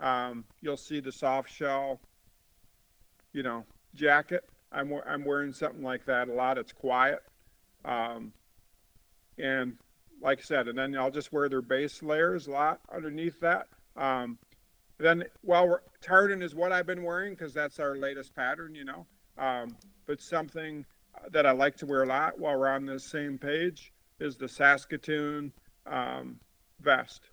um, 0.00 0.44
you'll 0.60 0.76
see 0.76 1.00
the 1.00 1.12
soft 1.12 1.50
shell, 1.50 2.00
you 3.32 3.42
know, 3.42 3.64
jacket. 3.96 4.44
I'm, 4.72 4.92
I'm 5.06 5.24
wearing 5.24 5.52
something 5.52 5.82
like 5.82 6.04
that 6.06 6.28
a 6.28 6.32
lot. 6.32 6.58
It's 6.58 6.72
quiet. 6.72 7.20
Um, 7.84 8.32
and 9.38 9.76
like 10.20 10.38
I 10.38 10.42
said, 10.42 10.68
and 10.68 10.78
then 10.78 10.96
I'll 10.96 11.10
just 11.10 11.32
wear 11.32 11.48
their 11.48 11.62
base 11.62 12.02
layers 12.02 12.46
a 12.46 12.50
lot 12.50 12.80
underneath 12.94 13.38
that. 13.40 13.68
Um, 13.96 14.38
then, 14.98 15.24
well, 15.42 15.80
Tarnen 16.02 16.42
is 16.42 16.54
what 16.54 16.72
I've 16.72 16.86
been 16.86 17.02
wearing 17.02 17.34
because 17.34 17.52
that's 17.52 17.78
our 17.78 17.96
latest 17.96 18.34
pattern, 18.34 18.74
you 18.74 18.84
know. 18.84 19.06
Um, 19.38 19.76
but 20.06 20.20
something 20.22 20.84
that 21.30 21.44
I 21.46 21.50
like 21.52 21.76
to 21.78 21.86
wear 21.86 22.02
a 22.02 22.06
lot 22.06 22.38
while 22.38 22.58
we're 22.58 22.68
on 22.68 22.86
this 22.86 23.04
same 23.04 23.38
page 23.38 23.92
is 24.20 24.36
the 24.36 24.48
Saskatoon 24.48 25.52
um, 25.86 26.40
vest. 26.80 27.28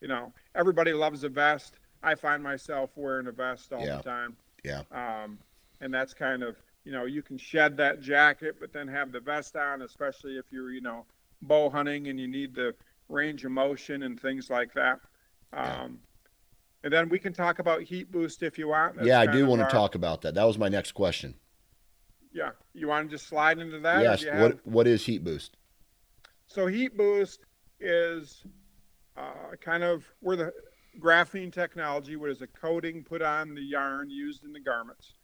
You 0.00 0.08
know, 0.08 0.32
everybody 0.54 0.92
loves 0.92 1.24
a 1.24 1.28
vest. 1.28 1.78
I 2.02 2.14
find 2.14 2.42
myself 2.42 2.90
wearing 2.94 3.26
a 3.26 3.32
vest 3.32 3.72
all 3.72 3.84
Yeah. 3.84 3.96
the 3.96 4.02
time. 4.04 4.36
Yeah. 4.64 4.82
Um, 4.92 5.38
and 5.80 5.92
that's 5.92 6.14
kind 6.14 6.42
of, 6.42 6.56
you 6.84 6.92
know, 6.92 7.04
you 7.04 7.22
can 7.22 7.36
shed 7.38 7.76
that 7.78 8.00
jacket, 8.00 8.56
but 8.60 8.72
then 8.72 8.88
have 8.88 9.12
the 9.12 9.20
vest 9.20 9.56
on, 9.56 9.82
especially 9.82 10.36
if 10.36 10.44
you're, 10.50 10.70
you 10.72 10.80
know, 10.80 11.04
bow 11.42 11.68
hunting 11.70 12.08
and 12.08 12.18
you 12.18 12.28
need 12.28 12.54
the 12.54 12.74
range 13.08 13.44
of 13.44 13.50
motion 13.52 14.02
and 14.04 14.20
things 14.20 14.50
like 14.50 14.72
that. 14.74 15.00
Um, 15.52 15.98
and 16.84 16.92
then 16.92 17.08
we 17.08 17.18
can 17.18 17.32
talk 17.32 17.58
about 17.58 17.82
heat 17.82 18.10
boost 18.10 18.42
if 18.42 18.58
you 18.58 18.68
want. 18.68 18.96
That's 18.96 19.08
yeah, 19.08 19.20
I 19.20 19.26
do 19.26 19.46
want 19.46 19.62
to 19.62 19.68
talk 19.68 19.94
about 19.94 20.22
that. 20.22 20.34
That 20.34 20.44
was 20.44 20.58
my 20.58 20.68
next 20.68 20.92
question. 20.92 21.34
Yeah, 22.32 22.50
you 22.74 22.88
want 22.88 23.08
to 23.08 23.16
just 23.16 23.28
slide 23.28 23.58
into 23.58 23.78
that? 23.80 24.02
yes. 24.02 24.24
have- 24.24 24.40
What 24.40 24.66
what 24.66 24.86
is 24.86 25.06
heat 25.06 25.24
boost? 25.24 25.56
So 26.46 26.66
heat 26.66 26.96
boost 26.96 27.40
is 27.80 28.44
uh, 29.16 29.56
kind 29.60 29.82
of 29.82 30.04
where 30.20 30.36
the 30.36 30.52
graphene 31.00 31.52
technology, 31.52 32.16
what 32.16 32.30
is 32.30 32.42
a 32.42 32.46
coating 32.46 33.02
put 33.02 33.22
on 33.22 33.54
the 33.54 33.62
yarn 33.62 34.10
used 34.10 34.44
in 34.44 34.52
the 34.52 34.60
garments, 34.60 35.14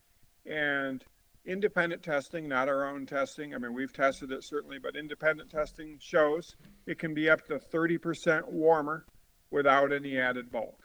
and 0.46 1.04
independent 1.44 2.02
testing, 2.02 2.48
not 2.48 2.68
our 2.68 2.88
own 2.88 3.06
testing. 3.06 3.54
I 3.54 3.58
mean, 3.58 3.74
we've 3.74 3.92
tested 3.92 4.30
it 4.30 4.44
certainly, 4.44 4.78
but 4.78 4.96
independent 4.96 5.50
testing 5.50 5.98
shows 6.00 6.56
it 6.86 6.98
can 6.98 7.14
be 7.14 7.28
up 7.28 7.46
to 7.46 7.58
30% 7.58 8.48
warmer 8.48 9.04
without 9.50 9.92
any 9.92 10.18
added 10.18 10.50
bulk. 10.50 10.78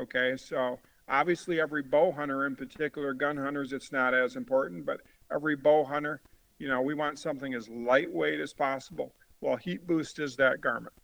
Okay, 0.00 0.36
so 0.36 0.78
obviously 1.08 1.60
every 1.60 1.82
bow 1.82 2.12
hunter, 2.12 2.46
in 2.46 2.54
particular 2.54 3.14
gun 3.14 3.36
hunters, 3.36 3.72
it's 3.72 3.92
not 3.92 4.14
as 4.14 4.36
important, 4.36 4.86
but 4.86 5.00
every 5.32 5.56
bow 5.56 5.84
hunter, 5.84 6.20
you 6.58 6.68
know, 6.68 6.82
we 6.82 6.94
want 6.94 7.18
something 7.18 7.54
as 7.54 7.68
lightweight 7.68 8.40
as 8.40 8.52
possible. 8.52 9.14
Well, 9.40 9.56
heat 9.56 9.86
boost 9.86 10.18
is 10.18 10.36
that 10.36 10.60
garment. 10.60 10.94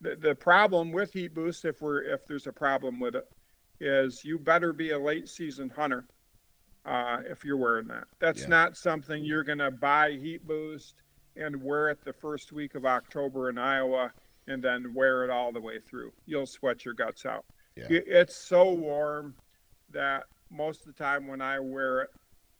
The, 0.00 0.16
the 0.16 0.34
problem 0.34 0.92
with 0.92 1.12
heat 1.12 1.34
boost, 1.34 1.64
if 1.64 1.80
we're 1.80 2.02
if 2.02 2.26
there's 2.26 2.46
a 2.46 2.52
problem 2.52 3.00
with 3.00 3.14
it, 3.14 3.24
is 3.80 4.24
you 4.24 4.38
better 4.38 4.72
be 4.72 4.90
a 4.90 4.98
late 4.98 5.28
season 5.28 5.70
hunter 5.74 6.06
uh, 6.86 7.18
if 7.28 7.44
you're 7.44 7.56
wearing 7.56 7.88
that. 7.88 8.04
That's 8.20 8.42
Yeah. 8.42 8.48
not 8.48 8.76
something 8.76 9.24
you're 9.24 9.42
gonna 9.44 9.70
buy 9.70 10.12
heat 10.12 10.46
boost 10.46 11.02
and 11.34 11.62
wear 11.62 11.90
it 11.90 12.02
the 12.04 12.12
first 12.12 12.52
week 12.52 12.74
of 12.76 12.86
October 12.86 13.50
in 13.50 13.58
Iowa 13.58 14.12
and 14.46 14.62
then 14.62 14.94
wear 14.94 15.24
it 15.24 15.30
all 15.30 15.52
the 15.52 15.60
way 15.60 15.80
through. 15.80 16.12
You'll 16.26 16.46
sweat 16.46 16.84
your 16.84 16.94
guts 16.94 17.26
out. 17.26 17.44
Yeah. 17.74 17.86
It's 17.90 18.36
so 18.36 18.72
warm 18.72 19.34
that 19.90 20.24
most 20.50 20.86
of 20.86 20.86
the 20.86 20.92
time 21.04 21.26
when 21.26 21.40
I 21.42 21.58
wear 21.58 22.02
it, 22.02 22.10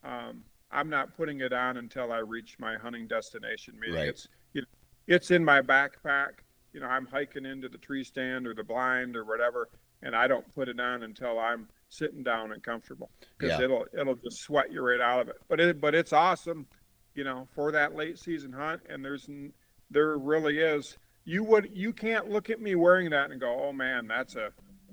um, 0.04 0.44
I'm 0.72 0.90
not 0.90 1.16
putting 1.16 1.40
it 1.40 1.52
on 1.52 1.76
until 1.76 2.10
I 2.12 2.18
reach 2.18 2.58
my 2.58 2.76
hunting 2.76 3.06
destination. 3.06 3.78
Meaning 3.78 3.96
Right. 3.96 4.08
it's 4.08 4.28
you 4.52 4.62
know, 4.62 4.66
it's 5.06 5.30
in 5.30 5.44
my 5.44 5.62
backpack. 5.62 6.40
You 6.72 6.80
know, 6.80 6.88
I'm 6.88 7.06
hiking 7.06 7.46
into 7.46 7.68
the 7.68 7.78
tree 7.78 8.02
stand 8.04 8.46
or 8.46 8.52
the 8.54 8.64
blind 8.64 9.16
or 9.16 9.24
whatever, 9.24 9.68
and 10.02 10.14
I 10.16 10.26
don't 10.26 10.52
put 10.54 10.68
it 10.68 10.80
on 10.80 11.04
until 11.04 11.38
I'm 11.38 11.68
sitting 11.88 12.22
down 12.22 12.52
and 12.52 12.62
comfortable 12.62 13.10
because 13.38 13.58
Yeah. 13.58 13.64
it'll 13.64 13.86
it'll 13.98 14.16
just 14.16 14.38
sweat 14.40 14.72
you 14.72 14.82
right 14.82 15.00
out 15.00 15.20
of 15.20 15.28
it. 15.28 15.36
But 15.48 15.60
it 15.60 15.80
but 15.80 15.94
it's 15.94 16.12
awesome, 16.12 16.66
you 17.14 17.24
know, 17.24 17.46
for 17.54 17.70
that 17.72 17.94
late 17.94 18.18
season 18.18 18.52
hunt. 18.52 18.82
And 18.88 19.04
there's 19.04 19.28
there 19.90 20.18
really 20.18 20.58
is. 20.58 20.98
You 21.24 21.44
would 21.44 21.70
you 21.72 21.92
can't 21.92 22.28
look 22.30 22.50
at 22.50 22.60
me 22.60 22.74
wearing 22.74 23.10
that 23.10 23.30
and 23.30 23.40
go, 23.40 23.60
oh 23.68 23.72
man, 23.72 24.06
that's 24.06 24.36
a 24.36 24.50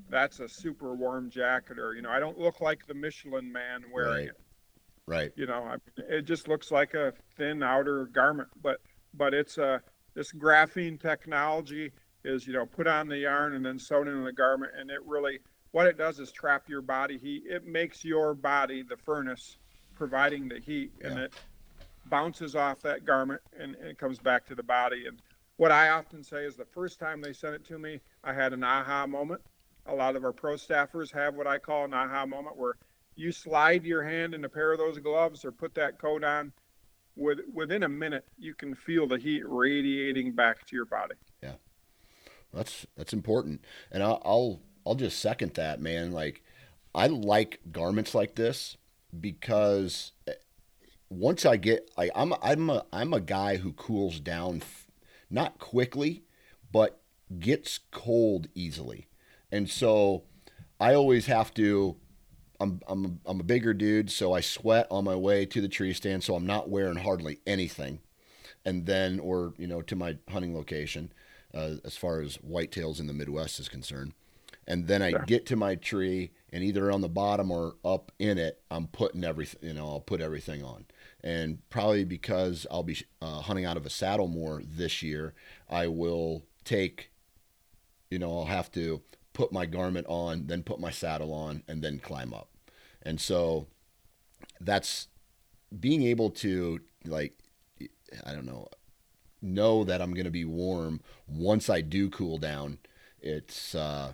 that's 0.10 0.40
a 0.40 0.48
super 0.48 0.94
warm 0.94 1.30
jacket, 1.30 1.80
or 1.80 1.96
you 1.96 2.02
know, 2.02 2.10
I 2.10 2.20
don't 2.20 2.38
look 2.38 2.62
like 2.62 2.86
the 2.86 2.94
Michelin 2.94 3.52
man 3.52 3.86
wearing 3.92 4.12
Right. 4.12 4.28
it 4.30 4.40
Right. 5.06 5.32
you 5.36 5.48
know 5.48 5.64
I, 5.64 5.76
it 6.08 6.22
just 6.22 6.48
looks 6.48 6.72
like 6.72 6.94
a 6.94 7.12
thin 7.36 7.62
outer 7.62 8.06
garment 8.06 8.48
but 8.62 8.80
but 9.14 9.34
it's 9.34 9.58
a 9.58 9.82
this 10.14 10.32
graphene 10.32 10.98
technology 10.98 11.92
is 12.24 12.48
you 12.48 12.54
know 12.54 12.66
put 12.66 12.88
on 12.88 13.10
the 13.10 13.18
yarn 13.18 13.54
and 13.56 13.66
then 13.66 13.78
sewn 13.78 14.08
into 14.08 14.24
the 14.24 14.32
garment 14.32 14.72
and 14.80 14.90
it 14.90 15.00
really 15.06 15.40
what 15.74 15.88
it 15.88 15.98
does 15.98 16.20
is 16.20 16.32
trap 16.32 16.70
your 16.70 16.82
body 16.82 17.18
heat. 17.18 17.44
It 17.48 17.66
makes 17.66 18.06
your 18.06 18.36
body 18.36 18.84
the 18.84 18.96
furnace 18.96 19.58
providing 19.96 20.48
the 20.48 20.60
heat 20.60 20.92
and 21.04 21.18
it 21.20 21.34
bounces 22.06 22.56
off 22.56 22.82
that 22.84 23.06
garment 23.06 23.42
and, 23.60 23.76
and 23.76 23.88
it 23.88 23.98
comes 23.98 24.20
back 24.20 24.46
to 24.46 24.56
the 24.56 24.64
body. 24.64 25.08
And 25.08 25.20
what 25.58 25.72
i 25.72 25.90
often 25.90 26.24
say 26.24 26.46
is 26.46 26.56
the 26.56 26.66
first 26.66 27.00
time 27.00 27.22
they 27.22 27.34
sent 27.34 27.56
it 27.56 27.66
to 27.66 27.78
me 27.78 28.00
i 28.24 28.32
had 28.34 28.54
an 28.54 28.64
aha 28.64 29.06
moment. 29.08 29.42
A 29.88 29.94
lot 29.94 30.16
of 30.16 30.24
our 30.24 30.32
pro 30.32 30.54
staffers 30.54 31.12
have 31.12 31.36
what 31.36 31.48
i 31.48 31.58
call 31.58 31.86
an 31.86 31.94
aha 31.94 32.26
moment 32.26 32.56
where 32.56 32.76
you 33.16 33.32
slide 33.32 33.84
your 33.84 34.04
hand 34.04 34.36
in 34.36 34.46
a 34.46 34.50
pair 34.50 34.72
of 34.72 34.78
those 34.78 35.00
gloves 35.00 35.44
or 35.44 35.52
put 35.52 35.74
that 35.76 36.00
coat 36.00 36.24
on. 36.24 36.54
With 37.16 37.40
within 37.52 37.84
a 37.84 37.90
minute 37.90 38.26
you 38.38 38.54
can 38.54 38.76
feel 38.76 39.08
the 39.08 39.18
heat 39.18 39.44
radiating 39.46 40.34
back 40.34 40.66
to 40.68 40.76
your 40.76 40.86
body. 40.86 41.16
Yeah, 41.42 41.54
That's 42.54 42.86
that's 42.96 43.14
important, 43.14 43.64
and 43.92 44.02
I'll, 44.04 44.22
I'll 44.26 44.60
I'll 44.86 44.96
just 44.96 45.20
second 45.20 45.54
that, 45.56 45.82
man. 45.82 46.12
Like, 46.12 46.44
I 46.94 47.08
like 47.08 47.60
garments 47.72 48.14
like 48.14 48.36
this 48.36 48.78
because 49.20 50.12
eh, 50.28 50.34
once 51.10 51.46
I 51.46 51.58
get 51.58 51.90
like 51.98 52.12
I'm 52.16 52.34
I'm 52.42 52.70
a 52.70 52.86
I'm 52.92 53.14
a 53.14 53.20
guy 53.20 53.58
who 53.58 53.74
cools 53.74 54.20
down, 54.20 54.58
f- 54.58 54.88
not 55.30 55.60
quickly, 55.60 56.24
but 56.72 57.02
gets 57.40 57.80
cold 57.92 58.48
easily, 58.56 59.08
and 59.52 59.70
so 59.70 60.24
I 60.80 60.94
always 60.94 61.28
have 61.28 61.54
to. 61.56 61.98
I'm 62.60 62.80
I'm 62.88 63.20
I'm 63.26 63.40
a 63.40 63.44
bigger 63.44 63.74
dude, 63.74 64.12
so 64.12 64.34
I 64.34 64.42
sweat 64.42 64.88
on 64.90 65.04
my 65.04 65.16
way 65.16 65.46
to 65.48 65.62
the 65.62 65.68
tree 65.68 65.94
stand, 65.94 66.24
so 66.24 66.36
I'm 66.36 66.46
not 66.46 66.70
wearing 66.70 66.98
hardly 66.98 67.40
anything, 67.46 68.00
and 68.64 68.86
then 68.86 69.20
or 69.20 69.54
you 69.58 69.68
know 69.68 69.82
to 69.82 69.96
my 69.96 70.18
hunting 70.30 70.56
location 70.56 71.12
uh, 71.54 71.76
as 71.84 71.98
far 71.98 72.22
as 72.22 72.38
whitetails 72.38 73.00
in 73.00 73.08
the 73.08 73.14
Midwest 73.14 73.60
is 73.60 73.70
concerned. 73.70 74.14
And 74.68 74.88
then 74.88 75.02
I 75.02 75.12
Sure. 75.12 75.20
get 75.20 75.46
to 75.48 75.56
my 75.56 75.76
tree, 75.76 76.32
and 76.52 76.64
either 76.64 76.92
on 76.92 77.02
the 77.02 77.10
bottom 77.10 77.52
or 77.52 77.76
up 77.84 78.12
in 78.20 78.38
it, 78.38 78.62
I'm 78.72 78.88
putting 78.88 79.24
everything. 79.24 79.68
You 79.70 79.74
know, 79.74 79.88
I'll 79.88 80.00
put 80.00 80.22
everything 80.22 80.64
on. 80.64 80.86
And 81.22 81.68
probably 81.70 82.06
because 82.06 82.66
I'll 82.72 82.84
be 82.84 82.98
uh, 83.22 83.42
hunting 83.42 83.66
out 83.66 83.78
of 83.78 83.86
a 83.86 83.90
saddle 83.90 84.28
more 84.28 84.62
this 84.66 85.02
year, 85.02 85.34
I 85.70 85.88
will 85.88 86.46
take. 86.64 87.12
You 88.10 88.20
know, 88.20 88.38
I'll 88.38 88.46
have 88.46 88.72
to 88.74 89.02
put 89.34 89.52
my 89.52 89.66
garment 89.66 90.06
on, 90.08 90.48
then 90.48 90.64
put 90.64 90.80
my 90.80 90.92
saddle 90.92 91.34
on, 91.34 91.64
and 91.68 91.82
then 91.82 92.00
climb 92.00 92.34
up. 92.34 92.50
And 93.02 93.20
so, 93.20 93.68
that's 94.62 95.08
being 95.80 96.04
able 96.04 96.30
to 96.30 96.80
like, 97.06 97.38
I 98.26 98.34
don't 98.34 98.46
know, 98.46 98.68
know 99.42 99.84
that 99.84 100.02
I'm 100.02 100.14
going 100.14 100.26
to 100.26 100.32
be 100.32 100.46
warm 100.46 101.02
once 101.28 101.70
I 101.70 101.82
do 101.82 102.10
cool 102.10 102.38
down. 102.38 102.78
It's 103.20 103.74
uh, 103.76 104.14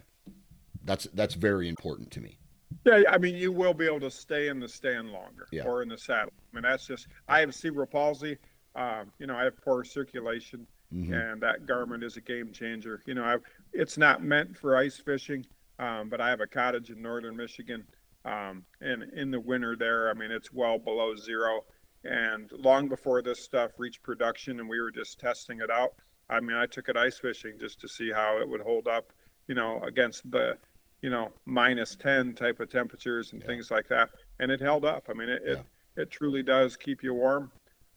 that's 0.90 1.08
that's 1.14 1.36
very 1.36 1.70
important 1.70 2.10
to 2.10 2.20
me. 2.20 2.40
yeah 2.86 3.04
i 3.12 3.18
mean 3.18 3.36
you 3.36 3.52
will 3.52 3.74
be 3.76 3.86
able 3.86 4.00
to 4.00 4.10
stay 4.10 4.48
in 4.48 4.60
the 4.60 4.68
stand 4.68 5.12
longer 5.12 5.46
Yeah. 5.52 5.64
or 5.66 5.84
in 5.84 5.90
the 5.90 5.98
saddle 5.98 6.34
i 6.52 6.56
mean 6.56 6.64
that's 6.64 6.88
just 6.88 7.08
i 7.28 7.40
have 7.42 7.54
cerebral 7.54 7.86
palsy 7.88 8.38
um, 8.76 9.12
you 9.20 9.28
know 9.28 9.36
i 9.36 9.44
have 9.44 9.56
poor 9.62 9.84
circulation 9.84 10.66
Mhm. 10.92 11.14
and 11.34 11.42
that 11.44 11.68
garment 11.68 12.04
is 12.04 12.18
a 12.18 12.22
game 12.22 12.52
changer 12.52 13.04
you 13.06 13.14
know 13.14 13.24
I've, 13.24 13.44
it's 13.74 13.96
not 14.00 14.24
meant 14.24 14.58
for 14.58 14.76
ice 14.76 14.98
fishing 14.98 15.46
um, 15.78 16.10
but 16.10 16.20
i 16.20 16.28
have 16.28 16.42
a 16.42 16.48
cottage 16.48 16.90
in 16.90 17.00
northern 17.00 17.38
michigan 17.38 17.84
um, 18.26 18.66
and 18.82 19.04
in 19.14 19.30
the 19.30 19.40
winter 19.40 19.76
there 19.76 20.10
i 20.10 20.16
mean 20.16 20.32
it's 20.32 20.52
well 20.52 20.80
below 20.80 21.16
zero 21.16 21.64
and 22.06 22.52
long 22.54 22.88
before 22.90 23.22
this 23.22 23.40
stuff 23.40 23.70
reached 23.78 24.02
production 24.02 24.60
and 24.60 24.68
we 24.68 24.80
were 24.80 24.90
just 24.90 25.20
testing 25.20 25.60
it 25.62 25.70
out 25.70 25.94
i 26.32 26.40
mean 26.40 26.58
i 26.58 26.66
took 26.66 26.90
it 26.90 26.98
ice 26.98 27.20
fishing 27.20 27.54
just 27.60 27.80
to 27.80 27.88
see 27.88 28.10
how 28.12 28.40
it 28.42 28.50
would 28.50 28.62
hold 28.62 28.88
up 28.88 29.14
you 29.48 29.54
know 29.54 29.80
against 29.84 30.30
the 30.32 30.58
you 31.02 31.10
know 31.10 31.32
minus 31.46 31.96
10 31.96 32.34
type 32.34 32.60
of 32.60 32.70
temperatures 32.70 33.32
and 33.34 33.42
Yeah. 33.42 33.48
things 33.48 33.72
like 33.72 33.88
that. 33.90 34.10
And 34.40 34.52
it 34.52 34.60
held 34.62 34.86
up. 34.86 35.08
I 35.10 35.14
mean 35.14 35.30
it, 35.30 35.42
it, 35.46 35.60
it 35.98 36.12
truly 36.12 36.44
does 36.44 36.76
keep 36.78 37.04
you 37.04 37.14
warm. 37.14 37.52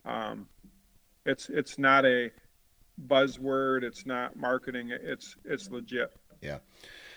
Um, 0.04 0.48
it's 1.26 1.48
it's 1.48 1.78
not 1.78 2.04
a 2.04 2.30
buzzword. 3.06 3.82
It's 3.82 4.06
not 4.06 4.36
marketing. 4.36 4.90
It's 4.90 5.36
it's 5.44 5.70
legit. 5.70 6.10
Yeah. 6.40 6.58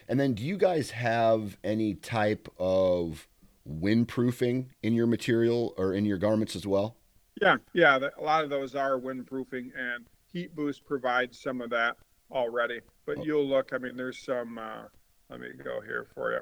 And 0.08 0.20
then, 0.20 0.36
do 0.36 0.44
you 0.44 0.56
guys 0.56 0.92
have 0.92 1.58
any 1.64 1.96
type 1.96 2.48
of 2.60 3.28
windproofing 3.68 4.68
in 4.84 4.94
your 4.94 5.08
material 5.08 5.74
or 5.78 5.94
in 5.94 6.06
your 6.06 6.20
garments 6.20 6.56
as 6.56 6.68
well? 6.68 6.96
yeah. 7.42 7.58
Yeah. 7.74 7.98
The, 8.00 8.12
a 8.20 8.22
lot 8.22 8.44
of 8.44 8.50
those 8.52 8.76
are 8.76 9.00
windproofing 9.00 9.72
and 9.76 10.06
heat 10.32 10.56
boost 10.56 10.86
provides 10.86 11.40
some 11.42 11.60
of 11.62 11.70
that 11.72 11.98
already. 12.32 12.82
But 13.08 13.18
Oh. 13.20 13.24
you'll 13.24 13.48
look 13.48 13.72
i 13.74 13.78
mean 13.80 13.96
there's 13.98 14.20
some 14.20 14.58
uh, 14.60 14.84
let 15.30 15.40
me 15.40 15.48
go 15.64 15.82
here 15.82 16.08
for 16.14 16.32
you 16.34 16.40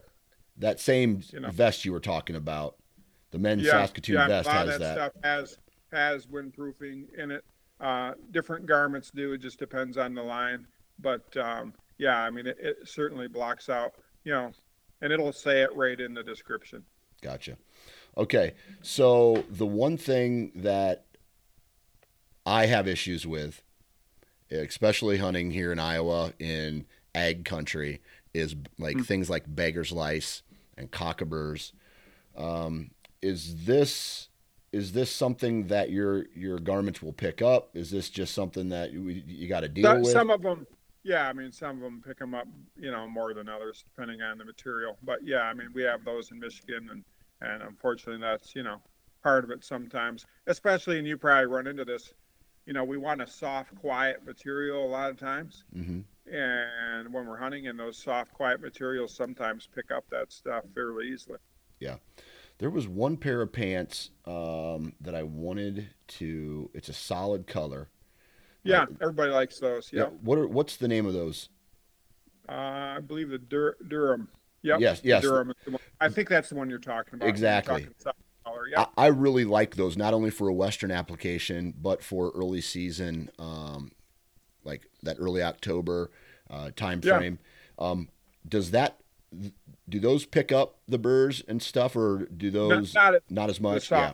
That 0.58 0.80
same 0.80 1.22
You 1.32 1.40
know. 1.42 1.50
vest 1.50 1.86
you 1.86 1.92
were 1.92 2.00
talking 2.00 2.36
about, 2.36 2.76
the 3.32 3.40
men's 3.40 3.68
Saskatoon 3.68 4.16
yeah, 4.16 4.28
vest 4.28 4.50
a 4.50 4.52
lot 4.54 4.66
has 4.68 4.76
of 4.76 4.82
that. 4.82 4.96
stuff 4.96 5.12
has 5.24 5.58
has 5.92 6.26
windproofing 6.28 7.14
in 7.18 7.32
it. 7.32 7.44
Uh, 7.80 8.14
different 8.32 8.66
garments 8.66 9.12
do. 9.14 9.34
It 9.34 9.40
just 9.40 9.60
depends 9.60 9.98
on 9.98 10.14
the 10.14 10.24
line. 10.24 10.66
But 11.00 11.36
um, 11.38 11.74
yeah, 11.98 12.22
I 12.22 12.30
mean, 12.30 12.48
it, 12.48 12.58
it 12.60 12.78
certainly 12.86 13.28
blocks 13.28 13.70
out, 13.70 13.94
you 14.24 14.32
know, 14.32 14.52
and 15.02 15.12
it'll 15.12 15.34
say 15.34 15.62
it 15.62 15.76
right 15.76 16.00
in 16.00 16.14
the 16.14 16.24
description. 16.24 16.84
Gotcha. 17.22 17.58
Okay, 18.16 18.54
so 18.82 19.44
the 19.50 19.66
one 19.66 19.98
thing 19.98 20.52
that 20.56 21.06
I 22.46 22.68
have 22.68 22.88
issues 22.88 23.26
with, 23.26 23.64
especially 24.52 25.18
hunting 25.18 25.50
here 25.52 25.72
in 25.72 25.80
Iowa 25.80 26.34
in 26.38 26.86
ag 27.16 27.44
country, 27.46 28.02
is 28.34 28.56
like 28.80 28.98
mm. 28.98 29.06
things 29.06 29.30
like 29.30 29.44
beggar's 29.48 29.92
lice 29.92 30.44
and 30.78 30.92
cockleburs. 30.92 31.72
Um, 32.36 32.92
is 33.22 33.66
this 33.66 34.30
is 34.72 34.92
this 34.92 35.12
something 35.12 35.68
that 35.68 35.92
your 35.92 36.26
your 36.36 36.58
garments 36.58 37.02
will 37.02 37.14
pick 37.14 37.42
up? 37.42 37.70
Is 37.76 37.92
this 37.92 38.10
just 38.10 38.34
something 38.34 38.70
that 38.70 38.92
you, 38.92 39.08
you 39.28 39.48
got 39.48 39.62
to 39.62 39.70
deal 39.70 39.84
some, 39.84 40.02
with? 40.02 40.12
Some 40.12 40.30
of 40.32 40.42
them, 40.42 40.66
yeah. 41.04 41.30
I 41.30 41.34
mean, 41.34 41.52
some 41.52 41.78
of 41.78 41.82
them 41.84 42.04
pick 42.06 42.18
them 42.18 42.34
up, 42.34 42.48
you 42.76 42.92
know, 42.92 43.08
more 43.08 43.34
than 43.34 43.48
others, 43.48 43.86
depending 43.94 44.22
on 44.22 44.40
the 44.40 44.46
material. 44.46 44.98
But 45.04 45.20
yeah, 45.24 45.42
I 45.42 45.54
mean, 45.54 45.70
we 45.74 45.84
have 45.84 46.04
those 46.04 46.32
in 46.32 46.40
Michigan, 46.40 46.90
and 46.92 47.04
and 47.42 47.62
unfortunately, 47.62 48.20
that's 48.20 48.56
you 48.56 48.64
know 48.64 48.82
part 49.22 49.44
of 49.44 49.52
it 49.52 49.64
sometimes. 49.64 50.26
Especially, 50.48 50.98
and 50.98 51.08
you 51.08 51.18
probably 51.18 51.46
run 51.46 51.68
into 51.68 51.86
this. 51.86 52.14
You 52.66 52.74
know, 52.74 52.84
we 52.84 52.98
want 52.98 53.22
a 53.22 53.28
soft, 53.28 53.76
quiet 53.76 54.26
material 54.26 54.86
a 54.86 54.88
lot 54.88 55.12
of 55.12 55.20
times. 55.20 55.66
Mm-hmm. 55.76 56.00
And 56.34 57.14
when 57.14 57.28
we're 57.28 57.38
hunting, 57.38 57.68
and 57.68 57.80
those 57.80 57.96
soft, 57.96 58.34
quiet 58.34 58.60
materials 58.60 59.14
sometimes 59.16 59.70
pick 59.74 59.92
up 59.92 60.04
that 60.10 60.32
stuff 60.32 60.64
fairly 60.74 61.08
easily. 61.10 61.38
Yeah. 61.80 61.98
There 62.58 62.72
was 62.72 62.88
one 62.88 63.18
pair 63.18 63.42
of 63.42 63.52
pants 63.52 64.10
um, 64.26 64.94
that 65.02 65.14
I 65.14 65.22
wanted 65.24 65.90
to. 66.08 66.72
It's 66.74 66.90
a 66.90 66.94
solid 66.94 67.46
color. 67.46 67.90
Yeah, 68.64 68.84
uh, 68.84 68.88
everybody 69.02 69.32
likes 69.32 69.60
those. 69.60 69.92
Yeah. 69.94 70.04
yeah. 70.04 70.10
What 70.22 70.38
are 70.40 70.48
what's 70.48 70.78
the 70.78 70.88
name 70.88 71.06
of 71.06 71.14
those? 71.14 71.50
Uh, 72.48 72.96
I 72.98 73.00
believe 73.06 73.30
the 73.30 73.38
Dur- 73.38 73.78
Durham. 73.88 74.30
Yep. 74.64 74.80
Yes. 74.80 75.02
Yes. 75.04 75.24
Durham. 75.24 75.54
I 76.00 76.10
think 76.10 76.30
that's 76.30 76.50
the 76.50 76.56
one 76.56 76.70
you're 76.70 76.80
talking 76.80 77.16
about. 77.16 77.30
Exactly. 77.30 77.88
Color. 78.04 78.68
Yep. 78.70 78.92
I, 78.98 79.06
I, 79.06 79.08
really 79.08 79.46
like 79.46 79.76
those, 79.76 79.98
not 79.98 80.14
only 80.14 80.30
for 80.30 80.48
a 80.48 80.54
Western 80.54 80.92
application, 80.92 81.74
but 81.82 82.04
for 82.04 82.32
early 82.32 82.62
season, 82.62 83.30
um, 83.40 83.92
like 84.64 84.88
that 85.02 85.18
early 85.20 85.42
October 85.42 86.12
uh, 86.54 86.72
time 86.76 87.02
frame. 87.02 87.40
Yeah. 87.80 87.86
Um, 87.90 88.10
does 88.48 88.72
that 88.72 89.00
do 89.90 90.00
those 90.00 90.26
pick 90.26 90.52
up 90.52 90.78
the 90.88 90.98
burrs 90.98 91.44
and 91.48 91.62
stuff, 91.62 91.96
or 91.96 92.28
do 92.38 92.52
those 92.52 92.94
not, 92.94 93.14
not, 93.14 93.22
not 93.30 93.50
as 93.50 93.60
much? 93.60 93.92
Yeah. 93.92 94.14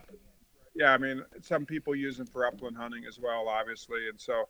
Yeah, 0.76 0.94
I 0.94 0.98
mean, 0.98 1.26
some 1.42 1.66
people 1.66 1.94
use 1.94 2.18
them 2.18 2.28
for 2.28 2.46
upland 2.46 2.78
hunting 2.78 3.04
as 3.06 3.20
well, 3.20 3.50
obviously, 3.50 4.08
and 4.08 4.18
so 4.18 4.48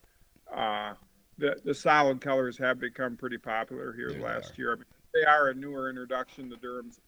uh, 0.55 0.93
the 1.39 1.55
the 1.65 1.73
solid 1.73 2.21
colors 2.21 2.55
have 2.59 2.79
become 2.79 3.17
pretty 3.17 3.39
popular 3.39 3.93
here 3.93 4.11
they 4.11 4.19
last 4.19 4.51
are. 4.51 4.61
year. 4.61 4.73
I 4.73 4.75
mean, 4.75 4.85
they 5.11 5.23
are 5.23 5.47
a 5.47 5.55
newer 5.55 5.89
introduction. 5.89 6.47
The 6.47 6.57
Durham's, 6.57 6.99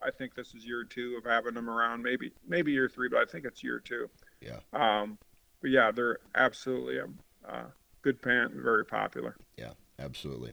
I 0.00 0.12
think 0.12 0.36
this 0.36 0.54
is 0.54 0.64
year 0.64 0.84
two 0.84 1.16
of 1.18 1.28
having 1.28 1.54
them 1.54 1.68
around. 1.68 2.04
Maybe 2.04 2.30
maybe 2.46 2.70
year 2.70 2.88
three, 2.88 3.08
but 3.08 3.18
I 3.18 3.24
think 3.24 3.46
it's 3.46 3.64
year 3.64 3.80
two. 3.80 4.08
Yeah. 4.40 4.60
Um, 4.72 5.18
but 5.60 5.70
yeah, 5.70 5.90
they're 5.90 6.18
absolutely 6.36 6.98
a, 6.98 7.08
a 7.52 7.64
good 8.02 8.22
pant 8.22 8.52
and 8.52 8.62
very 8.62 8.84
popular. 8.84 9.34
Yeah 9.56 9.72
absolutely. 9.98 10.52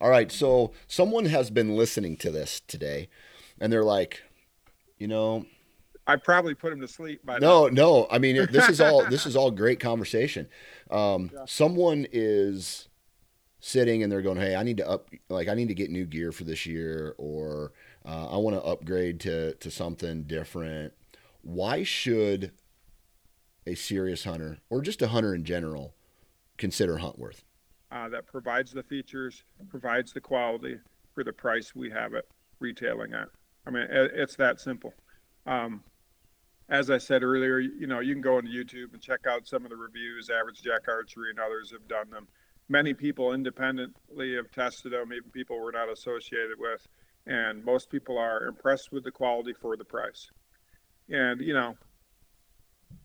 All 0.00 0.10
right, 0.10 0.30
so 0.30 0.72
someone 0.86 1.26
has 1.26 1.50
been 1.50 1.76
listening 1.76 2.16
to 2.18 2.30
this 2.30 2.60
today, 2.66 3.08
and 3.60 3.72
they're 3.72 3.84
like, 3.84 4.22
you 4.98 5.08
know, 5.08 5.46
I 6.06 6.16
probably 6.16 6.54
put 6.54 6.72
him 6.72 6.80
to 6.80 6.88
sleep 6.88 7.24
by 7.24 7.38
no, 7.38 7.66
now. 7.66 7.74
no. 7.74 8.06
I 8.10 8.18
mean, 8.18 8.46
this 8.50 8.68
is 8.68 8.80
all 8.80 9.04
this 9.10 9.26
is 9.26 9.36
all 9.36 9.50
great 9.50 9.80
conversation. 9.80 10.48
Um, 10.90 11.30
yeah. 11.32 11.44
Someone 11.46 12.06
is 12.12 12.88
sitting 13.60 14.02
and 14.02 14.10
they're 14.10 14.22
going, 14.22 14.38
"Hey, 14.38 14.56
I 14.56 14.62
need 14.62 14.78
to 14.78 14.88
up, 14.88 15.08
like, 15.28 15.48
I 15.48 15.54
need 15.54 15.68
to 15.68 15.74
get 15.74 15.90
new 15.90 16.04
gear 16.04 16.32
for 16.32 16.44
this 16.44 16.66
year, 16.66 17.14
or 17.18 17.72
uh, 18.04 18.34
I 18.34 18.36
want 18.38 18.56
to 18.56 18.62
upgrade 18.62 19.20
to 19.20 19.54
to 19.54 19.70
something 19.70 20.24
different." 20.24 20.92
Why 21.42 21.82
should 21.82 22.52
a 23.66 23.74
serious 23.74 24.24
hunter, 24.24 24.58
or 24.70 24.82
just 24.82 25.02
a 25.02 25.08
hunter 25.08 25.34
in 25.34 25.44
general, 25.44 25.94
consider 26.56 26.98
Huntworth? 26.98 27.42
Uh, 27.92 28.08
that 28.08 28.26
provides 28.26 28.72
the 28.72 28.82
features, 28.82 29.44
provides 29.68 30.12
the 30.12 30.20
quality 30.20 30.76
for 31.14 31.22
the 31.22 31.32
price 31.32 31.74
we 31.74 31.90
have 31.90 32.14
it 32.14 32.26
retailing 32.58 33.12
at. 33.12 33.28
I 33.66 33.70
mean, 33.70 33.86
it's 33.90 34.36
that 34.36 34.60
simple. 34.60 34.94
Um, 35.46 35.84
as 36.68 36.90
I 36.90 36.98
said 36.98 37.22
earlier, 37.22 37.58
you 37.58 37.86
know, 37.86 38.00
you 38.00 38.14
can 38.14 38.22
go 38.22 38.38
into 38.38 38.50
YouTube 38.50 38.94
and 38.94 39.02
check 39.02 39.26
out 39.28 39.46
some 39.46 39.64
of 39.64 39.70
the 39.70 39.76
reviews. 39.76 40.30
Average 40.30 40.62
Jack 40.62 40.88
Archery 40.88 41.30
and 41.30 41.38
others 41.38 41.70
have 41.70 41.86
done 41.86 42.08
them. 42.10 42.28
Many 42.68 42.94
people 42.94 43.34
independently 43.34 44.34
have 44.36 44.50
tested 44.50 44.92
them, 44.92 45.12
even 45.12 45.30
people 45.30 45.60
we're 45.60 45.72
not 45.72 45.90
associated 45.90 46.58
with, 46.58 46.86
and 47.26 47.62
most 47.64 47.90
people 47.90 48.16
are 48.16 48.46
impressed 48.46 48.90
with 48.90 49.04
the 49.04 49.10
quality 49.10 49.52
for 49.52 49.76
the 49.76 49.84
price. 49.84 50.30
And 51.10 51.40
you 51.40 51.52
know, 51.52 51.76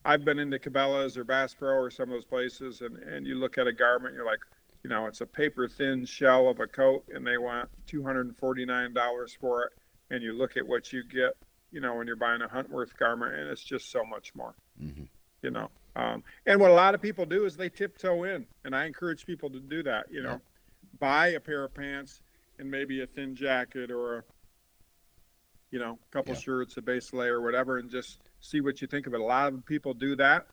I've 0.06 0.24
been 0.24 0.40
into 0.40 0.60
Cabela's 0.60 1.18
or 1.18 1.26
Bass 1.26 1.54
Pro 1.54 1.76
or 1.76 1.92
some 1.92 2.10
of 2.10 2.16
those 2.16 2.26
places, 2.26 2.82
and 2.82 2.98
and 2.98 3.28
you 3.28 3.36
look 3.36 3.58
at 3.58 3.68
a 3.68 3.74
garment, 3.74 4.16
you're 4.16 4.26
like, 4.26 4.40
you 4.84 4.90
know, 4.90 5.06
it's 5.06 5.22
a 5.22 5.26
paper 5.26 5.68
thin 5.68 6.06
shell 6.06 6.48
of 6.48 6.60
a 6.60 6.68
coat 6.68 7.04
and 7.14 7.26
they 7.26 7.38
want 7.38 7.70
$249 7.92 9.38
for 9.40 9.64
it. 9.64 9.74
And 10.10 10.24
you 10.24 10.34
look 10.34 10.56
at 10.58 10.66
what 10.66 10.94
you 10.94 11.04
get, 11.04 11.36
you 11.72 11.82
know, 11.82 11.96
when 11.96 12.08
you're 12.08 12.16
buying 12.16 12.42
a 12.42 12.48
Huntworth 12.48 12.96
garment 12.98 13.36
and 13.36 13.50
it's 13.50 13.64
just 13.64 13.92
so 13.92 14.06
much 14.06 14.34
more, 14.36 14.56
mm-hmm. 14.82 15.04
you 15.42 15.52
know. 15.52 15.70
Um, 15.96 16.24
and 16.46 16.60
what 16.62 16.72
a 16.72 16.74
lot 16.74 16.94
of 16.96 17.02
people 17.02 17.26
do 17.26 17.46
is 17.46 17.58
they 17.58 17.70
tiptoe 17.70 18.24
in. 18.24 18.46
And 18.64 18.76
I 18.76 18.86
encourage 18.86 19.26
people 19.26 19.50
to 19.50 19.60
do 19.60 19.84
that, 19.84 20.06
you 20.12 20.22
know, 20.22 20.34
yeah. 20.34 20.38
buy 21.00 21.28
a 21.30 21.40
pair 21.40 21.64
of 21.64 21.74
pants 21.74 22.22
and 22.60 22.70
maybe 22.70 23.02
a 23.02 23.08
thin 23.08 23.36
jacket 23.36 23.92
or 23.92 24.20
a, 24.20 24.24
you 25.72 25.80
know, 25.80 26.00
a 26.02 26.16
couple 26.16 26.34
yeah. 26.34 26.40
shirts, 26.40 26.78
a 26.78 26.82
base 26.82 27.12
layer, 27.14 27.42
whatever, 27.42 27.78
and 27.78 27.90
just 27.90 28.20
see 28.40 28.62
what 28.62 28.80
you 28.82 28.88
think 28.88 29.08
of 29.08 29.14
it. 29.14 29.20
A 29.20 29.24
lot 29.24 29.52
of 29.52 29.66
people 29.66 29.94
do 29.94 30.16
that 30.16 30.48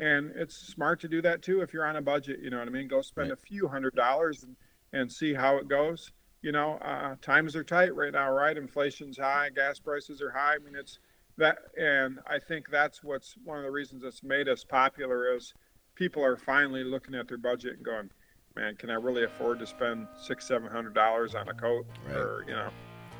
and 0.00 0.32
it's 0.34 0.56
smart 0.56 1.00
to 1.00 1.08
do 1.08 1.22
that 1.22 1.42
too 1.42 1.60
if 1.60 1.72
you're 1.72 1.86
on 1.86 1.96
a 1.96 2.02
budget 2.02 2.40
you 2.42 2.50
know 2.50 2.58
what 2.58 2.68
i 2.68 2.70
mean? 2.70 2.88
Go 2.88 3.02
spend 3.02 3.30
right. 3.30 3.38
a 3.38 3.46
few 3.46 3.68
hundred 3.68 3.94
dollars 3.94 4.44
and, 4.44 4.56
and 4.92 5.10
see 5.10 5.34
how 5.34 5.56
it 5.56 5.68
goes. 5.68 6.12
You 6.42 6.52
know 6.52 6.78
uh, 6.82 7.16
times 7.20 7.54
are 7.54 7.64
tight 7.64 7.94
right 7.94 8.12
now 8.12 8.30
right? 8.32 8.56
Inflation's 8.56 9.18
high 9.18 9.50
gas 9.54 9.78
prices 9.78 10.20
are 10.20 10.30
high. 10.30 10.54
I 10.54 10.58
mean 10.58 10.74
it's 10.74 10.98
that 11.36 11.58
and 11.78 12.18
i 12.26 12.38
think 12.38 12.68
that's 12.70 13.04
what's 13.04 13.34
one 13.44 13.56
of 13.56 13.64
the 13.64 13.70
reasons 13.70 14.02
that's 14.02 14.22
made 14.22 14.48
us 14.48 14.64
popular 14.64 15.34
is 15.34 15.54
people 15.94 16.22
are 16.22 16.36
finally 16.36 16.82
looking 16.82 17.14
at 17.14 17.28
their 17.28 17.38
budget 17.38 17.76
and 17.76 17.84
going 17.84 18.10
man 18.56 18.74
can 18.74 18.90
i 18.90 18.94
really 18.94 19.22
afford 19.22 19.58
to 19.58 19.66
spend 19.66 20.08
six 20.20 20.46
seven 20.46 20.68
hundred 20.68 20.92
dollars 20.92 21.36
on 21.36 21.48
a 21.48 21.54
coat 21.54 21.86
right. 22.08 22.16
or 22.16 22.44
you 22.48 22.52
know 22.52 22.68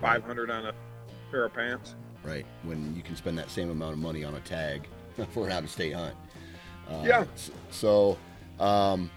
500 0.00 0.50
on 0.50 0.66
a 0.66 0.72
pair 1.30 1.44
of 1.44 1.54
pants? 1.54 1.94
Right. 2.24 2.46
When 2.62 2.94
you 2.96 3.02
can 3.02 3.16
spend 3.16 3.38
that 3.38 3.50
same 3.50 3.70
amount 3.70 3.92
of 3.92 3.98
money 3.98 4.24
on 4.24 4.34
a 4.34 4.40
tag 4.40 4.88
for 5.30 5.46
an 5.46 5.52
out 5.52 5.64
of 5.64 5.70
state 5.70 5.92
hunt 5.92 6.14
uh, 6.90 7.02
yeah. 7.04 7.24
So, 7.70 8.18
um, 8.58 9.10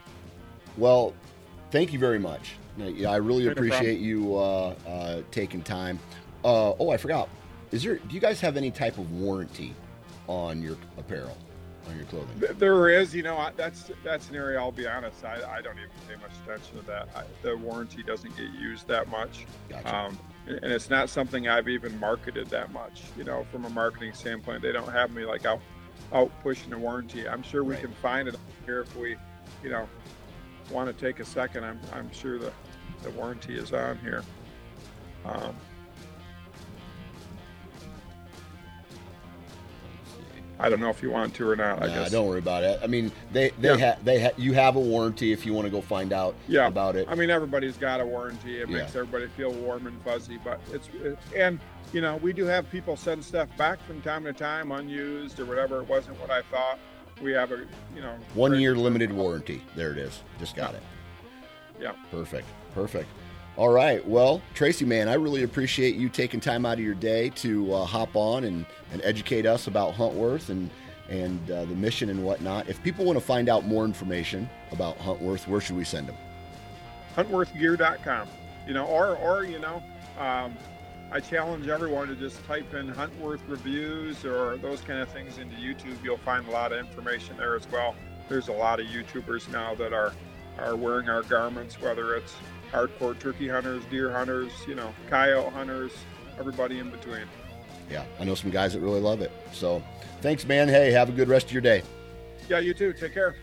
well, 0.78 1.14
thank 1.72 1.92
you 1.94 2.00
very 2.00 2.20
much. 2.20 2.56
Yeah, 2.78 3.12
I 3.12 3.18
really 3.18 3.48
appreciate 3.48 4.00
you 4.00 4.36
uh, 4.36 4.76
uh, 4.88 5.22
taking 5.32 5.62
time. 5.62 6.00
Uh, 6.44 6.74
oh, 6.80 6.90
I 6.90 6.98
forgot. 6.98 7.30
Is 7.72 7.84
there? 7.84 7.96
Do 7.96 8.16
you 8.16 8.22
guys 8.22 8.42
have 8.42 8.58
any 8.58 8.72
type 8.72 8.98
of 8.98 9.12
warranty 9.12 9.74
on 10.28 10.62
your 10.62 10.78
apparel, 10.98 11.38
on 11.88 11.96
your 11.96 12.06
clothing? 12.06 12.58
There 12.58 12.90
is. 12.90 13.14
You 13.14 13.24
know, 13.24 13.50
that's 13.56 13.92
that's 14.04 14.30
an 14.30 14.36
area. 14.36 14.60
I'll 14.60 14.72
be 14.72 14.88
honest. 14.88 15.24
I, 15.24 15.58
I 15.58 15.62
don't 15.62 15.78
even 15.78 15.90
pay 16.08 16.16
much 16.16 16.32
attention 16.46 16.80
to 16.80 16.86
that. 16.88 17.10
I, 17.16 17.24
the 17.44 17.58
warranty 17.58 18.02
doesn't 18.04 18.36
get 18.36 18.50
used 18.60 18.88
that 18.88 19.08
much. 19.10 19.46
Gotcha. 19.70 19.96
Um, 19.96 20.20
and 20.48 20.72
it's 20.72 20.90
not 20.90 21.10
something 21.10 21.48
I've 21.48 21.70
even 21.70 21.98
marketed 22.00 22.48
that 22.50 22.74
much. 22.74 23.04
You 23.18 23.24
know, 23.24 23.46
from 23.52 23.66
a 23.66 23.70
marketing 23.70 24.14
standpoint, 24.14 24.62
they 24.62 24.72
don't 24.72 24.92
have 24.92 25.12
me 25.12 25.26
like 25.26 25.46
out 25.46 25.62
out 26.12 26.32
pushing 26.42 26.70
the 26.70 26.78
warranty. 26.78 27.28
I'm 27.28 27.44
sure 27.44 27.64
we 27.64 27.76
right. 27.76 27.84
can 27.84 27.94
find 27.94 28.28
it 28.28 28.36
here 28.66 28.82
if 28.82 28.96
we, 28.96 29.16
you 29.64 29.70
know, 29.70 29.88
want 30.72 30.96
to 30.96 31.06
take 31.06 31.20
a 31.20 31.26
second. 31.26 31.64
I'm, 31.64 31.80
I'm 31.94 32.12
sure 32.12 32.38
the, 32.38 32.52
the 33.04 33.12
warranty 33.12 33.56
is 33.56 33.74
on 33.74 33.98
here. 34.00 34.24
Um, 35.26 35.56
I 40.60 40.70
don't 40.70 40.80
know 40.80 40.90
if 40.90 41.02
you 41.02 41.12
want 41.12 41.34
to 41.36 41.50
or 41.50 41.56
not. 41.56 41.82
I 41.82 41.88
guess. 41.88 42.12
Don't 42.12 42.28
worry 42.28 42.40
about 42.40 42.64
it. 42.64 42.80
I 42.84 42.88
mean, 42.88 43.12
they 43.32 43.50
they 43.60 43.70
yeah. 43.70 43.78
have 43.78 44.06
they 44.06 44.22
ha- 44.22 44.36
you 44.38 44.54
have 44.54 44.76
a 44.76 44.80
warranty 44.80 45.32
if 45.32 45.46
you 45.46 45.54
want 45.54 45.66
to 45.66 45.72
go 45.72 45.82
find 45.82 46.14
out 46.14 46.36
yeah. 46.48 46.68
about 46.68 46.96
it. 46.96 47.08
I 47.10 47.16
mean, 47.16 47.30
everybody's 47.30 47.78
got 47.78 48.00
a 48.00 48.06
warranty. 48.06 48.60
It 48.60 48.70
yeah. 48.70 48.78
makes 48.78 48.96
everybody 48.96 49.28
feel 49.28 49.52
warm 49.52 49.88
and 49.88 50.02
fuzzy, 50.04 50.40
but 50.44 50.60
it's 50.72 50.90
it, 51.02 51.18
and 51.36 51.60
you 51.92 52.02
know 52.02 52.18
we 52.18 52.34
do 52.34 52.46
have 52.46 52.70
people 52.72 52.96
send 52.96 53.24
stuff 53.24 53.50
back 53.58 53.82
from 53.86 54.02
time 54.02 54.24
to 54.26 54.34
time 54.34 54.72
unused 54.72 55.40
or 55.40 55.46
whatever. 55.46 55.82
It 55.82 55.88
wasn't 55.88 56.20
what 56.20 56.30
I 56.30 56.44
thought. 56.44 56.80
We 57.22 57.32
have 57.32 57.52
a 57.52 57.66
you 57.96 58.02
know 58.02 58.16
one 58.34 58.60
year 58.60 58.76
limited 58.76 59.12
warranty. 59.12 59.62
There 59.76 59.92
it 59.92 59.98
is. 59.98 60.22
Just 60.40 60.56
got 60.56 60.76
it. 60.76 60.84
Yeah. 61.82 61.94
Perfect. 62.12 62.48
Perfect. 62.74 63.10
All 63.56 63.70
right. 63.70 64.06
Well, 64.08 64.42
Tracy, 64.54 64.86
man, 64.86 65.08
I 65.08 65.14
really 65.14 65.44
appreciate 65.44 65.96
you 65.96 66.10
taking 66.10 66.40
time 66.40 66.66
out 66.66 66.74
of 66.74 66.84
your 66.84 66.96
day 66.96 67.30
to 67.30 67.74
uh, 67.74 67.86
hop 67.86 68.16
on 68.16 68.46
and, 68.46 68.66
and 68.92 69.02
educate 69.04 69.46
us 69.46 69.68
about 69.68 69.94
Huntworth 69.94 70.50
and 70.50 70.70
and 71.10 71.52
uh, 71.52 71.66
the 71.66 71.76
mission 71.76 72.10
and 72.10 72.24
whatnot. 72.24 72.68
If 72.70 72.82
people 72.82 73.06
want 73.06 73.20
to 73.20 73.24
find 73.24 73.50
out 73.50 73.66
more 73.66 73.84
information 73.86 74.50
about 74.72 74.98
Huntworth, 74.98 75.48
where 75.48 75.60
should 75.62 75.76
we 75.76 75.84
send 75.84 76.08
them? 76.08 76.16
HuntworthGear.com. 77.16 78.28
You 78.66 78.74
know, 78.74 78.86
or 78.86 79.18
or 79.18 79.44
you 79.44 79.60
know, 79.60 79.84
um, 80.18 80.58
I 81.12 81.20
challenge 81.20 81.68
everyone 81.68 82.08
to 82.08 82.16
just 82.16 82.44
type 82.46 82.74
in 82.74 82.92
Huntworth 82.92 83.42
reviews 83.48 84.26
or 84.26 84.58
those 84.58 84.82
kind 84.82 85.00
of 85.00 85.10
things 85.10 85.38
into 85.38 85.56
YouTube. 85.58 86.04
You'll 86.04 86.18
find 86.18 86.48
a 86.48 86.52
lot 86.52 86.72
of 86.72 86.80
information 86.80 87.38
there 87.38 87.56
as 87.56 87.70
well 87.70 87.96
there's 88.30 88.48
a 88.48 88.54
lot 88.54 88.80
of 88.80 88.88
YouTubers 88.88 89.52
now 89.52 89.76
that 89.76 89.94
are 89.94 90.14
are 90.60 90.76
wearing 90.76 91.10
our 91.10 91.24
garments, 91.24 91.82
whether 91.82 92.16
it's 92.16 92.36
hardcore 92.74 93.18
turkey 93.18 93.48
hunters, 93.48 93.84
deer 93.86 94.12
hunters, 94.12 94.52
you 94.68 94.76
know, 94.76 94.94
coyote 95.10 95.52
hunters, 95.52 95.92
everybody 96.40 96.80
in 96.80 96.90
between. 96.90 97.24
Yeah, 97.90 98.04
I 98.20 98.24
know 98.24 98.36
some 98.36 98.50
guys 98.50 98.74
that 98.74 98.80
really 98.80 99.00
love 99.00 99.22
it. 99.22 99.32
So, 99.52 99.84
thanks, 100.22 100.46
man. 100.46 100.68
Hey, 100.68 100.92
have 100.92 101.10
a 101.10 101.12
good 101.12 101.28
rest 101.28 101.48
of 101.48 101.54
your 101.54 101.62
day. 101.62 101.84
Yeah, 102.50 102.60
you 102.60 102.74
too. 102.74 102.92
Take 102.94 103.14
care. 103.14 103.36